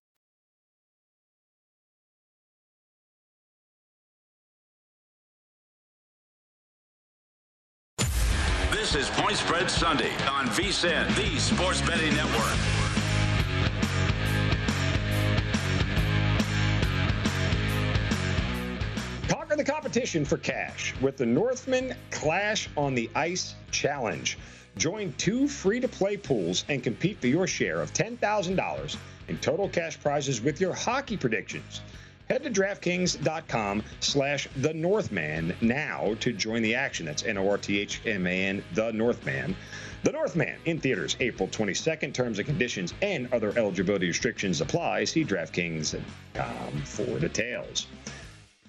Point 9.31 9.39
Spread 9.47 9.71
Sunday 9.71 10.11
on 10.29 10.45
VSIN, 10.47 11.07
the 11.15 11.39
Sports 11.39 11.79
Betting 11.83 12.13
Network. 12.13 12.57
Conquer 19.29 19.55
the 19.55 19.63
competition 19.63 20.25
for 20.25 20.35
cash 20.35 20.93
with 20.99 21.15
the 21.15 21.25
Northman 21.25 21.95
Clash 22.09 22.67
on 22.75 22.93
the 22.93 23.09
Ice 23.15 23.55
Challenge. 23.71 24.37
Join 24.75 25.13
two 25.13 25.47
free 25.47 25.79
to 25.79 25.87
play 25.87 26.17
pools 26.17 26.65
and 26.67 26.83
compete 26.83 27.21
for 27.21 27.27
your 27.27 27.47
share 27.47 27.79
of 27.79 27.93
$10,000 27.93 28.97
in 29.29 29.37
total 29.37 29.69
cash 29.69 29.97
prizes 29.97 30.41
with 30.41 30.59
your 30.59 30.73
hockey 30.73 31.15
predictions. 31.15 31.79
Head 32.29 32.43
to 32.43 32.49
DraftKings.com 32.49 33.83
slash 33.99 34.47
The 34.57 34.73
Northman 34.73 35.55
now 35.61 36.15
to 36.19 36.31
join 36.31 36.61
the 36.61 36.75
action. 36.75 37.05
That's 37.05 37.23
N 37.23 37.37
O 37.37 37.49
R 37.49 37.57
T 37.57 37.79
H 37.79 38.01
M 38.05 38.25
A 38.27 38.45
N, 38.47 38.63
The 38.73 38.91
Northman. 38.91 39.55
The 40.03 40.11
Northman 40.11 40.57
in 40.65 40.79
theaters 40.79 41.15
April 41.19 41.47
22nd. 41.49 42.13
Terms 42.13 42.39
and 42.39 42.47
conditions 42.47 42.93
and 43.01 43.31
other 43.33 43.53
eligibility 43.57 44.07
restrictions 44.07 44.61
apply. 44.61 45.03
See 45.03 45.23
DraftKings.com 45.23 46.81
for 46.83 47.19
details. 47.19 47.87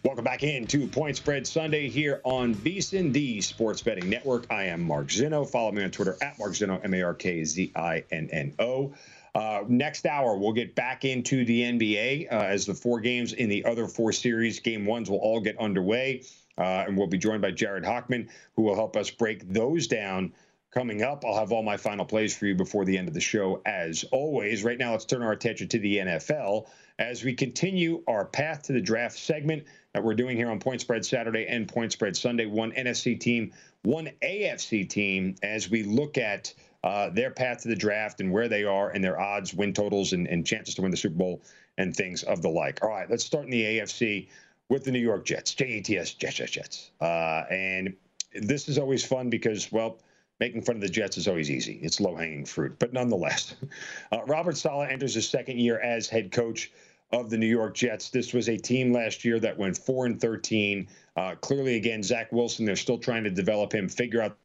Welcome 0.05 0.25
back 0.25 0.43
into 0.43 0.89
Point 0.89 1.17
Spread 1.17 1.47
Sunday 1.47 1.89
here 1.89 2.21
on 2.25 2.57
VSIN, 2.57 3.13
the 3.13 3.41
Sports 3.41 3.83
Betting 3.83 4.11
Network. 4.11 4.47
I 4.51 4.65
am 4.65 4.83
Mark 4.83 5.07
Zinno. 5.07 5.49
Follow 5.49 5.71
me 5.71 5.85
on 5.85 5.93
Twitter 5.93 6.17
at 6.21 6.37
Mark 6.41 6.53
Zinno, 6.55 6.85
M 6.85 6.93
A 6.93 7.03
R 7.03 7.15
K 7.15 7.45
Z 7.45 7.71
I 7.77 8.03
N 8.11 8.29
N 8.33 8.53
O. 8.59 8.93
Uh, 9.35 9.63
next 9.67 10.05
hour, 10.05 10.37
we'll 10.37 10.53
get 10.53 10.75
back 10.75 11.05
into 11.05 11.45
the 11.45 11.63
NBA 11.63 12.31
uh, 12.31 12.37
as 12.37 12.67
the 12.67 12.75
four 12.75 13.01
games 13.01 13.33
in 13.33 13.49
the 13.49 13.65
other 13.65 13.87
four 13.87 14.13
series, 14.13 14.61
game 14.61 14.85
ones, 14.85 15.11
will 15.11 15.19
all 15.19 15.41
get 15.41 15.59
underway. 15.59 16.23
Uh, 16.59 16.85
and 16.87 16.99
we'll 16.99 17.07
be 17.07 17.19
joined 17.19 17.41
by 17.41 17.51
Jared 17.51 17.85
Hockman, 17.85 18.29
who 18.57 18.63
will 18.63 18.75
help 18.75 18.97
us 18.97 19.11
break 19.11 19.51
those 19.51 19.87
down. 19.87 20.33
Coming 20.71 21.03
up, 21.03 21.25
I'll 21.25 21.39
have 21.39 21.53
all 21.53 21.63
my 21.63 21.77
final 21.77 22.05
plays 22.05 22.37
for 22.37 22.47
you 22.47 22.55
before 22.55 22.85
the 22.85 22.97
end 22.97 23.09
of 23.09 23.15
the 23.15 23.21
show, 23.21 23.61
as 23.67 24.05
always. 24.11 24.65
Right 24.65 24.79
now, 24.79 24.93
let's 24.93 25.05
turn 25.05 25.23
our 25.23 25.33
attention 25.33 25.69
to 25.69 25.79
the 25.79 25.99
NFL 25.99 26.67
as 26.99 27.25
we 27.25 27.35
continue 27.35 28.03
our 28.07 28.25
path 28.25 28.63
to 28.65 28.73
the 28.73 28.81
draft 28.81 29.19
segment 29.19 29.65
that 29.93 30.03
we're 30.03 30.15
doing 30.15 30.37
here 30.37 30.51
on 30.51 30.59
Point 30.59 30.81
Spread 30.81 31.05
Saturday 31.05 31.47
and 31.47 31.69
Point 31.69 31.93
Spread 31.93 32.17
Sunday. 32.17 32.47
One 32.47 32.73
NFC 32.73 33.21
team, 33.21 33.53
one 33.83 34.11
AFC 34.23 34.89
team, 34.89 35.35
as 35.43 35.69
we 35.69 35.83
look 35.83 36.17
at 36.17 36.55
uh, 36.85 37.11
their 37.11 37.31
path 37.31 37.63
to 37.63 37.69
the 37.69 37.77
draft 37.77 38.21
and 38.21 38.33
where 38.33 38.49
they 38.49 38.65
are 38.65 38.91
and 38.91 39.03
their 39.03 39.21
odds, 39.21 39.55
win 39.55 39.73
totals, 39.73 40.13
and, 40.13 40.27
and 40.27 40.47
chances 40.47 40.75
to 40.75 40.83
win 40.83 40.91
the 40.91 40.97
Super 40.97 41.17
Bowl 41.17 41.43
and 41.79 41.95
things 41.95 42.23
of 42.25 42.43
the 42.43 42.49
like. 42.49 42.83
All 42.83 42.91
right, 42.91 43.09
let's 43.09 43.25
start 43.25 43.45
in 43.45 43.51
the 43.51 43.63
AFC 43.63 44.29
with 44.69 44.85
the 44.85 44.91
New 44.91 44.99
York 44.99 45.25
Jets, 45.25 45.55
J-E-T-S, 45.55 46.15
Jets, 46.15 46.35
Jets, 46.37 46.51
Jets. 46.51 46.91
Uh, 47.01 47.45
and 47.51 47.95
this 48.35 48.69
is 48.69 48.79
always 48.79 49.05
fun 49.05 49.31
because, 49.31 49.71
well, 49.71 49.99
making 50.41 50.63
fun 50.63 50.77
of 50.77 50.83
the 50.83 50.89
Jets 50.89 51.17
is 51.17 51.29
always 51.29 51.51
easy. 51.51 51.79
It's 51.83 52.01
low-hanging 52.01 52.47
fruit, 52.47 52.77
but 52.79 52.93
nonetheless, 52.93 53.55
uh, 54.13 54.23
Robert 54.27 54.57
Saleh 54.57 54.91
enters 54.91 55.15
his 55.15 55.29
second 55.29 55.59
year 55.59 55.79
as 55.81 56.09
head 56.09 56.33
coach 56.33 56.73
of 57.13 57.29
the 57.29 57.37
New 57.37 57.47
York 57.47 57.75
Jets. 57.75 58.11
This 58.11 58.33
was 58.33 58.49
a 58.49 58.57
team 58.57 58.93
last 58.93 59.25
year 59.25 59.39
that 59.41 59.57
went 59.59 59.77
four 59.77 60.07
and 60.07 60.21
thirteen. 60.21 60.89
Uh, 61.17 61.35
clearly, 61.41 61.77
again, 61.77 62.03
Zach 62.03 62.33
Wilson. 62.33 62.65
They're 62.65 62.75
still 62.77 62.99
trying 62.99 63.25
to 63.25 63.31
develop 63.31 63.73
him, 63.73 63.89
figure 63.89 64.23
out 64.23 64.39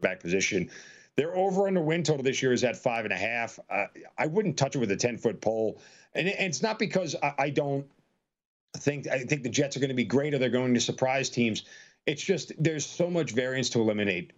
back 0.00 0.20
position. 0.20 0.70
Their 1.16 1.36
over 1.36 1.66
under 1.66 1.80
win 1.80 2.02
total 2.02 2.22
this 2.22 2.42
year 2.42 2.52
is 2.52 2.64
at 2.64 2.76
five 2.76 3.04
and 3.04 3.12
a 3.12 3.16
half. 3.16 3.58
Uh, 3.70 3.86
I 4.18 4.26
wouldn't 4.26 4.56
touch 4.56 4.74
it 4.74 4.78
with 4.78 4.90
a 4.90 4.96
ten 4.96 5.16
foot 5.16 5.40
pole, 5.40 5.80
and, 6.14 6.28
and, 6.28 6.46
it's 6.48 6.62
not 6.62 6.78
because 6.78 7.14
I, 7.22 7.34
I 7.38 7.50
don't 7.50 7.86
think 8.76 9.06
I 9.08 9.20
think 9.20 9.42
the 9.42 9.48
Jets 9.48 9.76
are 9.76 9.80
going 9.80 9.90
to 9.90 9.94
be 9.94 10.04
great 10.04 10.34
or 10.34 10.38
they're 10.38 10.48
going 10.48 10.74
to 10.74 10.80
surprise 10.80 11.30
teams. 11.30 11.62
It's 12.06 12.22
just 12.22 12.52
there's 12.58 12.84
so 12.84 13.08
much 13.08 13.32
variance 13.32 13.70
to 13.70 13.80
eliminate 13.80 14.32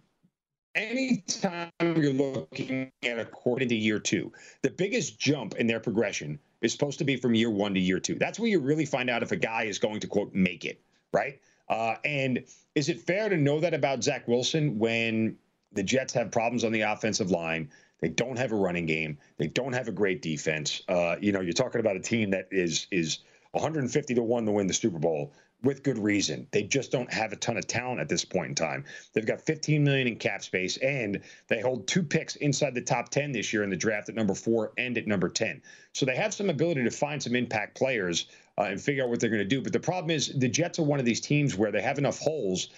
anytime 0.77 1.71
you're 1.81 2.13
looking 2.13 2.91
at 3.03 3.19
a 3.19 3.25
quarter 3.25 3.63
into 3.63 3.75
year 3.75 3.99
two, 3.99 4.31
the 4.61 4.69
biggest 4.69 5.19
jump 5.19 5.55
in 5.55 5.67
their 5.67 5.79
progression 5.79 6.39
is 6.61 6.71
supposed 6.71 6.99
to 6.99 7.05
be 7.05 7.17
from 7.17 7.35
year 7.35 7.49
one 7.49 7.73
to 7.73 7.79
year 7.79 7.99
two. 7.99 8.15
That's 8.15 8.39
where 8.39 8.49
you 8.49 8.59
really 8.59 8.85
find 8.85 9.09
out 9.09 9.23
if 9.23 9.31
a 9.31 9.35
guy 9.35 9.63
is 9.63 9.79
going 9.79 9.99
to 10.01 10.07
quote 10.07 10.33
make 10.33 10.63
it, 10.63 10.81
right? 11.11 11.39
Uh, 11.67 11.95
and 12.05 12.43
is 12.75 12.89
it 12.89 13.01
fair 13.01 13.27
to 13.27 13.35
know 13.35 13.59
that 13.59 13.73
about 13.73 14.03
Zach 14.03 14.27
Wilson 14.27 14.79
when 14.79 15.35
the 15.71 15.83
Jets 15.83 16.13
have 16.13 16.31
problems 16.31 16.63
on 16.63 16.71
the 16.71 16.81
offensive 16.81 17.31
line? 17.31 17.69
They 17.99 18.09
don't 18.09 18.37
have 18.37 18.51
a 18.51 18.55
running 18.55 18.85
game. 18.85 19.17
They 19.37 19.47
don't 19.47 19.73
have 19.73 19.87
a 19.87 19.91
great 19.91 20.21
defense. 20.21 20.81
Uh, 20.87 21.15
you 21.19 21.31
know, 21.31 21.41
you're 21.41 21.53
talking 21.53 21.79
about 21.79 21.95
a 21.95 22.01
team 22.01 22.31
that 22.31 22.47
is 22.51 22.87
is 22.91 23.19
150 23.51 24.13
to 24.13 24.23
one 24.23 24.45
to 24.45 24.51
win 24.51 24.67
the 24.67 24.73
Super 24.73 24.99
Bowl 24.99 25.33
with 25.63 25.83
good 25.83 25.97
reason. 25.97 26.47
They 26.51 26.63
just 26.63 26.91
don't 26.91 27.11
have 27.11 27.33
a 27.33 27.35
ton 27.35 27.57
of 27.57 27.65
talent 27.65 27.99
at 27.99 28.09
this 28.09 28.23
point 28.23 28.49
in 28.49 28.55
time. 28.55 28.85
They've 29.13 29.25
got 29.25 29.41
15 29.41 29.83
million 29.83 30.07
in 30.07 30.17
cap 30.17 30.43
space, 30.43 30.77
and 30.77 31.21
they 31.47 31.61
hold 31.61 31.87
two 31.87 32.03
picks 32.03 32.35
inside 32.35 32.75
the 32.75 32.81
top 32.81 33.09
10 33.09 33.31
this 33.31 33.51
year 33.51 33.63
in 33.63 33.69
the 33.69 33.75
draft 33.75 34.09
at 34.09 34.15
number 34.15 34.35
four 34.35 34.73
and 34.77 34.97
at 34.97 35.07
number 35.07 35.29
10. 35.29 35.61
So 35.93 36.05
they 36.05 36.15
have 36.15 36.33
some 36.33 36.49
ability 36.49 36.83
to 36.83 36.91
find 36.91 37.21
some 37.21 37.35
impact 37.35 37.75
players 37.75 38.27
uh, 38.57 38.63
and 38.63 38.79
figure 38.79 39.03
out 39.03 39.09
what 39.09 39.19
they're 39.19 39.29
going 39.29 39.39
to 39.39 39.45
do. 39.45 39.61
But 39.61 39.73
the 39.73 39.79
problem 39.79 40.11
is 40.11 40.37
the 40.37 40.49
Jets 40.49 40.77
are 40.77 40.83
one 40.83 40.99
of 40.99 41.05
these 41.05 41.21
teams 41.21 41.55
where 41.55 41.71
they 41.71 41.81
have 41.81 41.97
enough 41.97 42.19
holes 42.19 42.69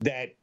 that 0.00 0.34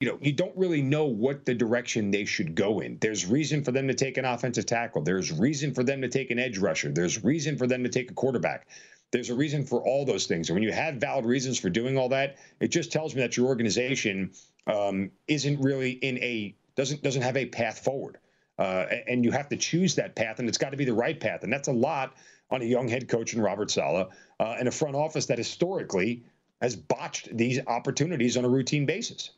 you 0.00 0.08
know, 0.08 0.18
you 0.20 0.32
don't 0.32 0.56
really 0.56 0.80
know 0.80 1.06
what 1.06 1.44
the 1.44 1.54
direction 1.54 2.10
they 2.10 2.24
should 2.24 2.54
go 2.54 2.80
in. 2.80 2.98
There's 3.00 3.26
reason 3.26 3.64
for 3.64 3.72
them 3.72 3.88
to 3.88 3.94
take 3.94 4.16
an 4.16 4.24
offensive 4.24 4.66
tackle. 4.66 5.02
There's 5.02 5.32
reason 5.32 5.74
for 5.74 5.82
them 5.82 6.02
to 6.02 6.08
take 6.08 6.30
an 6.30 6.38
edge 6.38 6.58
rusher. 6.58 6.90
There's 6.90 7.24
reason 7.24 7.58
for 7.58 7.66
them 7.66 7.82
to 7.82 7.88
take 7.88 8.10
a 8.10 8.14
quarterback. 8.14 8.68
There's 9.10 9.30
a 9.30 9.34
reason 9.34 9.64
for 9.64 9.82
all 9.82 10.04
those 10.04 10.26
things. 10.26 10.48
And 10.48 10.54
when 10.54 10.62
you 10.62 10.70
have 10.70 10.96
valid 10.96 11.24
reasons 11.24 11.58
for 11.58 11.68
doing 11.68 11.98
all 11.98 12.10
that, 12.10 12.36
it 12.60 12.68
just 12.68 12.92
tells 12.92 13.14
me 13.14 13.22
that 13.22 13.36
your 13.36 13.46
organization 13.46 14.30
um, 14.68 15.10
isn't 15.26 15.60
really 15.60 15.92
in 15.92 16.18
a 16.18 16.54
doesn't 16.76 17.02
doesn't 17.02 17.22
have 17.22 17.36
a 17.36 17.46
path 17.46 17.80
forward. 17.80 18.18
Uh, 18.58 18.86
and 19.06 19.24
you 19.24 19.30
have 19.30 19.48
to 19.48 19.56
choose 19.56 19.94
that 19.94 20.16
path, 20.16 20.40
and 20.40 20.48
it's 20.48 20.58
got 20.58 20.70
to 20.70 20.76
be 20.76 20.84
the 20.84 20.92
right 20.92 21.18
path. 21.18 21.44
And 21.44 21.52
that's 21.52 21.68
a 21.68 21.72
lot 21.72 22.16
on 22.50 22.60
a 22.60 22.64
young 22.64 22.88
head 22.88 23.08
coach 23.08 23.34
in 23.34 23.40
Robert 23.40 23.70
Saleh 23.70 24.08
uh, 24.40 24.56
and 24.58 24.68
a 24.68 24.70
front 24.72 24.96
office 24.96 25.26
that 25.26 25.38
historically 25.38 26.24
has 26.60 26.74
botched 26.74 27.36
these 27.36 27.60
opportunities 27.66 28.36
on 28.36 28.44
a 28.44 28.48
routine 28.48 28.84
basis. 28.84 29.30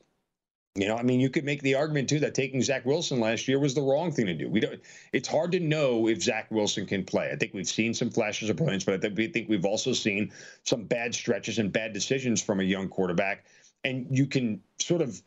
You 0.81 0.89
know, 0.89 0.97
I 0.97 1.03
mean, 1.03 1.21
you 1.21 1.29
could 1.29 1.45
make 1.45 1.61
the 1.61 1.75
argument 1.75 2.09
too 2.09 2.21
that 2.21 2.35
taking 2.35 2.63
Zach 2.63 2.87
Wilson 2.87 3.21
last 3.21 3.47
year 3.47 3.59
was 3.59 3.75
the 3.75 3.83
wrong 3.83 4.11
thing 4.11 4.25
to 4.25 4.35
do. 4.35 4.49
We 4.49 4.61
don't. 4.61 4.81
It's 5.13 5.29
hard 5.29 5.53
to 5.53 5.61
know 5.61 6.09
if 6.09 6.23
Zach 6.23 6.51
Wilson 6.51 6.87
can 6.87 7.05
play. 7.05 7.31
I 7.31 7.37
think 7.37 7.53
we've 7.53 7.69
seen 7.69 7.93
some 7.93 8.09
flashes 8.09 8.49
of 8.49 8.57
brilliance, 8.57 8.85
but 8.85 8.95
I 8.95 8.99
think 8.99 9.19
we 9.19 9.27
think 9.27 9.51
we've 9.51 9.67
also 9.67 9.93
seen 9.93 10.33
some 10.65 10.85
bad 10.85 11.15
stretches 11.15 11.59
and 11.59 11.71
bad 11.71 11.93
decisions 11.93 12.43
from 12.43 12.61
a 12.61 12.63
young 12.63 12.89
quarterback. 12.89 13.45
And 13.85 14.07
you 14.11 14.25
can 14.25 14.63
sort 14.79 15.03
of, 15.03 15.21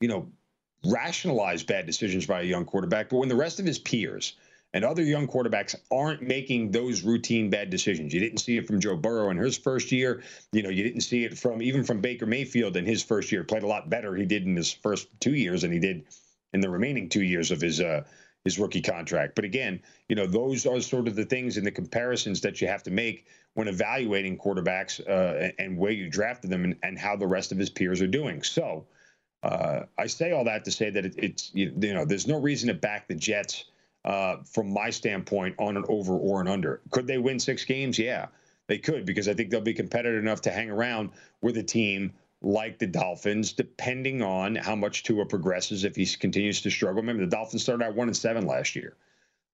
you 0.00 0.06
know, 0.06 0.28
rationalize 0.84 1.64
bad 1.64 1.86
decisions 1.86 2.26
by 2.26 2.42
a 2.42 2.44
young 2.44 2.64
quarterback, 2.64 3.08
but 3.08 3.16
when 3.16 3.28
the 3.28 3.34
rest 3.34 3.58
of 3.58 3.66
his 3.66 3.80
peers 3.80 4.34
and 4.74 4.84
other 4.84 5.04
young 5.04 5.28
quarterbacks 5.28 5.76
aren't 5.92 6.20
making 6.20 6.72
those 6.72 7.02
routine 7.02 7.48
bad 7.48 7.70
decisions. 7.70 8.12
You 8.12 8.18
didn't 8.18 8.38
see 8.38 8.56
it 8.56 8.66
from 8.66 8.80
Joe 8.80 8.96
Burrow 8.96 9.30
in 9.30 9.36
his 9.36 9.56
first 9.56 9.92
year. 9.92 10.24
You 10.52 10.64
know, 10.64 10.68
you 10.68 10.82
didn't 10.82 11.02
see 11.02 11.24
it 11.24 11.38
from 11.38 11.62
even 11.62 11.84
from 11.84 12.00
Baker 12.00 12.26
Mayfield 12.26 12.76
in 12.76 12.84
his 12.84 13.02
first 13.02 13.30
year. 13.30 13.44
Played 13.44 13.62
a 13.62 13.68
lot 13.68 13.88
better 13.88 14.16
he 14.16 14.26
did 14.26 14.42
in 14.42 14.56
his 14.56 14.72
first 14.72 15.08
two 15.20 15.34
years 15.34 15.62
than 15.62 15.70
he 15.70 15.78
did 15.78 16.04
in 16.52 16.60
the 16.60 16.68
remaining 16.68 17.08
two 17.08 17.22
years 17.22 17.52
of 17.52 17.60
his 17.60 17.80
uh, 17.80 18.02
his 18.42 18.58
rookie 18.58 18.82
contract. 18.82 19.36
But 19.36 19.44
again, 19.44 19.80
you 20.08 20.16
know, 20.16 20.26
those 20.26 20.66
are 20.66 20.80
sort 20.80 21.06
of 21.06 21.14
the 21.14 21.24
things 21.24 21.56
and 21.56 21.64
the 21.64 21.70
comparisons 21.70 22.40
that 22.40 22.60
you 22.60 22.66
have 22.66 22.82
to 22.82 22.90
make 22.90 23.26
when 23.54 23.68
evaluating 23.68 24.36
quarterbacks 24.36 25.00
uh, 25.08 25.52
and 25.56 25.78
where 25.78 25.92
you 25.92 26.10
drafted 26.10 26.50
them 26.50 26.64
and, 26.64 26.76
and 26.82 26.98
how 26.98 27.14
the 27.14 27.28
rest 27.28 27.52
of 27.52 27.58
his 27.58 27.70
peers 27.70 28.02
are 28.02 28.08
doing. 28.08 28.42
So. 28.42 28.86
Uh, 29.44 29.84
I 29.98 30.06
say 30.06 30.32
all 30.32 30.44
that 30.44 30.64
to 30.64 30.70
say 30.70 30.88
that 30.88 31.04
it, 31.04 31.16
it's 31.18 31.50
you 31.52 31.70
know 31.92 32.06
there's 32.06 32.26
no 32.26 32.40
reason 32.40 32.68
to 32.68 32.74
back 32.74 33.08
the 33.08 33.14
Jets 33.14 33.66
uh, 34.04 34.36
from 34.44 34.72
my 34.72 34.90
standpoint, 34.90 35.54
on 35.58 35.76
an 35.76 35.84
over 35.88 36.14
or 36.14 36.40
an 36.40 36.48
under. 36.48 36.80
Could 36.90 37.06
they 37.06 37.18
win 37.18 37.40
six 37.40 37.64
games? 37.64 37.98
Yeah, 37.98 38.26
they 38.66 38.78
could 38.78 39.06
because 39.06 39.28
I 39.28 39.34
think 39.34 39.50
they'll 39.50 39.60
be 39.60 39.74
competitive 39.74 40.22
enough 40.22 40.42
to 40.42 40.50
hang 40.50 40.70
around 40.70 41.10
with 41.40 41.56
a 41.56 41.62
team 41.62 42.12
like 42.42 42.78
the 42.78 42.86
Dolphins, 42.86 43.52
depending 43.52 44.22
on 44.22 44.54
how 44.54 44.76
much 44.76 45.02
Tua 45.02 45.24
progresses 45.24 45.84
if 45.84 45.96
he 45.96 46.06
continues 46.06 46.60
to 46.62 46.70
struggle. 46.70 47.00
Remember, 47.00 47.24
the 47.24 47.30
Dolphins 47.30 47.62
started 47.62 47.84
out 47.84 47.94
one 47.94 48.08
and 48.08 48.16
seven 48.16 48.46
last 48.46 48.76
year. 48.76 48.96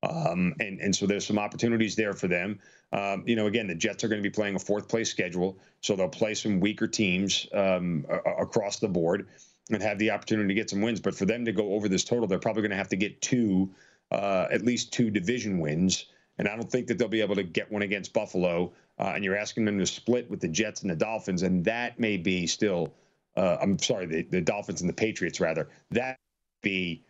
Um, 0.03 0.55
and 0.61 0.81
and 0.81 0.97
so 0.97 1.07
there's 1.07 1.27
some 1.27 1.39
opportunities 1.39 1.95
there 1.95 2.15
for 2.15 2.27
them. 2.27 2.59
Um, 2.93 3.23
you 3.27 3.37
know, 3.37 3.47
again, 3.47 3.67
the 3.67 3.75
Jets 3.75 4.03
are 4.03 4.09
going 4.09 4.23
to 4.23 4.29
be 4.29 4.33
playing 4.33 4.57
a 4.57 4.59
fourth 4.59 4.89
place 4.89 5.11
schedule, 5.11 5.59
so 5.81 5.95
they'll 5.95 6.09
play 6.09 6.35
some 6.35 6.59
weaker 6.59 6.87
teams 6.87 7.47
um, 7.53 8.07
across 8.39 8.79
the 8.79 8.89
board 8.89 9.29
and 9.71 9.83
have 9.83 9.99
the 9.99 10.11
opportunity 10.11 10.49
to 10.49 10.55
get 10.55 10.71
some 10.71 10.81
wins. 10.81 11.01
But 11.01 11.15
for 11.15 11.27
them 11.27 11.45
to 11.45 11.53
go 11.53 11.75
over 11.75 11.89
this 11.89 12.03
total, 12.03 12.27
they're 12.27 12.39
probably 12.39 12.63
going 12.63 12.71
to 12.71 12.77
have 12.77 12.89
to 12.89 12.97
get 12.97 13.21
two 13.21 13.71
uh, 14.11 14.47
at 14.51 14.63
least 14.63 14.93
two 14.93 15.11
division 15.11 15.59
wins. 15.59 16.07
And 16.39 16.49
I 16.49 16.57
don't 16.57 16.71
think 16.71 16.87
that 16.87 16.99
they'll 16.99 17.09
be 17.09 17.21
able 17.21 17.35
to 17.37 17.43
get 17.43 17.71
one 17.71 17.83
against 17.83 18.13
Buffalo. 18.13 18.73
Uh, 18.99 19.13
and 19.15 19.25
you're 19.25 19.37
asking 19.37 19.65
them 19.65 19.79
to 19.79 19.87
split 19.87 20.31
with 20.31 20.41
the 20.41 20.49
Jets 20.49 20.83
and 20.83 20.91
the 20.91 20.97
Dolphins, 20.97 21.43
and 21.43 21.65
that 21.65 21.99
may 21.99 22.17
be 22.17 22.47
still. 22.47 22.93
Uh, 23.37 23.57
I'm 23.61 23.79
sorry, 23.79 24.07
the, 24.07 24.23
the 24.23 24.41
Dolphins 24.41 24.81
and 24.81 24.91
the 24.91 24.95
Patriots 24.95 25.41
rather. 25.41 25.69
That 25.91 26.19
be 26.63 27.03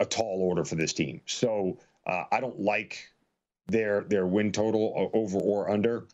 a 0.00 0.04
tall 0.04 0.42
order 0.42 0.64
for 0.64 0.74
this 0.74 0.92
team. 0.92 1.20
So 1.26 1.78
uh, 2.06 2.24
I 2.30 2.40
don't 2.40 2.60
like 2.60 3.08
their 3.66 4.02
their 4.02 4.26
win 4.26 4.52
total 4.52 5.10
over 5.12 5.38
or 5.38 5.70
under. 5.70 6.06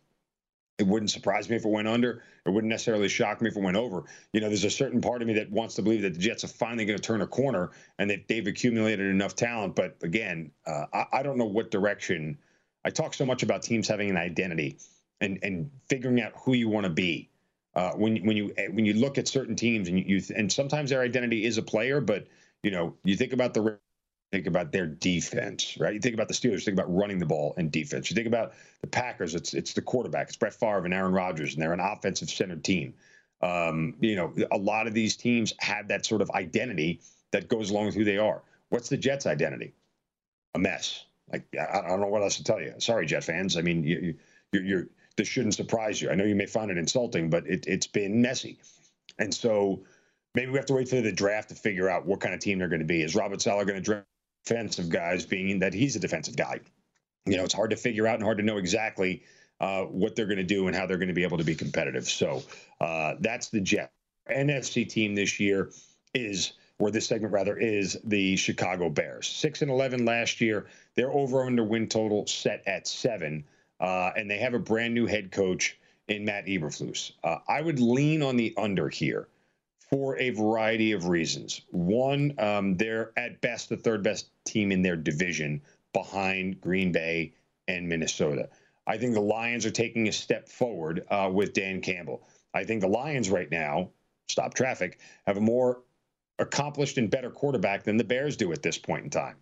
It 0.79 0.89
wouldn't 0.89 1.11
surprise 1.11 1.49
me 1.49 1.55
if 1.57 1.65
it 1.65 1.69
went 1.69 1.87
under. 1.87 2.23
It 2.45 2.51
wouldn't 2.51 2.71
necessarily 2.71 3.09
shock 3.09 3.41
me 3.41 3.49
if 3.49 3.57
it 3.57 3.63
went 3.63 3.77
over. 3.77 4.05
You 4.33 4.41
know, 4.41 4.49
there's 4.49 4.65
a 4.65 4.71
certain 4.71 5.01
part 5.01 5.23
of 5.23 5.29
me 5.29 5.35
that 5.35 5.51
wants 5.51 5.77
to 5.77 5.83
believe 5.83 6.03
that 6.03 6.15
the 6.15 6.19
Jets 6.19 6.43
are 6.43 6.49
finally 6.49 6.85
going 6.85 6.99
to 6.99 7.03
turn 7.03 7.23
a 7.23 7.27
corner 7.29 7.71
and 7.99 8.11
that 8.11 8.27
they've 8.27 8.47
accumulated 8.47 9.07
enough 9.07 9.37
talent. 9.37 9.77
But 9.77 9.97
again, 10.03 10.51
uh, 10.67 10.87
I, 10.93 11.07
I 11.13 11.23
don't 11.23 11.39
know 11.39 11.45
what 11.45 11.71
direction. 11.71 12.39
I 12.85 12.91
talk 12.91 13.15
so 13.15 13.25
much 13.25 13.45
about 13.45 13.63
teams 13.63 13.87
having 13.87 14.11
an 14.11 14.17
identity 14.17 14.79
and 15.21 15.39
and 15.45 15.71
figuring 15.89 16.21
out 16.21 16.33
who 16.37 16.55
you 16.55 16.69
want 16.69 16.85
to 16.85 16.91
be. 16.91 17.31
Uh, 17.77 17.93
when 17.93 18.17
when 18.25 18.37
you 18.37 18.53
when 18.73 18.85
you 18.85 18.95
look 18.95 19.17
at 19.17 19.29
certain 19.29 19.55
teams 19.55 19.89
and 19.89 19.99
you, 19.99 20.17
you 20.17 20.23
and 20.35 20.51
sometimes 20.51 20.91
their 20.91 21.03
identity 21.03 21.45
is 21.45 21.57
a 21.57 21.63
player, 21.63 22.01
but 22.01 22.27
you 22.65 22.73
know 22.73 22.95
you 23.05 23.17
think 23.17 23.33
about 23.33 23.55
the 23.55 23.79
think 24.35 24.49
about 24.49 24.73
their 24.73 24.87
defense, 24.87 25.77
right? 25.79 25.95
You 25.95 26.01
think 26.01 26.15
about 26.15 26.27
the 26.27 26.35
Steelers, 26.35 26.65
think 26.65 26.77
about 26.77 26.93
running 26.93 27.21
the 27.21 27.27
ball 27.27 27.55
and 27.57 27.71
defense. 27.71 28.11
You 28.11 28.17
think 28.17 28.27
about 28.27 28.55
the 28.81 28.89
Packers, 28.89 29.37
it's 29.37 29.55
it's 29.55 29.75
the 29.75 29.81
quarterback, 29.81 30.27
it's 30.27 30.37
Brett 30.37 30.55
Favre 30.55 30.85
and 30.85 30.93
Aaron 30.93 31.13
Rodgers, 31.13 31.55
and 31.55 31.63
they're 31.63 31.73
an 31.73 31.79
offensive 31.79 32.29
centered 32.29 32.65
team. 32.65 32.95
Um, 33.43 33.95
you 34.01 34.17
know, 34.17 34.35
a 34.51 34.59
lot 34.59 34.89
of 34.89 34.95
these 34.95 35.17
teams 35.17 35.55
have 35.59 35.87
that 35.89 36.05
sort 36.05 36.21
of 36.21 36.31
identity 36.33 37.01
that 37.31 37.49
goes 37.49 37.71
along 37.71 37.87
with 37.87 37.95
who 37.95 38.03
they 38.03 38.19
are. 38.19 38.43
What's 38.71 38.89
the 38.89 38.97
Jets' 38.97 39.27
identity? 39.27 39.73
A 40.55 40.59
mess. 40.59 41.05
Like 41.33 41.47
I, 41.57 41.79
I 41.79 41.89
don't 41.89 42.01
know 42.01 42.09
what 42.09 42.23
else 42.23 42.37
to 42.39 42.45
tell 42.45 42.61
you. 42.61 42.75
Sorry, 42.79 43.07
Jet 43.07 43.23
fans. 43.23 43.57
I 43.57 43.63
mean, 43.63 43.85
you, 43.85 44.17
you, 44.53 44.61
you're 44.61 44.87
this 45.17 45.29
shouldn't 45.29 45.55
surprise 45.55 46.03
you. 46.03 46.11
I 46.11 46.17
know 46.17 46.25
you 46.25 46.35
may 46.35 46.47
find 46.47 46.73
it 46.73 46.79
insulting, 46.79 47.31
but 47.31 47.47
it, 47.47 47.69
it's 47.69 47.87
been 47.87 48.21
messy, 48.21 48.59
and 49.17 49.33
so 49.33 49.85
maybe 50.35 50.51
we 50.51 50.57
have 50.57 50.67
to 50.67 50.75
wait 50.75 50.89
for 50.89 51.01
the 51.01 51.13
draft 51.13 51.51
to 51.51 51.55
figure 51.55 51.89
out 51.89 52.05
what 52.05 52.19
kind 52.19 52.35
of 52.35 52.41
team 52.41 52.59
they're 52.59 52.69
going 52.69 52.81
to 52.81 52.87
be. 52.87 53.01
Is 53.01 53.15
Robert 53.15 53.41
Saleh 53.41 53.65
going 53.65 53.79
to 53.79 53.85
draft? 53.85 54.07
Defensive 54.45 54.89
guys, 54.89 55.25
being 55.25 55.59
that 55.61 55.75
he's 55.75 55.97
a 55.97 56.01
defensive 56.01 56.37
guy. 56.37 56.61
You 57.27 57.37
know, 57.37 57.45
it's 57.45 57.55
hard 57.55 57.71
to 57.71 57.77
figure 57.77 58.07
out 58.07 58.17
and 58.17 58.23
hard 58.23 58.39
to 58.39 58.45
know 58.45 58.59
exactly 58.59 59.23
uh, 59.61 59.83
what 59.85 60.15
they're 60.15 60.27
going 60.27 60.39
to 60.39 60.45
do 60.45 60.67
and 60.67 60.77
how 60.77 60.87
they're 60.87 60.99
going 60.99 61.09
to 61.09 61.15
be 61.15 61.23
able 61.23 61.39
to 61.39 61.45
be 61.45 61.55
competitive. 61.55 62.07
So 62.09 62.43
uh, 62.81 63.15
that's 63.21 63.49
the 63.49 63.61
Jet. 63.61 63.93
NFC 64.31 64.89
team 64.89 65.15
this 65.15 65.39
year 65.39 65.71
is, 66.15 66.53
or 66.79 66.91
this 66.91 67.07
segment 67.07 67.33
rather, 67.33 67.57
is 67.57 67.99
the 68.05 68.37
Chicago 68.37 68.89
Bears. 68.91 69.29
Six 69.29 69.63
and 69.63 69.71
eleven 69.71 70.05
last 70.05 70.41
year. 70.41 70.67
Their 70.97 71.11
over 71.11 71.45
under 71.45 71.65
win 71.65 71.89
total 71.89 72.27
set 72.27 72.63
at 72.67 72.87
seven, 72.87 73.45
uh, 73.81 74.11
and 74.17 74.31
they 74.31 74.39
have 74.39 74.55
a 74.55 74.59
brand 74.59 74.95
new 74.95 75.07
head 75.07 75.31
coach 75.31 75.79
in 76.09 76.25
Matt 76.25 76.47
Eberflus. 76.47 77.13
Uh, 77.23 77.39
I 77.49 77.61
would 77.61 77.81
lean 77.81 78.23
on 78.23 78.37
the 78.37 78.55
under 78.57 78.89
here 78.89 79.29
for 79.95 80.19
a 80.19 80.31
variety 80.31 80.91
of 80.91 81.07
reasons. 81.07 81.61
One, 81.71 82.35
um, 82.39 82.77
they're 82.77 83.13
at 83.17 83.41
best 83.41 83.69
the 83.69 83.77
third 83.77 84.03
best 84.03 84.29
team 84.45 84.73
in 84.73 84.83
their 84.83 84.97
division 84.97 85.63
behind 85.93 86.61
Green 86.61 86.91
Bay 86.91 87.33
and 87.69 87.89
Minnesota. 87.89 88.49
I 88.89 88.99
think 88.99 89.15
the 89.15 89.21
Lions 89.21 89.65
are 89.65 89.71
taking 89.71 90.09
a 90.09 90.13
step 90.13 90.49
forward 90.49 91.05
uh, 91.11 91.31
with 91.33 91.53
Dan 91.53 91.81
Campbell. 91.81 92.27
I 92.53 92.65
think 92.65 92.81
the 92.81 92.89
Lions 92.89 93.31
right 93.31 93.49
now, 93.49 93.91
stop 94.27 94.55
traffic, 94.55 94.99
have 95.29 95.37
a 95.37 95.41
more 95.41 95.83
accomplished 96.41 96.99
and 96.99 97.09
better 97.09 97.31
quarterback 97.31 97.85
than 97.85 97.97
the 97.97 98.03
Bears 98.03 98.37
do 98.37 98.51
at 98.51 98.65
this 98.65 98.79
point 98.79 99.05
in 99.05 99.11
time. 99.11 99.37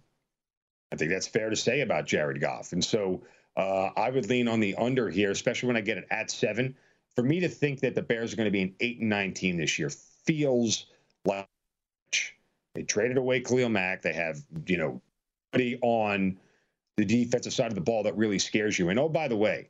I 0.92 0.96
think 0.96 1.11
that's 1.11 1.26
fair 1.26 1.48
to 1.48 1.57
say 1.57 1.80
about 1.80 2.05
Jared 2.05 2.42
Goff. 2.42 2.72
And 2.72 2.84
so 2.84 3.22
uh, 3.57 3.88
I 3.96 4.11
would 4.11 4.28
lean 4.28 4.48
on 4.48 4.61
the 4.61 4.74
under 4.74 5.09
here, 5.09 5.30
especially 5.30 5.68
when 5.68 5.78
I 5.78 5.80
get 5.80 5.96
it 5.96 6.09
at 6.11 6.30
seven. 6.30 6.76
For 7.14 7.24
me 7.24 7.40
to 7.40 7.48
think 7.48 7.80
that 7.80 7.94
the 7.94 8.03
Bears 8.03 8.34
are 8.34 8.36
going 8.36 8.48
to 8.48 8.50
be 8.50 8.62
an 8.62 8.74
eight 8.80 9.00
and 9.00 9.09
nine 9.09 9.32
team 9.32 9.57
this 9.57 9.78
year 9.78 9.88
feels 10.24 10.86
like 11.24 11.48
they 12.74 12.82
traded 12.82 13.16
away 13.16 13.40
Khalil 13.40 13.68
Mack. 13.68 14.02
They 14.02 14.12
have, 14.12 14.38
you 14.66 14.76
know, 14.76 15.00
on 15.82 16.38
the 16.96 17.04
defensive 17.04 17.52
side 17.52 17.68
of 17.68 17.74
the 17.74 17.80
ball 17.80 18.02
that 18.04 18.16
really 18.16 18.38
scares 18.38 18.78
you. 18.78 18.88
And 18.88 18.98
oh, 18.98 19.08
by 19.08 19.28
the 19.28 19.36
way, 19.36 19.68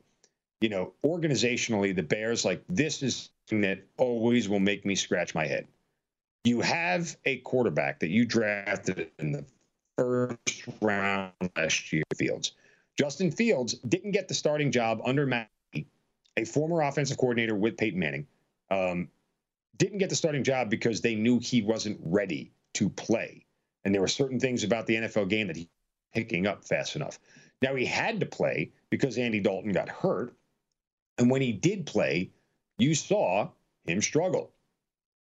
you 0.61 0.69
know, 0.69 0.93
organizationally, 1.05 1.95
the 1.95 2.03
Bears, 2.03 2.45
like 2.45 2.63
this 2.69 3.03
is 3.03 3.29
something 3.47 3.61
that 3.61 3.83
always 3.97 4.47
will 4.47 4.59
make 4.59 4.85
me 4.85 4.95
scratch 4.95 5.35
my 5.35 5.45
head. 5.45 5.67
You 6.45 6.61
have 6.61 7.15
a 7.25 7.37
quarterback 7.39 7.99
that 7.99 8.09
you 8.09 8.25
drafted 8.25 9.09
in 9.19 9.31
the 9.31 9.45
first 9.97 10.63
round 10.81 11.33
last 11.55 11.91
year, 11.91 12.03
Fields. 12.17 12.53
Justin 12.97 13.31
Fields 13.31 13.73
didn't 13.87 14.11
get 14.11 14.27
the 14.27 14.33
starting 14.33 14.71
job 14.71 15.01
under 15.05 15.25
Matt, 15.25 15.49
a 16.37 16.45
former 16.45 16.81
offensive 16.81 17.17
coordinator 17.17 17.55
with 17.55 17.77
Peyton 17.77 17.99
Manning. 17.99 18.27
Um, 18.69 19.09
didn't 19.77 19.97
get 19.97 20.09
the 20.09 20.15
starting 20.15 20.43
job 20.43 20.69
because 20.69 21.01
they 21.01 21.15
knew 21.15 21.39
he 21.39 21.61
wasn't 21.61 21.99
ready 22.03 22.51
to 22.75 22.89
play. 22.89 23.45
And 23.83 23.93
there 23.93 24.01
were 24.01 24.07
certain 24.07 24.39
things 24.39 24.63
about 24.63 24.87
the 24.87 24.95
NFL 24.95 25.29
game 25.29 25.47
that 25.47 25.55
he 25.55 25.69
picking 26.13 26.47
up 26.47 26.63
fast 26.63 26.95
enough. 26.95 27.19
Now 27.61 27.75
he 27.75 27.85
had 27.85 28.19
to 28.19 28.25
play 28.25 28.71
because 28.89 29.17
Andy 29.17 29.39
Dalton 29.39 29.71
got 29.71 29.89
hurt. 29.89 30.35
And 31.17 31.29
when 31.29 31.41
he 31.41 31.51
did 31.51 31.85
play, 31.85 32.31
you 32.77 32.95
saw 32.95 33.49
him 33.85 34.01
struggle. 34.01 34.51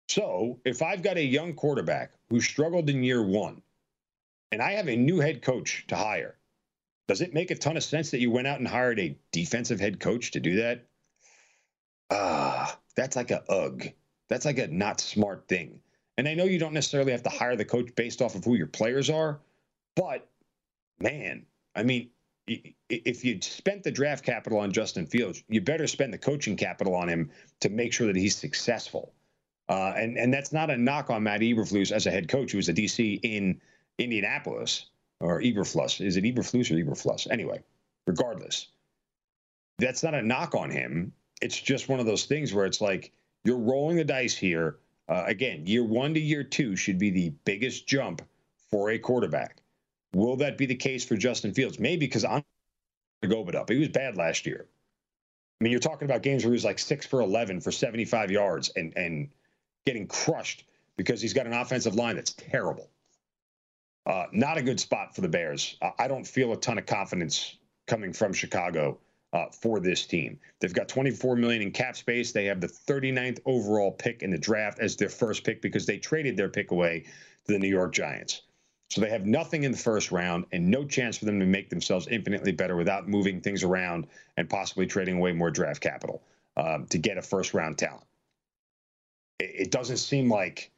So 0.09 0.59
if 0.65 0.83
I've 0.83 1.03
got 1.03 1.17
a 1.17 1.25
young 1.25 1.55
quarterback 1.55 2.13
who 2.29 2.41
struggled 2.41 2.91
in 2.91 3.03
year 3.03 3.23
one, 3.23 3.63
and 4.53 4.61
I 4.61 4.73
have 4.73 4.89
a 4.89 4.97
new 4.97 5.21
head 5.21 5.43
coach 5.43 5.85
to 5.89 5.97
hire, 5.97 6.37
does 7.07 7.21
it 7.21 7.35
make 7.35 7.51
a 7.51 7.55
ton 7.55 7.77
of 7.77 7.85
sense 7.85 8.11
that 8.11 8.21
you 8.21 8.31
went 8.31 8.47
out 8.47 8.59
and 8.59 8.69
hired 8.69 8.99
a 8.99 9.17
defensive 9.33 9.81
head 9.81 10.01
coach 10.01 10.33
to 10.33 10.41
do 10.41 10.57
that? 10.57 10.87
Ah, 12.11 12.73
uh, 12.73 12.77
that's 12.97 13.17
like 13.17 13.31
a 13.31 13.43
ugh. 13.49 13.89
That's 14.31 14.47
like 14.47 14.59
a 14.59 14.69
not 14.69 15.01
smart 15.01 15.47
thing. 15.49 15.81
And 16.17 16.27
I 16.27 16.35
know 16.35 16.45
you 16.45 16.59
don't 16.59 16.73
necessarily 16.73 17.13
have 17.13 17.23
to 17.25 17.31
hire 17.31 17.57
the 17.57 17.65
coach 17.65 17.95
based 17.95 18.23
off 18.23 18.35
of 18.35 18.45
who 18.45 18.55
your 18.55 18.67
players 18.67 19.11
are, 19.11 19.41
but 19.97 20.27
man, 21.01 21.45
I 21.75 21.83
mean, 21.83 22.11
if 22.47 23.25
you 23.25 23.41
spent 23.43 23.83
the 23.83 23.91
draft 23.91 24.25
capital 24.25 24.59
on 24.59 24.73
Justin 24.73 25.07
Fields, 25.07 25.43
you 25.49 25.61
better 25.61 25.87
spend 25.87 26.13
the 26.13 26.19
coaching 26.19 26.57
capital 26.57 26.95
on 26.95 27.09
him 27.09 27.31
to 27.61 27.69
make 27.69 27.93
sure 27.93 28.07
that 28.07 28.17
he's 28.17 28.37
successful. 28.37 29.13
Uh, 29.69 29.93
and 29.97 30.17
and 30.17 30.35
that's 30.35 30.53
not 30.53 30.69
a 30.69 30.77
knock 30.77 31.11
on 31.11 31.23
Matt 31.23 31.43
Eberflus 31.43 31.93
as 31.93 32.07
a 32.07 32.11
head 32.11 32.29
coach, 32.29 32.51
who 32.51 32.59
was 32.59 32.69
a 32.69 32.75
DC 32.75 33.21
in 33.23 33.61
Indianapolis 33.99 34.87
or 35.21 35.41
Eberflus. 35.41 36.05
Is 36.05 36.17
it 36.17 36.25
Eberflus 36.25 36.71
or 36.73 36.75
Eberflus? 36.75 37.31
Anyway, 37.31 37.63
regardless, 38.07 38.67
that's 39.79 40.03
not 40.03 40.15
a 40.15 40.23
knock 40.23 40.57
on 40.57 40.71
him. 40.71 41.13
It's 41.41 41.59
just 41.59 41.89
one 41.89 42.01
of 42.01 42.07
those 42.07 42.25
things 42.25 42.53
where 42.53 42.67
it's 42.67 42.81
like 42.81 43.13
you're 43.45 43.59
rolling 43.59 43.97
the 43.97 44.05
dice 44.05 44.37
here. 44.37 44.77
Uh, 45.09 45.25
again, 45.27 45.67
year 45.67 45.85
one 45.85 46.15
to 46.15 46.21
year 46.21 46.45
two 46.45 46.77
should 46.77 46.99
be 46.99 47.11
the 47.11 47.31
biggest 47.45 47.87
jump 47.87 48.23
for 48.71 48.91
a 48.91 48.99
quarterback. 48.99 49.63
Will 50.15 50.37
that 50.37 50.59
be 50.59 50.67
the 50.67 50.75
case 50.75 51.05
for 51.05 51.17
Justin 51.17 51.53
Fields? 51.53 51.79
Maybe 51.79 52.07
because 52.07 52.25
I'm 52.25 52.31
going 52.31 52.45
to 53.23 53.29
go 53.29 53.45
but 53.45 53.55
up. 53.55 53.71
He 53.71 53.77
was 53.77 53.89
bad 53.89 54.17
last 54.17 54.47
year. 54.47 54.67
I 55.61 55.65
mean, 55.65 55.73
you're 55.73 55.81
talking 55.81 56.07
about 56.07 56.23
games 56.23 56.45
where 56.45 56.53
he 56.53 56.55
was 56.55 56.65
like 56.65 56.79
six 56.79 57.07
for 57.07 57.21
11 57.21 57.61
for 57.61 57.71
75 57.71 58.31
yards 58.31 58.71
and, 58.77 58.97
and 58.97 59.29
getting 59.85 60.07
crushed 60.07 60.65
because 60.97 61.21
he's 61.21 61.33
got 61.33 61.47
an 61.47 61.53
offensive 61.53 61.95
line 61.95 62.17
that's 62.17 62.33
terrible. 62.33 62.89
Uh, 64.07 64.27
not 64.33 64.59
a 64.59 64.63
good 64.63 64.81
spot 64.81 65.15
for 65.15 65.21
the 65.21 65.29
Bears. 65.29 65.77
I 65.99 66.09
don't 66.09 66.27
feel 66.27 66.53
a 66.53 66.57
ton 66.57 66.79
of 66.79 66.87
confidence 66.87 67.57
coming 67.87 68.13
from 68.13 68.33
Chicago 68.33 68.99
uh, 69.33 69.47
for 69.51 69.81
this 69.81 70.07
team. 70.07 70.39
They've 70.61 70.73
got 70.73 70.89
24 70.89 71.37
million 71.37 71.63
in 71.63 71.71
cap 71.71 71.97
space. 71.97 72.33
They 72.33 72.47
have 72.47 72.61
the 72.61 72.67
39th 72.67 73.41
overall 73.47 73.93
pick 73.93 74.23
in 74.23 74.31
the 74.31 74.39
draft 74.39 74.79
as 74.81 74.97
their 74.97 75.09
first 75.09 75.45
pick 75.45 75.63
because 75.63 75.87
they 75.87 75.99
traded 75.99 76.37
their 76.37 76.49
pick 76.49 76.71
away 76.71 77.05
to 77.47 77.53
the 77.53 77.59
New 77.59 77.69
York 77.69 77.93
Giants. 77.93 78.43
So 78.89 79.01
they 79.01 79.11
have 79.11 79.25
nothing 79.25 79.63
in 79.63 79.71
the 79.71 79.79
first 79.79 80.11
round 80.11 80.47
and 80.51 80.69
no 80.69 80.85
chance 80.85 81.17
for 81.17 81.25
them 81.25 81.39
to 81.39 81.47
make 81.47 81.71
themselves 81.71 82.09
infinitely 82.09 82.51
better 82.51 82.75
without 82.75 83.09
moving 83.09 83.41
things 83.41 83.63
around 83.63 84.09
and 84.37 84.51
possibly 84.51 84.87
trading 84.87 85.19
away 85.19 85.33
more 85.33 85.51
draft 85.51 85.81
capital 85.81 86.23
um, 86.57 86.87
to 86.87 86.99
get 86.99 87.17
a 87.17 87.23
first 87.23 87.55
round 87.55 87.79
talent. 87.79 88.05
It, 89.39 89.67
it 89.67 89.71
doesn't 89.71 89.99
seem 89.99 90.29
like 90.29 90.73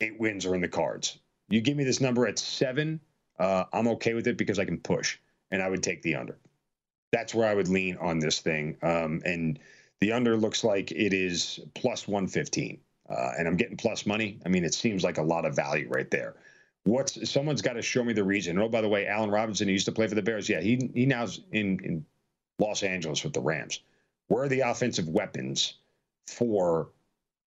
eight 0.00 0.18
wins 0.18 0.46
are 0.46 0.54
in 0.54 0.62
the 0.62 0.68
cards. 0.68 1.18
You 1.50 1.60
give 1.60 1.76
me 1.76 1.84
this 1.84 2.00
number 2.00 2.26
at 2.26 2.38
seven, 2.38 2.98
uh, 3.38 3.64
I'm 3.74 3.88
okay 3.88 4.14
with 4.14 4.26
it 4.26 4.38
because 4.38 4.58
I 4.58 4.64
can 4.64 4.78
push, 4.78 5.18
and 5.50 5.62
I 5.62 5.68
would 5.68 5.82
take 5.82 6.02
the 6.02 6.14
under 6.14 6.38
that's 7.10 7.34
where 7.34 7.48
I 7.48 7.54
would 7.54 7.68
lean 7.68 7.96
on 7.98 8.18
this 8.18 8.40
thing. 8.40 8.76
Um, 8.82 9.22
and 9.24 9.58
the 10.00 10.12
under 10.12 10.36
looks 10.36 10.64
like 10.64 10.90
it 10.92 11.12
is 11.12 11.60
plus 11.74 12.06
115. 12.06 12.80
Uh, 13.08 13.30
and 13.38 13.48
I'm 13.48 13.56
getting 13.56 13.76
plus 13.76 14.04
money. 14.06 14.38
I 14.44 14.48
mean, 14.48 14.64
it 14.64 14.74
seems 14.74 15.02
like 15.02 15.18
a 15.18 15.22
lot 15.22 15.46
of 15.46 15.56
value 15.56 15.88
right 15.88 16.10
there. 16.10 16.34
What's 16.84 17.30
someone's 17.30 17.62
got 17.62 17.74
to 17.74 17.82
show 17.82 18.04
me 18.04 18.12
the 18.12 18.24
reason. 18.24 18.58
Oh, 18.58 18.68
by 18.68 18.80
the 18.80 18.88
way, 18.88 19.06
Allen 19.06 19.30
Robinson 19.30 19.68
he 19.68 19.72
used 19.72 19.86
to 19.86 19.92
play 19.92 20.06
for 20.06 20.14
the 20.14 20.22
Bears. 20.22 20.48
Yeah, 20.48 20.60
he 20.60 20.90
he 20.94 21.06
now's 21.06 21.40
in 21.52 21.80
in 21.84 22.04
Los 22.58 22.82
Angeles 22.82 23.24
with 23.24 23.32
the 23.32 23.40
Rams. 23.40 23.80
Where 24.28 24.44
are 24.44 24.48
the 24.48 24.60
offensive 24.60 25.08
weapons 25.08 25.74
for 26.26 26.90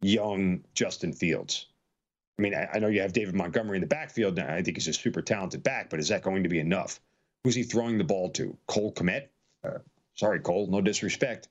young 0.02 0.64
Justin 0.74 1.14
Fields? 1.14 1.68
I 2.38 2.42
mean, 2.42 2.56
I, 2.56 2.70
I 2.74 2.80
know 2.80 2.88
you 2.88 3.02
have 3.02 3.14
David 3.14 3.36
Montgomery 3.36 3.78
in 3.78 3.82
the 3.82 3.88
backfield. 3.88 4.36
Now. 4.36 4.54
I 4.54 4.62
think 4.62 4.78
he's 4.78 4.88
a 4.88 4.94
super 4.94 5.22
talented 5.22 5.64
back, 5.64 5.90
but 5.90 6.00
is 6.00 6.08
that 6.10 6.24
going 6.24 6.44
to 6.44 6.50
be 6.50 6.60
enough? 6.60 7.00
Who's 7.44 7.56
he 7.56 7.64
throwing 7.64 7.98
the 7.98 8.04
ball 8.04 8.30
to? 8.32 8.56
Cole 8.68 8.94
Kmet? 8.94 9.28
Uh, 9.64 9.80
sorry, 10.16 10.40
Cole, 10.40 10.68
no 10.68 10.82
disrespect. 10.82 11.48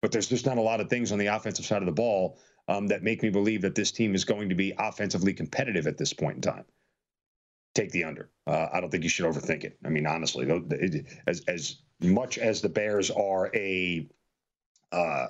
But 0.00 0.12
there's 0.12 0.28
just 0.28 0.46
not 0.46 0.58
a 0.58 0.62
lot 0.62 0.80
of 0.80 0.88
things 0.88 1.10
on 1.12 1.18
the 1.18 1.26
offensive 1.26 1.66
side 1.66 1.82
of 1.82 1.86
the 1.86 1.92
ball 1.92 2.38
um, 2.68 2.86
that 2.88 3.02
make 3.02 3.22
me 3.22 3.30
believe 3.30 3.62
that 3.62 3.74
this 3.74 3.90
team 3.90 4.14
is 4.14 4.24
going 4.24 4.48
to 4.50 4.54
be 4.54 4.72
offensively 4.78 5.32
competitive 5.32 5.86
at 5.86 5.98
this 5.98 6.12
point 6.12 6.36
in 6.36 6.42
time. 6.42 6.64
Take 7.74 7.90
the 7.90 8.04
under. 8.04 8.30
Uh, 8.46 8.68
I 8.72 8.80
don't 8.80 8.90
think 8.90 9.02
you 9.02 9.10
should 9.10 9.26
overthink 9.26 9.64
it. 9.64 9.78
I 9.84 9.88
mean, 9.88 10.06
honestly, 10.06 10.48
as 11.26 11.42
as 11.46 11.76
much 12.00 12.38
as 12.38 12.60
the 12.60 12.68
Bears 12.68 13.10
are 13.10 13.50
a 13.54 14.08
uh, 14.92 15.26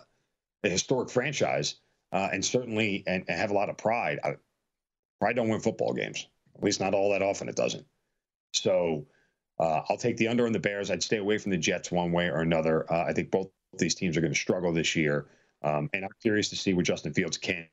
a 0.64 0.68
historic 0.68 1.10
franchise, 1.10 1.76
uh, 2.12 2.28
and 2.32 2.44
certainly 2.44 3.04
and, 3.06 3.24
and, 3.28 3.38
have 3.38 3.50
a 3.50 3.54
lot 3.54 3.68
of 3.68 3.76
pride. 3.76 4.18
I, 4.24 4.36
pride 5.20 5.36
don't 5.36 5.48
win 5.48 5.60
football 5.60 5.92
games. 5.92 6.26
At 6.56 6.62
least 6.62 6.80
not 6.80 6.94
all 6.94 7.12
that 7.12 7.22
often. 7.22 7.48
It 7.48 7.56
doesn't. 7.56 7.86
So 8.52 9.06
uh, 9.58 9.82
I'll 9.88 9.96
take 9.96 10.16
the 10.16 10.28
under 10.28 10.46
on 10.46 10.52
the 10.52 10.58
Bears. 10.58 10.90
I'd 10.90 11.02
stay 11.02 11.18
away 11.18 11.38
from 11.38 11.50
the 11.50 11.56
Jets 11.56 11.90
one 11.90 12.12
way 12.12 12.28
or 12.28 12.40
another. 12.40 12.90
Uh, 12.92 13.04
I 13.04 13.12
think 13.12 13.30
both 13.30 13.50
these 13.78 13.94
teams 13.94 14.16
are 14.16 14.20
going 14.20 14.32
to 14.32 14.38
struggle 14.38 14.72
this 14.72 14.94
year, 14.94 15.26
um, 15.62 15.90
and 15.92 16.04
I'm 16.04 16.10
curious 16.22 16.48
to 16.50 16.56
see 16.56 16.74
what 16.74 16.84
Justin 16.84 17.12
Fields 17.12 17.36
can 17.36 17.66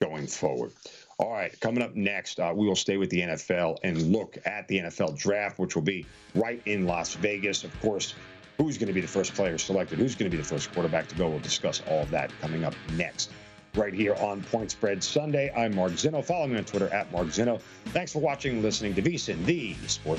going 0.00 0.26
forward. 0.26 0.72
All 1.18 1.32
right, 1.32 1.58
coming 1.60 1.82
up 1.82 1.94
next, 1.94 2.40
uh, 2.40 2.52
we 2.54 2.66
will 2.66 2.76
stay 2.76 2.96
with 2.96 3.10
the 3.10 3.20
NFL 3.20 3.78
and 3.84 4.10
look 4.10 4.38
at 4.46 4.66
the 4.68 4.78
NFL 4.78 5.18
draft, 5.18 5.58
which 5.58 5.74
will 5.74 5.82
be 5.82 6.06
right 6.34 6.62
in 6.64 6.86
Las 6.86 7.14
Vegas. 7.14 7.64
Of 7.64 7.78
course, 7.80 8.14
who's 8.56 8.78
going 8.78 8.86
to 8.86 8.94
be 8.94 9.02
the 9.02 9.08
first 9.08 9.34
player 9.34 9.58
selected, 9.58 9.98
who's 9.98 10.14
going 10.14 10.30
to 10.30 10.34
be 10.34 10.40
the 10.40 10.48
first 10.48 10.72
quarterback 10.72 11.08
to 11.08 11.14
go. 11.16 11.28
We'll 11.28 11.40
discuss 11.40 11.82
all 11.88 12.02
of 12.02 12.10
that 12.10 12.30
coming 12.40 12.64
up 12.64 12.74
next. 12.96 13.32
Right 13.74 13.94
here 13.94 14.14
on 14.14 14.42
Point 14.44 14.70
Spread 14.70 15.04
Sunday. 15.04 15.52
I'm 15.54 15.76
Mark 15.76 15.92
Zinno. 15.92 16.24
Follow 16.24 16.46
me 16.46 16.56
on 16.56 16.64
Twitter 16.64 16.88
at 16.88 17.10
Mark 17.12 17.28
Zinno. 17.28 17.60
Thanks 17.86 18.12
for 18.12 18.20
watching 18.20 18.54
and 18.54 18.62
listening 18.62 18.94
to 18.94 19.02
VSIN, 19.02 19.44
the 19.44 19.74
sport 19.86 20.18